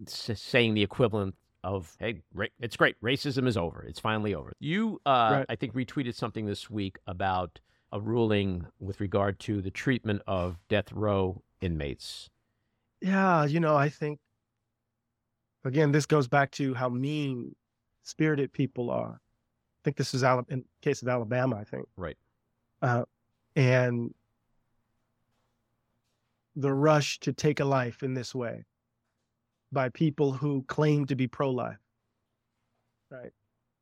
saying 0.06 0.74
the 0.74 0.82
equivalent 0.82 1.34
of 1.64 1.94
hey 2.00 2.20
ra- 2.34 2.46
it's 2.60 2.76
great 2.76 3.00
racism 3.02 3.46
is 3.46 3.56
over 3.56 3.84
it's 3.84 4.00
finally 4.00 4.34
over 4.34 4.52
you 4.58 5.00
uh, 5.06 5.30
Right. 5.38 5.46
i 5.48 5.54
think 5.56 5.74
retweeted 5.74 6.14
something 6.14 6.46
this 6.46 6.68
week 6.68 6.98
about 7.06 7.60
a 7.92 8.00
ruling 8.00 8.66
with 8.80 9.00
regard 9.00 9.38
to 9.40 9.60
the 9.62 9.70
treatment 9.70 10.22
of 10.26 10.58
death 10.68 10.90
row 10.92 11.42
inmates 11.60 12.30
Yeah, 13.00 13.44
you 13.44 13.60
know, 13.60 13.76
I 13.76 13.88
think, 13.88 14.18
again, 15.64 15.92
this 15.92 16.06
goes 16.06 16.26
back 16.28 16.50
to 16.52 16.72
how 16.74 16.88
mean 16.88 17.54
spirited 18.02 18.52
people 18.52 18.90
are. 18.90 19.20
I 19.20 19.80
think 19.84 19.96
this 19.96 20.14
is 20.14 20.22
Ala- 20.24 20.46
in 20.48 20.64
case 20.80 21.02
of 21.02 21.08
Alabama, 21.08 21.56
I 21.56 21.64
think. 21.64 21.86
Right. 21.96 22.16
Uh, 22.80 23.04
and 23.56 24.14
the 26.56 26.72
rush 26.72 27.18
to 27.20 27.32
take 27.32 27.60
a 27.60 27.64
life 27.64 28.02
in 28.02 28.14
this 28.14 28.34
way 28.34 28.64
by 29.72 29.88
people 29.88 30.32
who 30.32 30.64
claim 30.68 31.06
to 31.06 31.16
be 31.16 31.26
pro-life. 31.26 31.78
Right. 33.10 33.32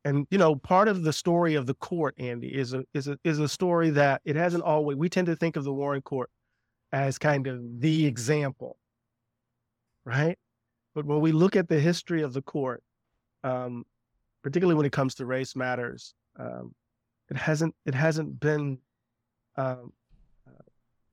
And 0.05 0.27
you 0.31 0.39
know, 0.39 0.57
part 0.57 0.89
of 0.89 1.03
the 1.03 1.13
story 1.13 1.55
of 1.55 1.67
the 1.67 1.75
court, 1.75 2.15
Andy, 2.19 2.49
is 2.49 2.73
a 2.73 2.85
is 2.95 3.07
a 3.09 3.19
is 3.23 3.39
a 3.39 3.49
story 3.49 3.91
that 3.91 4.23
it 4.25 4.35
hasn't 4.35 4.65
always. 4.65 4.97
We 4.97 5.09
tend 5.11 5.27
to 5.27 5.37
think 5.37 5.57
of 5.57 5.65
the 5.65 5.73
Warren 5.73 6.01
Court 6.01 6.31
as 6.93 7.19
kind 7.19 7.47
of 7.47 7.81
the 7.81 8.07
example, 8.07 8.79
right? 10.05 10.39
But 10.95 11.05
when 11.05 11.21
we 11.21 11.33
look 11.33 11.55
at 11.55 11.69
the 11.69 11.79
history 11.79 12.23
of 12.23 12.33
the 12.33 12.43
court, 12.43 12.83
um, 13.45 13.85
particularly 14.43 14.77
when 14.77 14.87
it 14.87 14.93
comes 14.93 15.15
to 15.17 15.27
race 15.27 15.55
matters, 15.55 16.15
um, 16.39 16.75
it 17.29 17.37
hasn't 17.37 17.75
it 17.85 17.95
hasn't 17.95 18.41
been, 18.41 18.79
um, 19.57 19.93
uh, 20.49 20.63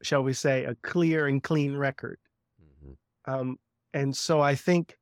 shall 0.01 0.23
we 0.23 0.33
say, 0.33 0.63
a 0.63 0.75
clear 0.75 1.27
and 1.27 1.43
clean 1.43 1.75
record. 1.75 2.19
Um, 3.25 3.59
and 3.93 4.15
so 4.15 4.41
I 4.41 4.55
think 4.55 4.97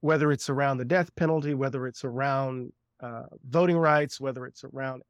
whether 0.00 0.30
it's 0.30 0.48
around 0.48 0.78
the 0.78 0.84
death 0.84 1.14
penalty, 1.16 1.54
whether 1.54 1.86
it's 1.86 2.04
around 2.04 2.72
uh, 3.00 3.24
voting 3.48 3.76
rights, 3.76 4.20
whether 4.20 4.46
it's 4.46 4.64
around 4.64 5.02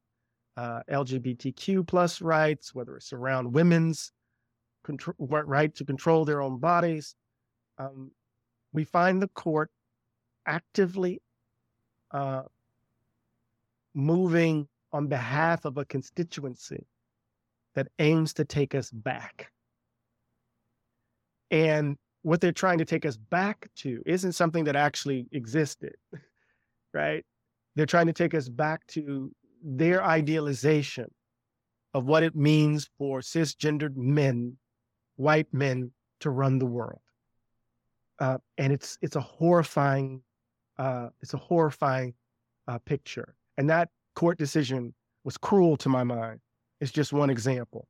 uh, 0.57 0.81
LGBTQ 0.91 1.87
plus 1.87 2.21
rights, 2.21 2.73
whether 2.73 2.95
it's 2.97 3.13
around 3.13 3.53
women's 3.53 4.11
right 5.29 5.75
to 5.75 5.85
control 5.85 6.25
their 6.25 6.41
own 6.41 6.57
bodies, 6.57 7.15
um, 7.77 8.11
we 8.73 8.83
find 8.83 9.21
the 9.21 9.27
court 9.29 9.69
actively 10.45 11.21
uh, 12.11 12.43
moving 13.93 14.67
on 14.91 15.07
behalf 15.07 15.65
of 15.65 15.77
a 15.77 15.85
constituency 15.85 16.85
that 17.75 17.87
aims 17.99 18.33
to 18.33 18.45
take 18.45 18.73
us 18.73 18.89
back. 18.89 19.51
And 21.51 21.97
what 22.23 22.41
they're 22.41 22.51
trying 22.51 22.79
to 22.79 22.85
take 22.85 23.05
us 23.05 23.17
back 23.17 23.69
to 23.77 24.01
isn't 24.05 24.33
something 24.33 24.65
that 24.65 24.75
actually 24.75 25.27
existed, 25.31 25.95
right? 26.93 27.25
They're 27.75 27.85
trying 27.85 28.07
to 28.07 28.13
take 28.13 28.33
us 28.33 28.49
back 28.49 28.85
to 28.87 29.31
their 29.63 30.03
idealization 30.03 31.11
of 31.93 32.05
what 32.05 32.23
it 32.23 32.35
means 32.35 32.89
for 32.97 33.21
cisgendered 33.21 33.95
men, 33.97 34.57
white 35.17 35.53
men, 35.53 35.91
to 36.21 36.29
run 36.29 36.59
the 36.59 36.65
world. 36.65 37.01
Uh, 38.19 38.37
and 38.57 38.73
it's 38.73 38.97
it's 39.01 39.15
a 39.15 39.21
horrifying, 39.21 40.21
uh, 40.77 41.09
it's 41.21 41.33
a 41.33 41.37
horrifying 41.37 42.13
uh, 42.67 42.79
picture. 42.79 43.35
And 43.57 43.69
that 43.69 43.89
court 44.15 44.37
decision 44.37 44.93
was 45.23 45.37
cruel 45.37 45.77
to 45.77 45.89
my 45.89 46.03
mind. 46.03 46.41
It's 46.81 46.91
just 46.91 47.13
one 47.13 47.29
example. 47.29 47.87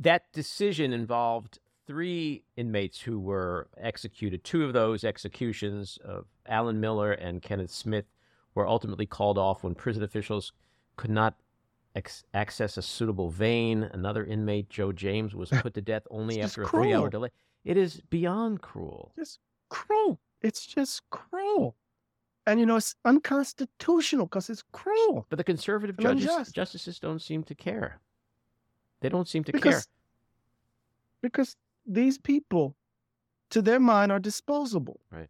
that 0.00 0.24
decision 0.32 0.92
involved 0.92 1.58
three 1.88 2.44
inmates 2.56 3.00
who 3.00 3.18
were 3.18 3.66
executed. 3.78 4.44
Two 4.44 4.64
of 4.64 4.74
those 4.74 5.04
executions 5.04 5.98
of 6.04 6.26
Alan 6.46 6.78
Miller 6.80 7.12
and 7.12 7.40
Kenneth 7.40 7.70
Smith 7.70 8.04
were 8.54 8.68
ultimately 8.68 9.06
called 9.06 9.38
off 9.38 9.64
when 9.64 9.74
prison 9.74 10.02
officials 10.02 10.52
could 10.96 11.10
not 11.10 11.34
ex- 11.96 12.24
access 12.34 12.76
a 12.76 12.82
suitable 12.82 13.30
vein. 13.30 13.84
Another 13.84 14.22
inmate, 14.22 14.68
Joe 14.68 14.92
James, 14.92 15.34
was 15.34 15.48
put 15.48 15.72
to 15.74 15.80
death 15.80 16.02
only 16.10 16.42
after 16.42 16.62
a 16.62 16.68
three 16.68 16.92
hour 16.92 17.08
delay. 17.08 17.30
It 17.64 17.78
is 17.78 18.02
beyond 18.10 18.60
cruel. 18.60 19.12
Just 19.16 19.38
cruel. 19.70 20.20
It's 20.42 20.66
just 20.66 21.08
cruel. 21.08 21.74
And 22.46 22.60
you 22.60 22.66
know, 22.66 22.76
it's 22.76 22.94
unconstitutional 23.06 24.26
because 24.26 24.50
it's 24.50 24.62
cruel. 24.72 25.26
But 25.30 25.38
the 25.38 25.44
conservative 25.44 25.96
judges, 25.98 26.52
justices 26.52 26.98
don't 26.98 27.22
seem 27.22 27.44
to 27.44 27.54
care. 27.54 27.98
They 29.00 29.08
don't 29.08 29.28
seem 29.28 29.44
to 29.44 29.52
care. 29.52 29.60
Because, 29.60 29.88
because 31.22 31.56
these 31.88 32.18
people, 32.18 32.76
to 33.50 33.62
their 33.62 33.80
mind, 33.80 34.12
are 34.12 34.20
disposable. 34.20 35.00
Right. 35.10 35.28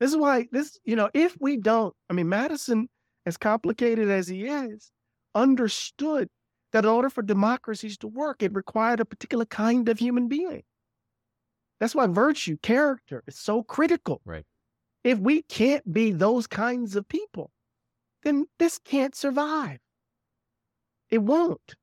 This 0.00 0.10
is 0.10 0.16
why 0.16 0.46
this, 0.50 0.78
you 0.84 0.96
know, 0.96 1.10
if 1.12 1.36
we 1.40 1.58
don't, 1.58 1.94
I 2.08 2.14
mean, 2.14 2.28
Madison, 2.28 2.88
as 3.26 3.36
complicated 3.36 4.10
as 4.10 4.28
he 4.28 4.46
is, 4.46 4.90
understood 5.34 6.28
that 6.72 6.84
in 6.84 6.90
order 6.90 7.10
for 7.10 7.22
democracies 7.22 7.98
to 7.98 8.08
work, 8.08 8.42
it 8.42 8.54
required 8.54 9.00
a 9.00 9.04
particular 9.04 9.44
kind 9.44 9.88
of 9.88 9.98
human 9.98 10.28
being. 10.28 10.62
That's 11.80 11.94
why 11.94 12.06
virtue, 12.06 12.56
character 12.62 13.22
is 13.26 13.36
so 13.36 13.62
critical. 13.62 14.20
Right. 14.24 14.44
If 15.04 15.18
we 15.18 15.42
can't 15.42 15.92
be 15.92 16.12
those 16.12 16.46
kinds 16.46 16.96
of 16.96 17.08
people, 17.08 17.50
then 18.22 18.46
this 18.58 18.78
can't 18.78 19.14
survive. 19.14 19.78
It 21.10 21.18
won't. 21.18 21.74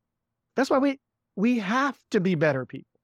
That's 0.55 0.69
why 0.69 0.77
we 0.77 0.99
we 1.35 1.59
have 1.59 1.97
to 2.11 2.19
be 2.19 2.35
better 2.35 2.65
people, 2.65 2.96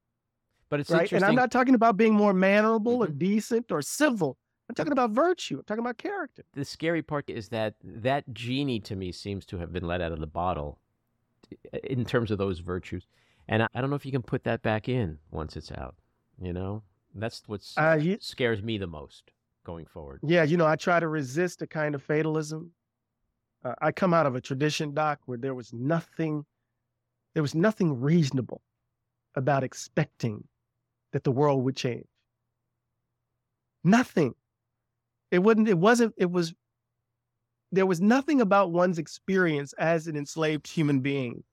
But 0.73 0.79
it's 0.79 0.89
right? 0.89 1.01
interesting. 1.01 1.17
And 1.17 1.25
I'm 1.25 1.35
not 1.35 1.51
talking 1.51 1.75
about 1.75 1.97
being 1.97 2.15
more 2.15 2.33
mannerable 2.33 3.03
or 3.03 3.07
Mhm. 3.07 3.19
decent 3.19 3.71
or 3.71 3.83
civil. 3.83 4.39
I'm 4.67 4.73
talking 4.73 4.91
about 4.91 5.11
virtue. 5.11 5.59
I'm 5.59 5.63
talking 5.65 5.83
about 5.83 5.99
character. 5.99 6.43
the 6.53 6.65
scary 6.65 7.03
part 7.03 7.29
is 7.29 7.49
that 7.49 7.75
that 7.83 8.23
genie 8.33 8.79
to 8.79 8.95
me 8.95 9.11
seems 9.11 9.45
to 9.45 9.59
have 9.59 9.71
been 9.71 9.85
let 9.85 10.01
out 10.01 10.11
of 10.11 10.19
the 10.19 10.25
bottle 10.25 10.79
in 11.83 12.05
terms 12.05 12.31
of 12.31 12.39
those 12.39 12.57
virtues 12.57 13.05
and 13.47 13.61
i, 13.61 13.67
I 13.75 13.81
don't 13.81 13.91
know 13.91 13.95
if 13.95 14.03
you 14.07 14.11
can 14.11 14.23
put 14.23 14.43
that 14.45 14.63
back 14.63 14.89
in 14.89 15.19
once 15.29 15.55
it's 15.55 15.71
out 15.71 15.93
you 16.41 16.53
know 16.53 16.81
that's 17.13 17.43
what 17.47 17.61
Uh, 17.77 17.99
scares 18.19 18.63
me 18.63 18.79
the 18.79 18.87
most 18.87 19.31
going 19.63 19.85
forward 19.85 20.21
yeah, 20.23 20.41
you 20.43 20.57
know, 20.57 20.65
I 20.65 20.75
try 20.75 20.99
to 20.99 21.07
resist 21.07 21.61
a 21.61 21.67
kind 21.67 21.93
of 21.93 22.01
fatalism. 22.01 22.71
Uh, 23.63 23.75
I 23.79 23.91
come 23.91 24.11
out 24.11 24.25
of 24.25 24.35
a 24.35 24.41
tradition, 24.41 24.95
Doc, 24.95 25.19
where 25.27 25.37
there 25.37 25.53
was 25.53 25.71
nothing, 25.71 26.45
there 27.35 27.43
was 27.43 27.53
nothing 27.53 28.01
reasonable 28.01 28.63
about 29.35 29.63
expecting 29.63 30.47
that 31.13 31.23
the 31.23 31.31
world 31.31 31.63
would 31.63 31.75
change. 31.75 32.05
Nothing. 33.83 34.35
It 35.31 35.39
wouldn't. 35.39 35.69
It 35.69 35.77
wasn't. 35.77 36.13
It 36.17 36.29
was. 36.29 36.53
There 37.71 37.85
was 37.85 38.01
nothing 38.01 38.39
about 38.41 38.71
one's 38.71 38.99
experience 38.99 39.73
as 39.79 40.07
an 40.07 40.15
enslaved 40.15 40.67
human 40.67 40.99
being 40.99 41.43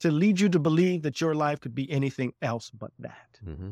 to 0.00 0.10
lead 0.10 0.40
you 0.40 0.48
to 0.48 0.58
believe 0.58 1.02
that 1.02 1.20
your 1.20 1.34
life 1.34 1.60
could 1.60 1.74
be 1.74 1.90
anything 1.90 2.32
else 2.42 2.70
but 2.70 2.90
that. 2.98 3.38
Mm-hmm. 3.46 3.70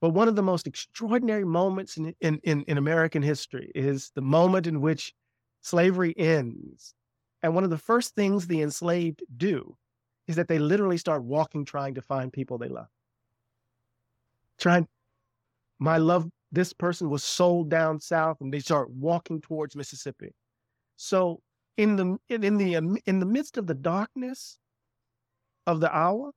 But 0.00 0.10
one 0.10 0.28
of 0.28 0.36
the 0.36 0.42
most 0.42 0.66
extraordinary 0.66 1.44
moments 1.44 1.96
in, 1.96 2.14
in, 2.20 2.38
in, 2.42 2.62
in 2.68 2.78
American 2.78 3.22
history 3.22 3.72
is 3.74 4.12
the 4.14 4.20
moment 4.20 4.66
in 4.66 4.80
which 4.80 5.14
slavery 5.62 6.14
ends. 6.18 6.94
And 7.42 7.54
one 7.54 7.64
of 7.64 7.70
the 7.70 7.78
first 7.78 8.14
things 8.14 8.46
the 8.46 8.62
enslaved 8.62 9.22
do 9.36 9.76
is 10.28 10.36
that 10.36 10.48
they 10.48 10.58
literally 10.58 10.98
start 10.98 11.22
walking, 11.22 11.64
trying 11.64 11.94
to 11.94 12.02
find 12.02 12.32
people 12.32 12.58
they 12.58 12.68
love. 12.68 12.88
Trying, 14.58 14.86
my 15.78 15.98
love, 15.98 16.28
this 16.52 16.72
person 16.72 17.10
was 17.10 17.24
sold 17.24 17.68
down 17.68 18.00
south 18.00 18.38
and 18.40 18.52
they 18.52 18.60
start 18.60 18.90
walking 18.90 19.40
towards 19.40 19.76
Mississippi. 19.76 20.34
So 20.96 21.40
in 21.76 21.96
the 21.96 22.16
in, 22.28 22.56
the 22.56 22.76
um, 22.76 22.96
in 23.06 23.20
the 23.20 23.26
midst 23.26 23.58
of 23.58 23.66
the 23.66 23.74
darkness 23.74 24.58
of 25.66 25.80
the 25.80 25.94
hour, 25.94 26.30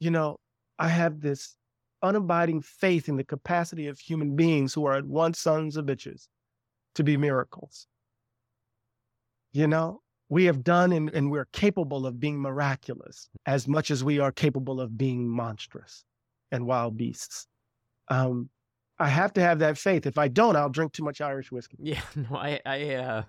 you 0.00 0.10
know, 0.10 0.36
I 0.78 0.88
have 0.88 1.20
this 1.20 1.54
unabiding 2.02 2.64
faith 2.64 3.08
in 3.08 3.16
the 3.16 3.24
capacity 3.24 3.86
of 3.86 3.98
human 3.98 4.36
beings 4.36 4.74
who 4.74 4.86
are 4.86 4.94
at 4.94 5.04
once 5.04 5.40
sons 5.40 5.76
of 5.76 5.86
bitches 5.86 6.28
to 6.94 7.04
be 7.04 7.16
miracles. 7.16 7.86
You 9.52 9.66
know, 9.66 10.00
we 10.28 10.44
have 10.44 10.62
done 10.62 10.92
and, 10.92 11.10
and 11.10 11.30
we're 11.30 11.48
capable 11.52 12.06
of 12.06 12.20
being 12.20 12.40
miraculous 12.40 13.28
as 13.46 13.66
much 13.66 13.90
as 13.90 14.04
we 14.04 14.18
are 14.18 14.30
capable 14.30 14.80
of 14.80 14.96
being 14.96 15.28
monstrous 15.28 16.04
and 16.52 16.66
wild 16.66 16.96
beasts. 16.96 17.46
Um, 18.08 18.48
I 18.98 19.08
have 19.08 19.32
to 19.34 19.40
have 19.40 19.58
that 19.60 19.78
faith. 19.78 20.06
If 20.06 20.18
I 20.18 20.28
don't, 20.28 20.56
I'll 20.56 20.68
drink 20.70 20.92
too 20.92 21.04
much 21.04 21.20
Irish 21.20 21.52
whiskey. 21.52 21.76
Yeah, 21.82 22.00
no, 22.16 22.36
I, 22.36 22.60
I, 22.66 22.94
uh, 22.94 23.22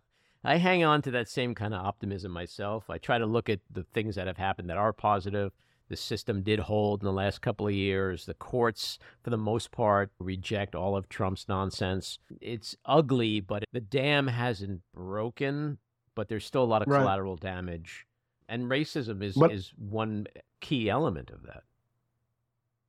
I 0.43 0.55
hang 0.57 0.83
on 0.83 1.01
to 1.03 1.11
that 1.11 1.27
same 1.29 1.53
kind 1.53 1.73
of 1.73 1.85
optimism 1.85 2.31
myself. 2.31 2.89
I 2.89 2.97
try 2.97 3.17
to 3.17 3.25
look 3.25 3.49
at 3.49 3.59
the 3.69 3.83
things 3.93 4.15
that 4.15 4.27
have 4.27 4.37
happened 4.37 4.69
that 4.69 4.77
are 4.77 4.93
positive. 4.93 5.51
The 5.89 5.95
system 5.95 6.43
did 6.43 6.59
hold 6.59 7.01
in 7.01 7.05
the 7.05 7.11
last 7.13 7.41
couple 7.41 7.67
of 7.67 7.73
years. 7.73 8.25
The 8.25 8.35
courts, 8.35 8.99
for 9.23 9.31
the 9.31 9.37
most 9.37 9.71
part, 9.71 10.11
reject 10.19 10.75
all 10.75 10.95
of 10.95 11.09
Trump's 11.09 11.47
nonsense. 11.47 12.19
It's 12.41 12.75
ugly, 12.85 13.39
but 13.39 13.63
the 13.73 13.81
dam 13.81 14.27
hasn't 14.27 14.81
broken, 14.93 15.79
but 16.15 16.29
there's 16.29 16.45
still 16.45 16.63
a 16.63 16.65
lot 16.65 16.83
of 16.83 16.87
Right. 16.87 16.99
collateral 16.99 17.37
damage. 17.37 18.05
And 18.47 18.65
racism 18.69 19.23
is, 19.23 19.35
But- 19.35 19.51
is 19.51 19.73
one 19.77 20.27
key 20.61 20.89
element 20.89 21.31
of 21.31 21.43
that. 21.43 21.63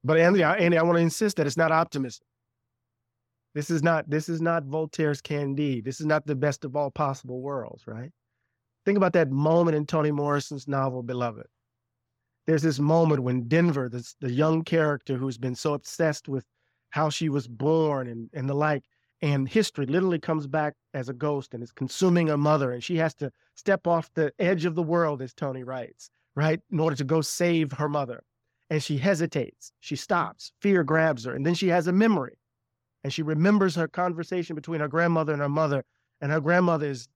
But 0.03 0.19
Andy, 0.19 0.43
I, 0.43 0.55
Andy, 0.57 0.79
I 0.79 0.83
want 0.83 0.97
to 0.97 1.03
insist 1.03 1.37
that 1.37 1.47
it's 1.47 1.57
not 1.57 1.73
optimism. 1.73 2.25
This 3.55 3.71
is 3.71 3.83
not 3.83 4.09
this 4.09 4.29
is 4.29 4.41
not 4.41 4.65
Voltaire's 4.65 5.21
Candide. 5.21 5.85
This 5.85 6.01
is 6.01 6.07
not 6.07 6.25
the 6.27 6.37
best 6.37 6.65
of 6.65 6.77
all 6.77 6.91
possible 6.91 7.41
worlds, 7.41 7.87
right? 7.87 8.11
Think 8.85 8.97
about 8.97 9.13
that 9.15 9.31
moment 9.31 9.77
in 9.77 9.87
Toni 9.87 10.11
Morrison's 10.11 10.69
novel 10.69 11.03
Beloved. 11.03 11.47
There's 12.47 12.63
this 12.63 12.79
moment 12.79 13.23
when 13.23 13.49
Denver, 13.49 13.89
this, 13.89 14.17
the 14.21 14.33
young 14.33 14.63
character 14.65 15.17
who's 15.17 15.37
been 15.37 15.55
so 15.55 15.75
obsessed 15.75 16.29
with 16.29 16.45
how 16.91 17.11
she 17.11 17.29
was 17.29 17.47
born 17.47 18.09
and, 18.09 18.31
and 18.33 18.49
the 18.49 18.55
like, 18.55 18.85
and 19.21 19.49
history 19.49 19.85
literally 19.87 20.19
comes 20.19 20.47
back 20.47 20.75
as 20.95 21.09
a 21.09 21.13
ghost 21.13 21.53
and 21.53 21.63
is 21.63 21.71
consuming 21.71 22.29
her 22.29 22.39
mother, 22.39 22.73
and 22.73 22.83
she 22.83 22.97
has 22.97 23.15
to 23.17 23.31
step 23.55 23.87
off 23.87 24.11
the 24.15 24.33
edge 24.39 24.65
of 24.65 24.75
the 24.75 24.83
world, 24.83 25.21
as 25.21 25.35
Toni 25.35 25.63
writes, 25.63 26.11
right, 26.35 26.59
in 26.73 26.81
order 26.81 26.97
to 26.97 27.05
go 27.05 27.21
save 27.21 27.73
her 27.73 27.89
mother 27.89 28.23
and 28.71 28.83
she 28.83 28.97
hesitates. 28.97 29.73
She 29.81 29.97
stops. 29.97 30.53
Fear 30.63 30.85
grabs 30.85 31.25
her. 31.25 31.35
And 31.35 31.45
then 31.45 31.55
she 31.55 31.69
has 31.69 31.89
a 31.89 31.93
memory. 31.93 32.39
And 33.03 33.13
she 33.13 33.23
remembers 33.23 33.75
her 33.75 33.89
conversation 33.89 34.55
between 34.55 34.81
her 34.81 34.89
grandmother 34.89 35.33
and 35.33 35.43
her 35.43 35.49
mother. 35.49 35.85
And 36.21 36.31
her 36.31 36.41
grandmother 36.41 36.87
is 36.87 37.09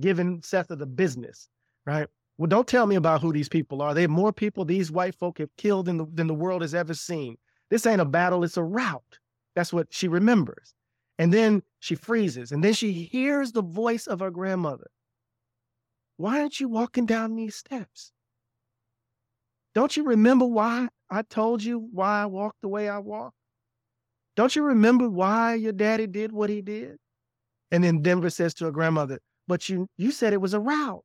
giving 0.00 0.40
Sethe 0.40 0.76
the 0.76 0.86
business, 0.86 1.48
right? 1.84 2.08
Well, 2.38 2.48
don't 2.48 2.66
tell 2.66 2.86
me 2.86 2.96
about 2.96 3.20
who 3.20 3.32
these 3.32 3.48
people 3.48 3.82
are. 3.82 3.94
They 3.94 4.02
have 4.02 4.10
more 4.10 4.32
people 4.32 4.64
these 4.64 4.90
white 4.90 5.14
folk 5.14 5.38
have 5.38 5.54
killed 5.56 5.86
the, 5.86 6.06
than 6.12 6.26
the 6.26 6.34
world 6.34 6.62
has 6.62 6.74
ever 6.74 6.94
seen. 6.94 7.36
This 7.70 7.86
ain't 7.86 8.00
a 8.00 8.06
battle, 8.06 8.44
it's 8.44 8.56
a 8.56 8.62
rout. 8.62 9.18
That's 9.54 9.72
what 9.72 9.88
she 9.90 10.08
remembers. 10.08 10.74
And 11.18 11.32
then 11.32 11.62
she 11.80 11.94
freezes. 11.94 12.52
And 12.52 12.62
then 12.62 12.74
she 12.74 12.92
hears 12.92 13.52
the 13.52 13.62
voice 13.62 14.06
of 14.06 14.20
her 14.20 14.30
grandmother. 14.30 14.90
Why 16.18 16.40
aren't 16.40 16.60
you 16.60 16.68
walking 16.68 17.06
down 17.06 17.34
these 17.36 17.56
steps? 17.56 18.12
Don't 19.76 19.94
you 19.94 20.04
remember 20.04 20.46
why 20.46 20.88
I 21.10 21.20
told 21.20 21.62
you 21.62 21.90
why 21.92 22.22
I 22.22 22.24
walked 22.26 22.62
the 22.62 22.68
way 22.68 22.88
I 22.88 22.98
walked? 22.98 23.36
Don't 24.34 24.56
you 24.56 24.62
remember 24.62 25.06
why 25.06 25.52
your 25.54 25.74
daddy 25.74 26.06
did 26.06 26.32
what 26.32 26.48
he 26.48 26.62
did? 26.62 26.96
And 27.70 27.84
then 27.84 28.00
Denver 28.00 28.30
says 28.30 28.54
to 28.54 28.64
her 28.64 28.70
grandmother, 28.70 29.18
But 29.46 29.68
you 29.68 29.86
you 29.98 30.12
said 30.12 30.32
it 30.32 30.40
was 30.40 30.54
a 30.54 30.60
rout. 30.60 31.04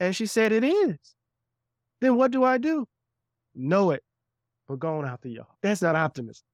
And 0.00 0.16
she 0.16 0.24
said 0.24 0.50
it 0.50 0.64
is. 0.64 0.96
Then 2.00 2.16
what 2.16 2.30
do 2.30 2.42
I 2.42 2.56
do? 2.56 2.86
Know 3.54 3.90
it. 3.90 4.02
We're 4.66 4.76
going 4.76 5.06
out 5.06 5.20
the 5.20 5.32
yard. 5.32 5.48
That's 5.62 5.82
not 5.82 5.94
optimism. 5.94 6.44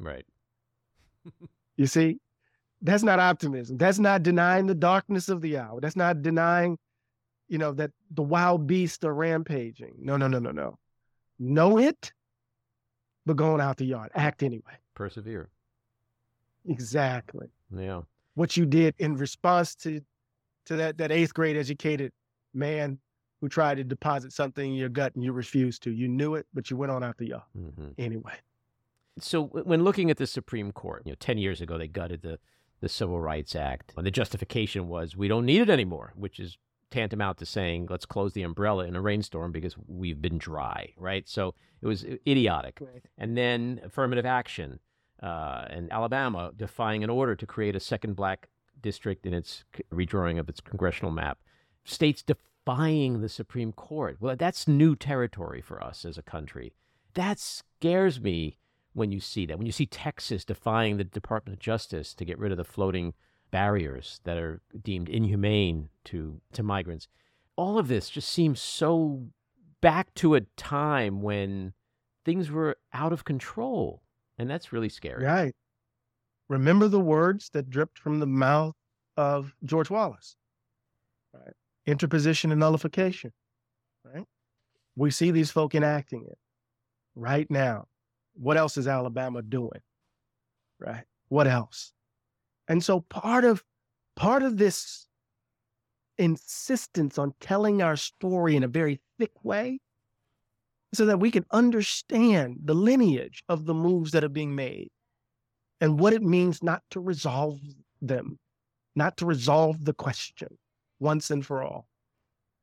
Right. 0.00 0.26
You 1.78 1.86
see? 1.86 2.20
That's 2.80 3.02
not 3.02 3.18
optimism. 3.18 3.76
That's 3.76 3.98
not 3.98 4.22
denying 4.22 4.66
the 4.66 4.74
darkness 4.74 5.28
of 5.28 5.42
the 5.42 5.58
hour. 5.58 5.78
That's 5.78 5.94
not 5.94 6.22
denying, 6.22 6.78
you 7.48 7.58
know, 7.58 7.72
that 7.72 7.90
the 8.10 8.22
wild 8.22 8.66
beasts 8.66 9.04
are 9.04 9.14
rampaging. 9.14 9.94
No, 9.98 10.16
no, 10.16 10.28
no, 10.28 10.38
no, 10.38 10.50
no. 10.50 10.78
Know 11.38 11.78
it, 11.78 12.12
but 13.24 13.36
going 13.36 13.60
out 13.60 13.76
the 13.76 13.84
yard. 13.84 14.10
Act 14.14 14.42
anyway. 14.42 14.78
Persevere. 14.94 15.48
Exactly. 16.68 17.48
Yeah. 17.76 18.02
What 18.34 18.56
you 18.56 18.66
did 18.66 18.94
in 18.98 19.16
response 19.16 19.74
to 19.76 20.00
to 20.66 20.76
that 20.76 20.98
that 20.98 21.12
eighth 21.12 21.34
grade 21.34 21.56
educated 21.56 22.12
man 22.52 22.98
who 23.40 23.48
tried 23.48 23.76
to 23.76 23.84
deposit 23.84 24.32
something 24.32 24.70
in 24.70 24.74
your 24.74 24.88
gut 24.88 25.14
and 25.14 25.22
you 25.22 25.32
refused 25.32 25.82
to. 25.82 25.90
You 25.90 26.08
knew 26.08 26.34
it, 26.34 26.46
but 26.54 26.70
you 26.70 26.76
went 26.76 26.90
on 26.90 27.04
out 27.04 27.18
the 27.18 27.28
yard 27.28 27.42
hmm 27.54 27.88
anyway. 27.98 28.34
So 29.18 29.44
when 29.44 29.82
looking 29.82 30.10
at 30.10 30.18
the 30.18 30.26
Supreme 30.26 30.72
Court, 30.72 31.02
you 31.06 31.12
know, 31.12 31.16
10 31.18 31.38
years 31.38 31.60
ago 31.60 31.78
they 31.78 31.88
gutted 31.88 32.22
the, 32.22 32.38
the 32.80 32.88
Civil 32.88 33.20
Rights 33.20 33.54
Act. 33.56 33.94
And 33.96 34.06
the 34.06 34.10
justification 34.10 34.88
was 34.88 35.16
we 35.16 35.28
don't 35.28 35.46
need 35.46 35.62
it 35.62 35.70
anymore, 35.70 36.12
which 36.16 36.38
is 36.38 36.58
tantamount 36.96 37.36
to 37.38 37.46
saying 37.46 37.86
let's 37.90 38.06
close 38.06 38.32
the 38.32 38.42
umbrella 38.42 38.86
in 38.86 38.96
a 38.96 39.00
rainstorm 39.00 39.52
because 39.52 39.74
we've 39.86 40.22
been 40.22 40.38
dry, 40.38 40.80
right? 40.96 41.28
So 41.28 41.54
it 41.82 41.86
was 41.86 42.04
i- 42.04 42.18
idiotic. 42.26 42.80
And 43.18 43.36
then 43.36 43.80
affirmative 43.84 44.24
action 44.24 44.80
uh, 45.22 45.64
and 45.68 45.92
Alabama 45.92 46.52
defying 46.56 47.04
an 47.04 47.10
order 47.10 47.34
to 47.36 47.46
create 47.46 47.76
a 47.76 47.80
second 47.80 48.16
black 48.16 48.48
district 48.80 49.26
in 49.26 49.34
its 49.34 49.64
redrawing 49.92 50.38
of 50.38 50.48
its 50.48 50.60
congressional 50.60 51.10
map. 51.10 51.38
States 51.84 52.22
defying 52.22 53.20
the 53.20 53.28
Supreme 53.28 53.72
Court. 53.72 54.16
Well, 54.20 54.36
that's 54.36 54.66
new 54.66 54.96
territory 54.96 55.60
for 55.60 55.82
us 55.82 56.04
as 56.04 56.16
a 56.18 56.22
country. 56.22 56.72
That 57.14 57.38
scares 57.38 58.20
me 58.20 58.58
when 58.94 59.12
you 59.12 59.20
see 59.20 59.46
that. 59.46 59.58
When 59.58 59.66
you 59.66 59.72
see 59.72 59.86
Texas 59.86 60.44
defying 60.44 60.96
the 60.96 61.04
Department 61.04 61.56
of 61.56 61.60
Justice 61.60 62.14
to 62.14 62.24
get 62.24 62.38
rid 62.38 62.52
of 62.52 62.58
the 62.58 62.64
floating 62.64 63.14
barriers 63.50 64.20
that 64.24 64.36
are 64.36 64.60
deemed 64.82 65.08
inhumane 65.08 65.88
to, 66.04 66.40
to 66.52 66.62
migrants. 66.62 67.08
All 67.56 67.78
of 67.78 67.88
this 67.88 68.10
just 68.10 68.28
seems 68.28 68.60
so 68.60 69.28
back 69.80 70.12
to 70.14 70.34
a 70.34 70.42
time 70.56 71.22
when 71.22 71.72
things 72.24 72.50
were 72.50 72.76
out 72.92 73.12
of 73.12 73.24
control. 73.24 74.02
And 74.38 74.50
that's 74.50 74.72
really 74.72 74.88
scary. 74.88 75.24
Right. 75.24 75.54
Remember 76.48 76.88
the 76.88 77.00
words 77.00 77.50
that 77.50 77.70
dripped 77.70 77.98
from 77.98 78.20
the 78.20 78.26
mouth 78.26 78.74
of 79.16 79.54
George 79.64 79.90
Wallace. 79.90 80.36
Right. 81.32 81.54
Interposition 81.86 82.50
and 82.50 82.60
nullification. 82.60 83.32
Right. 84.04 84.24
We 84.96 85.10
see 85.10 85.30
these 85.30 85.50
folk 85.50 85.74
enacting 85.74 86.24
it 86.26 86.38
right 87.14 87.50
now. 87.50 87.86
What 88.34 88.56
else 88.56 88.76
is 88.76 88.86
Alabama 88.86 89.42
doing? 89.42 89.80
Right. 90.78 91.04
What 91.28 91.46
else? 91.46 91.92
And 92.68 92.82
so 92.82 93.00
part 93.00 93.44
of 93.44 93.62
part 94.16 94.42
of 94.42 94.56
this 94.56 95.06
insistence 96.18 97.18
on 97.18 97.34
telling 97.40 97.82
our 97.82 97.96
story 97.96 98.56
in 98.56 98.64
a 98.64 98.68
very 98.68 99.00
thick 99.18 99.32
way 99.42 99.78
so 100.94 101.06
that 101.06 101.20
we 101.20 101.30
can 101.30 101.44
understand 101.50 102.56
the 102.64 102.74
lineage 102.74 103.42
of 103.48 103.66
the 103.66 103.74
moves 103.74 104.12
that 104.12 104.24
are 104.24 104.30
being 104.30 104.54
made 104.54 104.88
and 105.80 106.00
what 106.00 106.12
it 106.12 106.22
means 106.22 106.62
not 106.62 106.82
to 106.90 107.00
resolve 107.00 107.60
them, 108.00 108.38
not 108.94 109.16
to 109.18 109.26
resolve 109.26 109.84
the 109.84 109.92
question 109.92 110.48
once 110.98 111.30
and 111.30 111.44
for 111.44 111.62
all, 111.62 111.86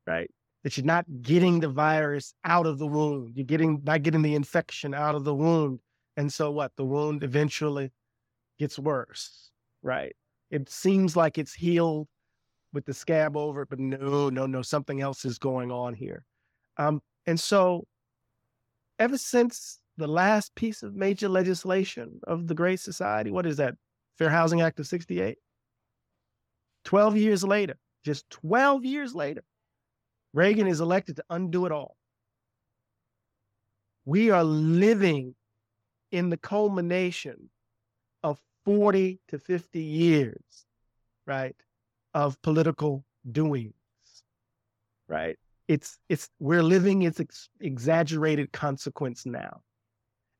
right? 0.07 0.31
That 0.63 0.77
you're 0.77 0.85
not 0.85 1.05
getting 1.21 1.59
the 1.59 1.69
virus 1.69 2.33
out 2.43 2.65
of 2.65 2.79
the 2.79 2.87
wound. 2.87 3.33
You're 3.35 3.45
getting 3.45 3.81
not 3.83 4.01
getting 4.01 4.21
the 4.21 4.33
infection 4.33 4.93
out 4.93 5.13
of 5.13 5.25
the 5.25 5.35
wound. 5.35 5.79
And 6.17 6.31
so 6.31 6.51
what? 6.51 6.71
The 6.77 6.85
wound 6.85 7.23
eventually 7.23 7.91
gets 8.57 8.79
worse, 8.79 9.51
right? 9.83 10.15
It 10.49 10.69
seems 10.69 11.15
like 11.15 11.37
it's 11.37 11.53
healed 11.53 12.07
with 12.73 12.85
the 12.85 12.93
scab 12.93 13.37
over 13.37 13.63
it, 13.63 13.69
but 13.69 13.79
no, 13.79 14.29
no, 14.29 14.47
no, 14.47 14.61
something 14.61 15.01
else 15.01 15.25
is 15.25 15.37
going 15.37 15.71
on 15.71 15.93
here. 15.93 16.25
Um, 16.77 17.01
and 17.27 17.39
so 17.39 17.85
ever 18.97 19.17
since 19.17 19.79
the 19.97 20.07
last 20.07 20.55
piece 20.55 20.81
of 20.81 20.95
major 20.95 21.29
legislation 21.29 22.19
of 22.25 22.47
the 22.47 22.55
Great 22.55 22.79
Society, 22.79 23.29
what 23.29 23.45
is 23.45 23.57
that? 23.57 23.75
Fair 24.17 24.29
Housing 24.29 24.61
Act 24.61 24.79
of 24.79 24.87
68? 24.87 25.37
12 26.85 27.17
years 27.17 27.43
later, 27.43 27.75
just 28.03 28.29
12 28.29 28.85
years 28.85 29.15
later, 29.15 29.43
Reagan 30.33 30.67
is 30.67 30.81
elected 30.81 31.17
to 31.17 31.23
undo 31.29 31.65
it 31.65 31.71
all. 31.71 31.95
We 34.05 34.31
are 34.31 34.43
living 34.43 35.35
in 36.11 36.29
the 36.29 36.37
culmination 36.37 37.49
of 38.23 38.39
40 38.65 39.19
to 39.29 39.39
50 39.39 39.81
years, 39.81 40.65
right, 41.25 41.55
of 42.13 42.41
political 42.41 43.03
doings, 43.31 43.73
right? 45.07 45.37
It's 45.67 45.97
it's 46.09 46.29
we're 46.39 46.63
living 46.63 47.03
its 47.03 47.19
ex- 47.19 47.49
exaggerated 47.61 48.51
consequence 48.51 49.25
now. 49.25 49.61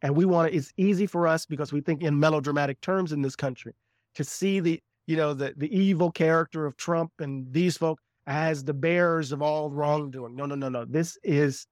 And 0.01 0.15
we 0.17 0.25
want 0.25 0.51
to, 0.51 0.57
it's 0.57 0.73
easy 0.75 1.07
for 1.07 1.27
us 1.27 1.45
because 1.45 1.71
we 1.71 1.79
think 1.79 2.03
in 2.03 2.19
melodramatic 2.19 2.81
terms 2.81 3.13
in 3.13 3.21
this 3.21 3.37
country 3.37 3.73
to 4.15 4.23
see 4.25 4.59
the, 4.59 4.81
you 5.07 5.15
know, 5.15 5.33
the, 5.33 5.53
the 5.55 5.73
evil 5.75 6.11
character 6.11 6.65
of 6.65 6.75
Trump 6.75 7.11
and 7.19 7.51
these 7.51 7.77
folk 7.77 7.99
as 8.27 8.65
the 8.65 8.73
bearers 8.73 9.31
of 9.31 9.41
all 9.41 9.71
wrongdoing. 9.71 10.35
No, 10.35 10.45
no, 10.45 10.55
no, 10.55 10.67
no. 10.67 10.83
This 10.83 11.17
is, 11.23 11.67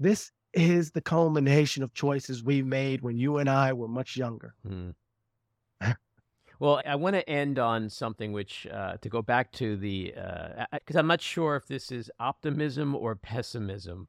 this 0.00 0.32
is 0.52 0.90
the 0.90 1.00
culmination 1.00 1.84
of 1.84 1.94
choices 1.94 2.42
we 2.42 2.60
made 2.62 3.02
when 3.02 3.16
you 3.16 3.38
and 3.38 3.48
I 3.48 3.72
were 3.72 3.88
much 3.88 4.16
younger. 4.16 4.54
Hmm. 4.66 4.90
Well, 6.58 6.82
I 6.84 6.96
want 6.96 7.14
to 7.14 7.28
end 7.28 7.58
on 7.58 7.88
something 7.88 8.32
which, 8.32 8.66
uh, 8.66 8.96
to 9.00 9.08
go 9.08 9.22
back 9.22 9.52
to 9.52 9.76
the, 9.76 10.12
because 10.72 10.96
uh, 10.96 10.98
I'm 10.98 11.06
not 11.06 11.20
sure 11.20 11.56
if 11.56 11.66
this 11.66 11.92
is 11.92 12.10
optimism 12.18 12.94
or 12.94 13.14
pessimism, 13.14 14.08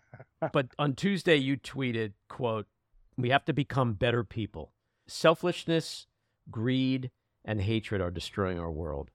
but 0.52 0.68
on 0.78 0.94
Tuesday 0.94 1.36
you 1.36 1.56
tweeted, 1.56 2.12
"quote 2.28 2.66
We 3.16 3.30
have 3.30 3.44
to 3.46 3.52
become 3.52 3.94
better 3.94 4.22
people. 4.22 4.72
Selfishness, 5.08 6.06
greed, 6.50 7.10
and 7.44 7.60
hatred 7.60 8.00
are 8.00 8.10
destroying 8.10 8.60
our 8.60 8.70
world." 8.70 9.10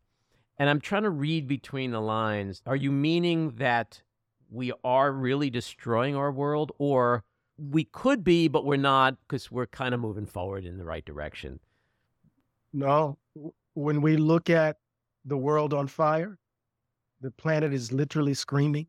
And 0.57 0.69
I'm 0.69 0.81
trying 0.81 1.03
to 1.03 1.09
read 1.09 1.47
between 1.47 1.91
the 1.91 2.01
lines. 2.01 2.61
Are 2.65 2.75
you 2.75 2.91
meaning 2.91 3.55
that 3.55 4.01
we 4.49 4.71
are 4.83 5.11
really 5.11 5.49
destroying 5.49 6.15
our 6.15 6.31
world, 6.31 6.71
or 6.77 7.23
we 7.57 7.85
could 7.85 8.23
be, 8.23 8.47
but 8.47 8.65
we're 8.65 8.75
not 8.75 9.17
because 9.21 9.49
we're 9.49 9.67
kind 9.67 9.93
of 9.93 9.99
moving 9.99 10.25
forward 10.25 10.65
in 10.65 10.77
the 10.77 10.85
right 10.85 11.05
direction? 11.05 11.59
No. 12.73 13.17
When 13.75 14.01
we 14.01 14.17
look 14.17 14.49
at 14.49 14.77
the 15.25 15.37
world 15.37 15.73
on 15.73 15.87
fire, 15.87 16.37
the 17.21 17.31
planet 17.31 17.73
is 17.73 17.91
literally 17.91 18.33
screaming. 18.33 18.87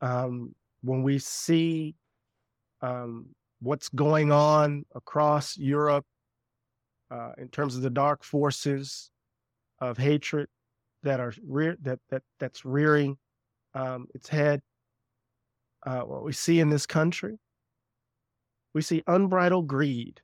Um, 0.00 0.54
when 0.82 1.02
we 1.02 1.18
see 1.18 1.94
um, 2.80 3.26
what's 3.60 3.88
going 3.90 4.32
on 4.32 4.84
across 4.94 5.58
Europe 5.58 6.06
uh, 7.10 7.32
in 7.36 7.48
terms 7.48 7.76
of 7.76 7.82
the 7.82 7.90
dark 7.90 8.24
forces 8.24 9.10
of 9.80 9.98
hatred 9.98 10.48
that 11.02 11.20
are 11.20 11.34
rear 11.46 11.76
that 11.82 11.98
that 12.10 12.22
that's 12.38 12.64
rearing 12.64 13.16
um, 13.74 14.06
its 14.14 14.28
head. 14.28 14.62
Uh, 15.84 16.00
what 16.00 16.22
we 16.22 16.32
see 16.32 16.60
in 16.60 16.68
this 16.68 16.86
country, 16.86 17.38
we 18.74 18.82
see 18.82 19.02
unbridled 19.06 19.66
greed 19.66 20.20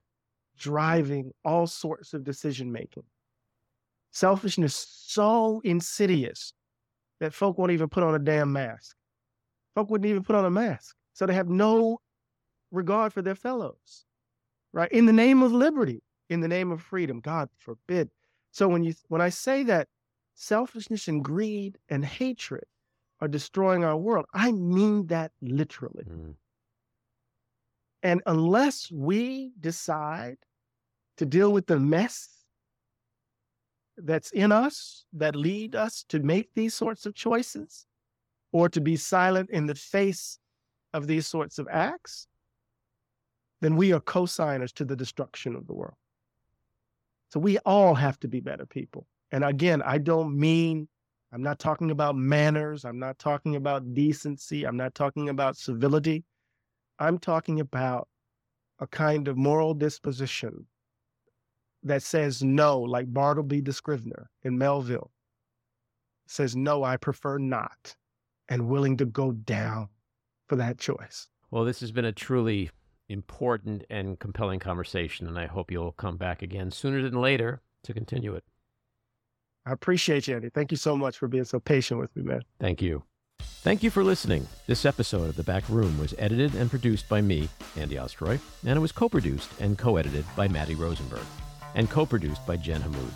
driving 0.57 1.33
all 1.45 1.67
sorts 1.67 2.15
of 2.15 2.25
decision 2.25 2.73
making. 2.73 3.05
Selfishness 4.13 4.87
so 5.07 5.61
insidious 5.65 6.53
that 7.21 7.35
folk 7.35 7.59
won't 7.59 7.73
even 7.73 7.89
put 7.89 8.03
on 8.03 8.15
a 8.15 8.19
damn 8.19 8.53
mask. 8.53 8.97
Folk 9.75 9.91
wouldn't 9.91 10.09
even 10.09 10.23
put 10.23 10.37
on 10.37 10.45
a 10.45 10.51
mask. 10.51 10.97
So 11.13 11.27
they 11.27 11.35
have 11.35 11.49
no 11.49 11.99
regard 12.71 13.13
for 13.13 13.23
their 13.23 13.35
fellows, 13.35 14.05
right? 14.73 14.91
In 14.93 15.07
the 15.07 15.13
name 15.13 15.43
of 15.43 15.53
liberty, 15.53 16.03
in 16.29 16.41
the 16.41 16.49
name 16.49 16.71
of 16.73 16.83
freedom, 16.83 17.21
God 17.21 17.49
forbid. 17.59 18.11
So 18.51 18.69
when 18.69 18.85
you 18.85 18.95
when 19.09 19.21
I 19.21 19.29
say 19.29 19.63
that 19.65 19.89
selfishness 20.35 21.09
and 21.09 21.25
greed 21.25 21.79
and 21.89 22.05
hatred 22.05 22.65
are 23.21 23.29
destroying 23.29 23.85
our 23.85 23.97
world. 23.97 24.27
I 24.35 24.53
mean 24.53 25.07
that 25.07 25.33
literally. 25.41 26.05
Mm. 26.05 26.35
And 28.03 28.23
unless 28.27 28.93
we 28.93 29.53
decide 29.59 30.37
to 31.17 31.27
deal 31.27 31.53
with 31.53 31.67
the 31.67 31.79
mess 31.79 32.29
that's 33.97 34.31
in 34.33 34.53
us 34.53 35.05
that 35.14 35.35
lead 35.35 35.75
us 35.75 36.05
to 36.09 36.21
make 36.21 36.51
these 36.55 36.75
sorts 36.75 37.07
of 37.07 37.14
choices 37.14 37.87
or 38.53 38.69
to 38.69 38.81
be 38.81 38.97
silent 38.97 39.51
in 39.51 39.67
the 39.67 39.75
face 39.75 40.39
of 40.93 41.07
these 41.07 41.27
sorts 41.27 41.59
of 41.59 41.67
acts, 41.71 42.27
then 43.61 43.77
we 43.77 43.93
are 43.93 44.01
co-signers 44.01 44.73
to 44.73 44.85
the 44.85 44.97
destruction 44.97 45.57
of 45.57 45.67
the 45.67 45.73
world. 45.73 45.95
So 47.31 47.41
we 47.41 47.59
all 47.59 47.95
have 47.95 48.21
to 48.21 48.29
be 48.29 48.41
better 48.41 48.67
people. 48.67 49.07
And 49.33 49.45
again, 49.45 49.83
I 49.83 49.99
don't 49.99 50.39
mean 50.39 50.89
I'm 51.33 51.43
not 51.43 51.59
talking 51.59 51.91
about 51.91 52.17
manners. 52.17 52.85
I'm 52.85 52.99
not 52.99 53.19
talking 53.19 53.57
about 53.57 53.95
decency. 53.95 54.64
I'm 54.64 54.77
not 54.77 54.95
talking 54.95 55.29
about 55.29 55.57
civility. 55.57 56.25
I'm 56.99 57.19
talking 57.19 57.61
about 57.61 58.09
a 58.79 58.87
kind 58.87 59.27
of 59.29 59.37
moral 59.37 59.75
disposition 59.75 60.67
that 61.83 62.03
says 62.03 62.43
no, 62.43 62.81
like 62.81 63.12
Bartleby 63.12 63.61
the 63.61 63.72
Scrivener 63.72 64.31
in 64.43 64.59
Melville 64.59 65.11
says, 66.27 66.57
no, 66.57 66.83
I 66.83 66.97
prefer 66.97 67.39
not, 67.39 67.95
and 68.49 68.68
willing 68.68 68.97
to 68.97 69.07
go 69.07 69.33
down 69.33 69.89
for 70.49 70.57
that 70.57 70.79
choice. 70.79 71.29
Well, 71.51 71.64
this 71.64 71.81
has 71.81 71.93
been 71.93 72.05
a 72.05 72.12
truly 72.12 72.70
important 73.09 73.85
and 73.89 74.18
compelling 74.18 74.59
conversation, 74.59 75.27
and 75.27 75.39
I 75.39 75.47
hope 75.47 75.70
you'll 75.70 75.93
come 75.93 76.16
back 76.16 76.43
again 76.43 76.70
sooner 76.70 77.03
than 77.03 77.20
later 77.20 77.62
to 77.85 77.95
continue 77.95 78.35
it. 78.35 78.45
I 79.64 79.72
appreciate 79.72 80.29
you, 80.29 80.37
Andy. 80.37 80.49
Thank 80.49 80.70
you 80.70 80.77
so 80.77 80.97
much 80.97 81.18
for 81.18 81.29
being 81.29 81.45
so 81.45 81.59
patient 81.59 82.01
with 82.01 82.14
me, 82.16 82.22
man. 82.22 82.43
Thank 82.61 82.83
you. 82.83 83.03
Thank 83.41 83.83
you 83.83 83.91
for 83.91 84.05
listening. 84.05 84.47
This 84.66 84.85
episode 84.85 85.29
of 85.29 85.37
The 85.37 85.43
Back 85.43 85.68
Room 85.68 85.99
was 85.99 86.14
edited 86.18 86.55
and 86.55 86.70
produced 86.70 87.09
by 87.09 87.20
me, 87.20 87.49
Andy 87.77 87.97
Ostroy, 87.97 88.39
and 88.64 88.77
it 88.77 88.81
was 88.81 88.93
co 88.93 89.09
produced 89.09 89.51
and 89.61 89.77
co 89.77 89.97
edited 89.97 90.24
by 90.37 90.47
Matty 90.47 90.77
Rosenberg, 90.77 91.27
and 91.77 91.89
co 91.89 92.05
produced 92.05 92.45
by 92.45 92.57
Jen 92.57 92.83
Hammoud. 92.83 93.12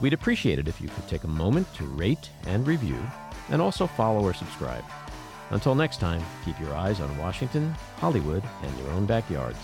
We'd 0.00 0.12
appreciate 0.12 0.58
it 0.58 0.68
if 0.68 0.80
you 0.80 0.88
could 0.88 1.08
take 1.08 1.24
a 1.24 1.28
moment 1.28 1.72
to 1.74 1.84
rate 1.84 2.28
and 2.46 2.66
review, 2.66 2.98
and 3.48 3.62
also 3.62 3.86
follow 3.86 4.22
or 4.22 4.34
subscribe. 4.34 4.84
Until 5.50 5.74
next 5.74 6.00
time, 6.00 6.22
keep 6.44 6.58
your 6.60 6.74
eyes 6.74 7.00
on 7.00 7.16
Washington, 7.16 7.70
Hollywood, 7.96 8.42
and 8.62 8.78
your 8.78 8.90
own 8.90 9.06
backyards. 9.06 9.58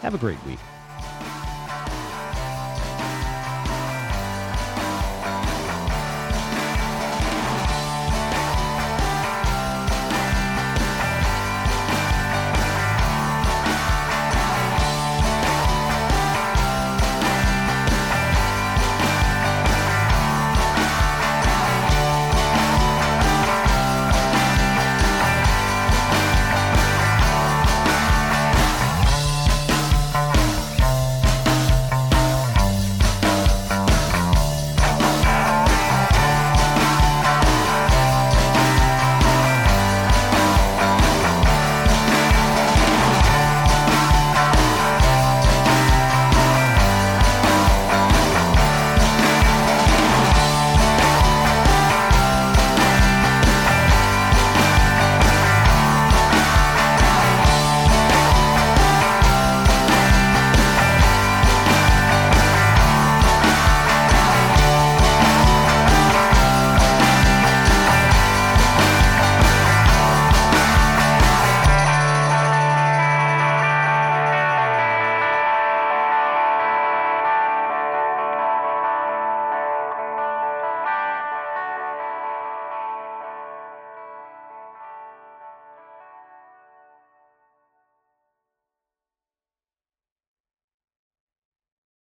Have 0.00 0.14
a 0.14 0.18
great 0.18 0.42
week. 0.44 0.58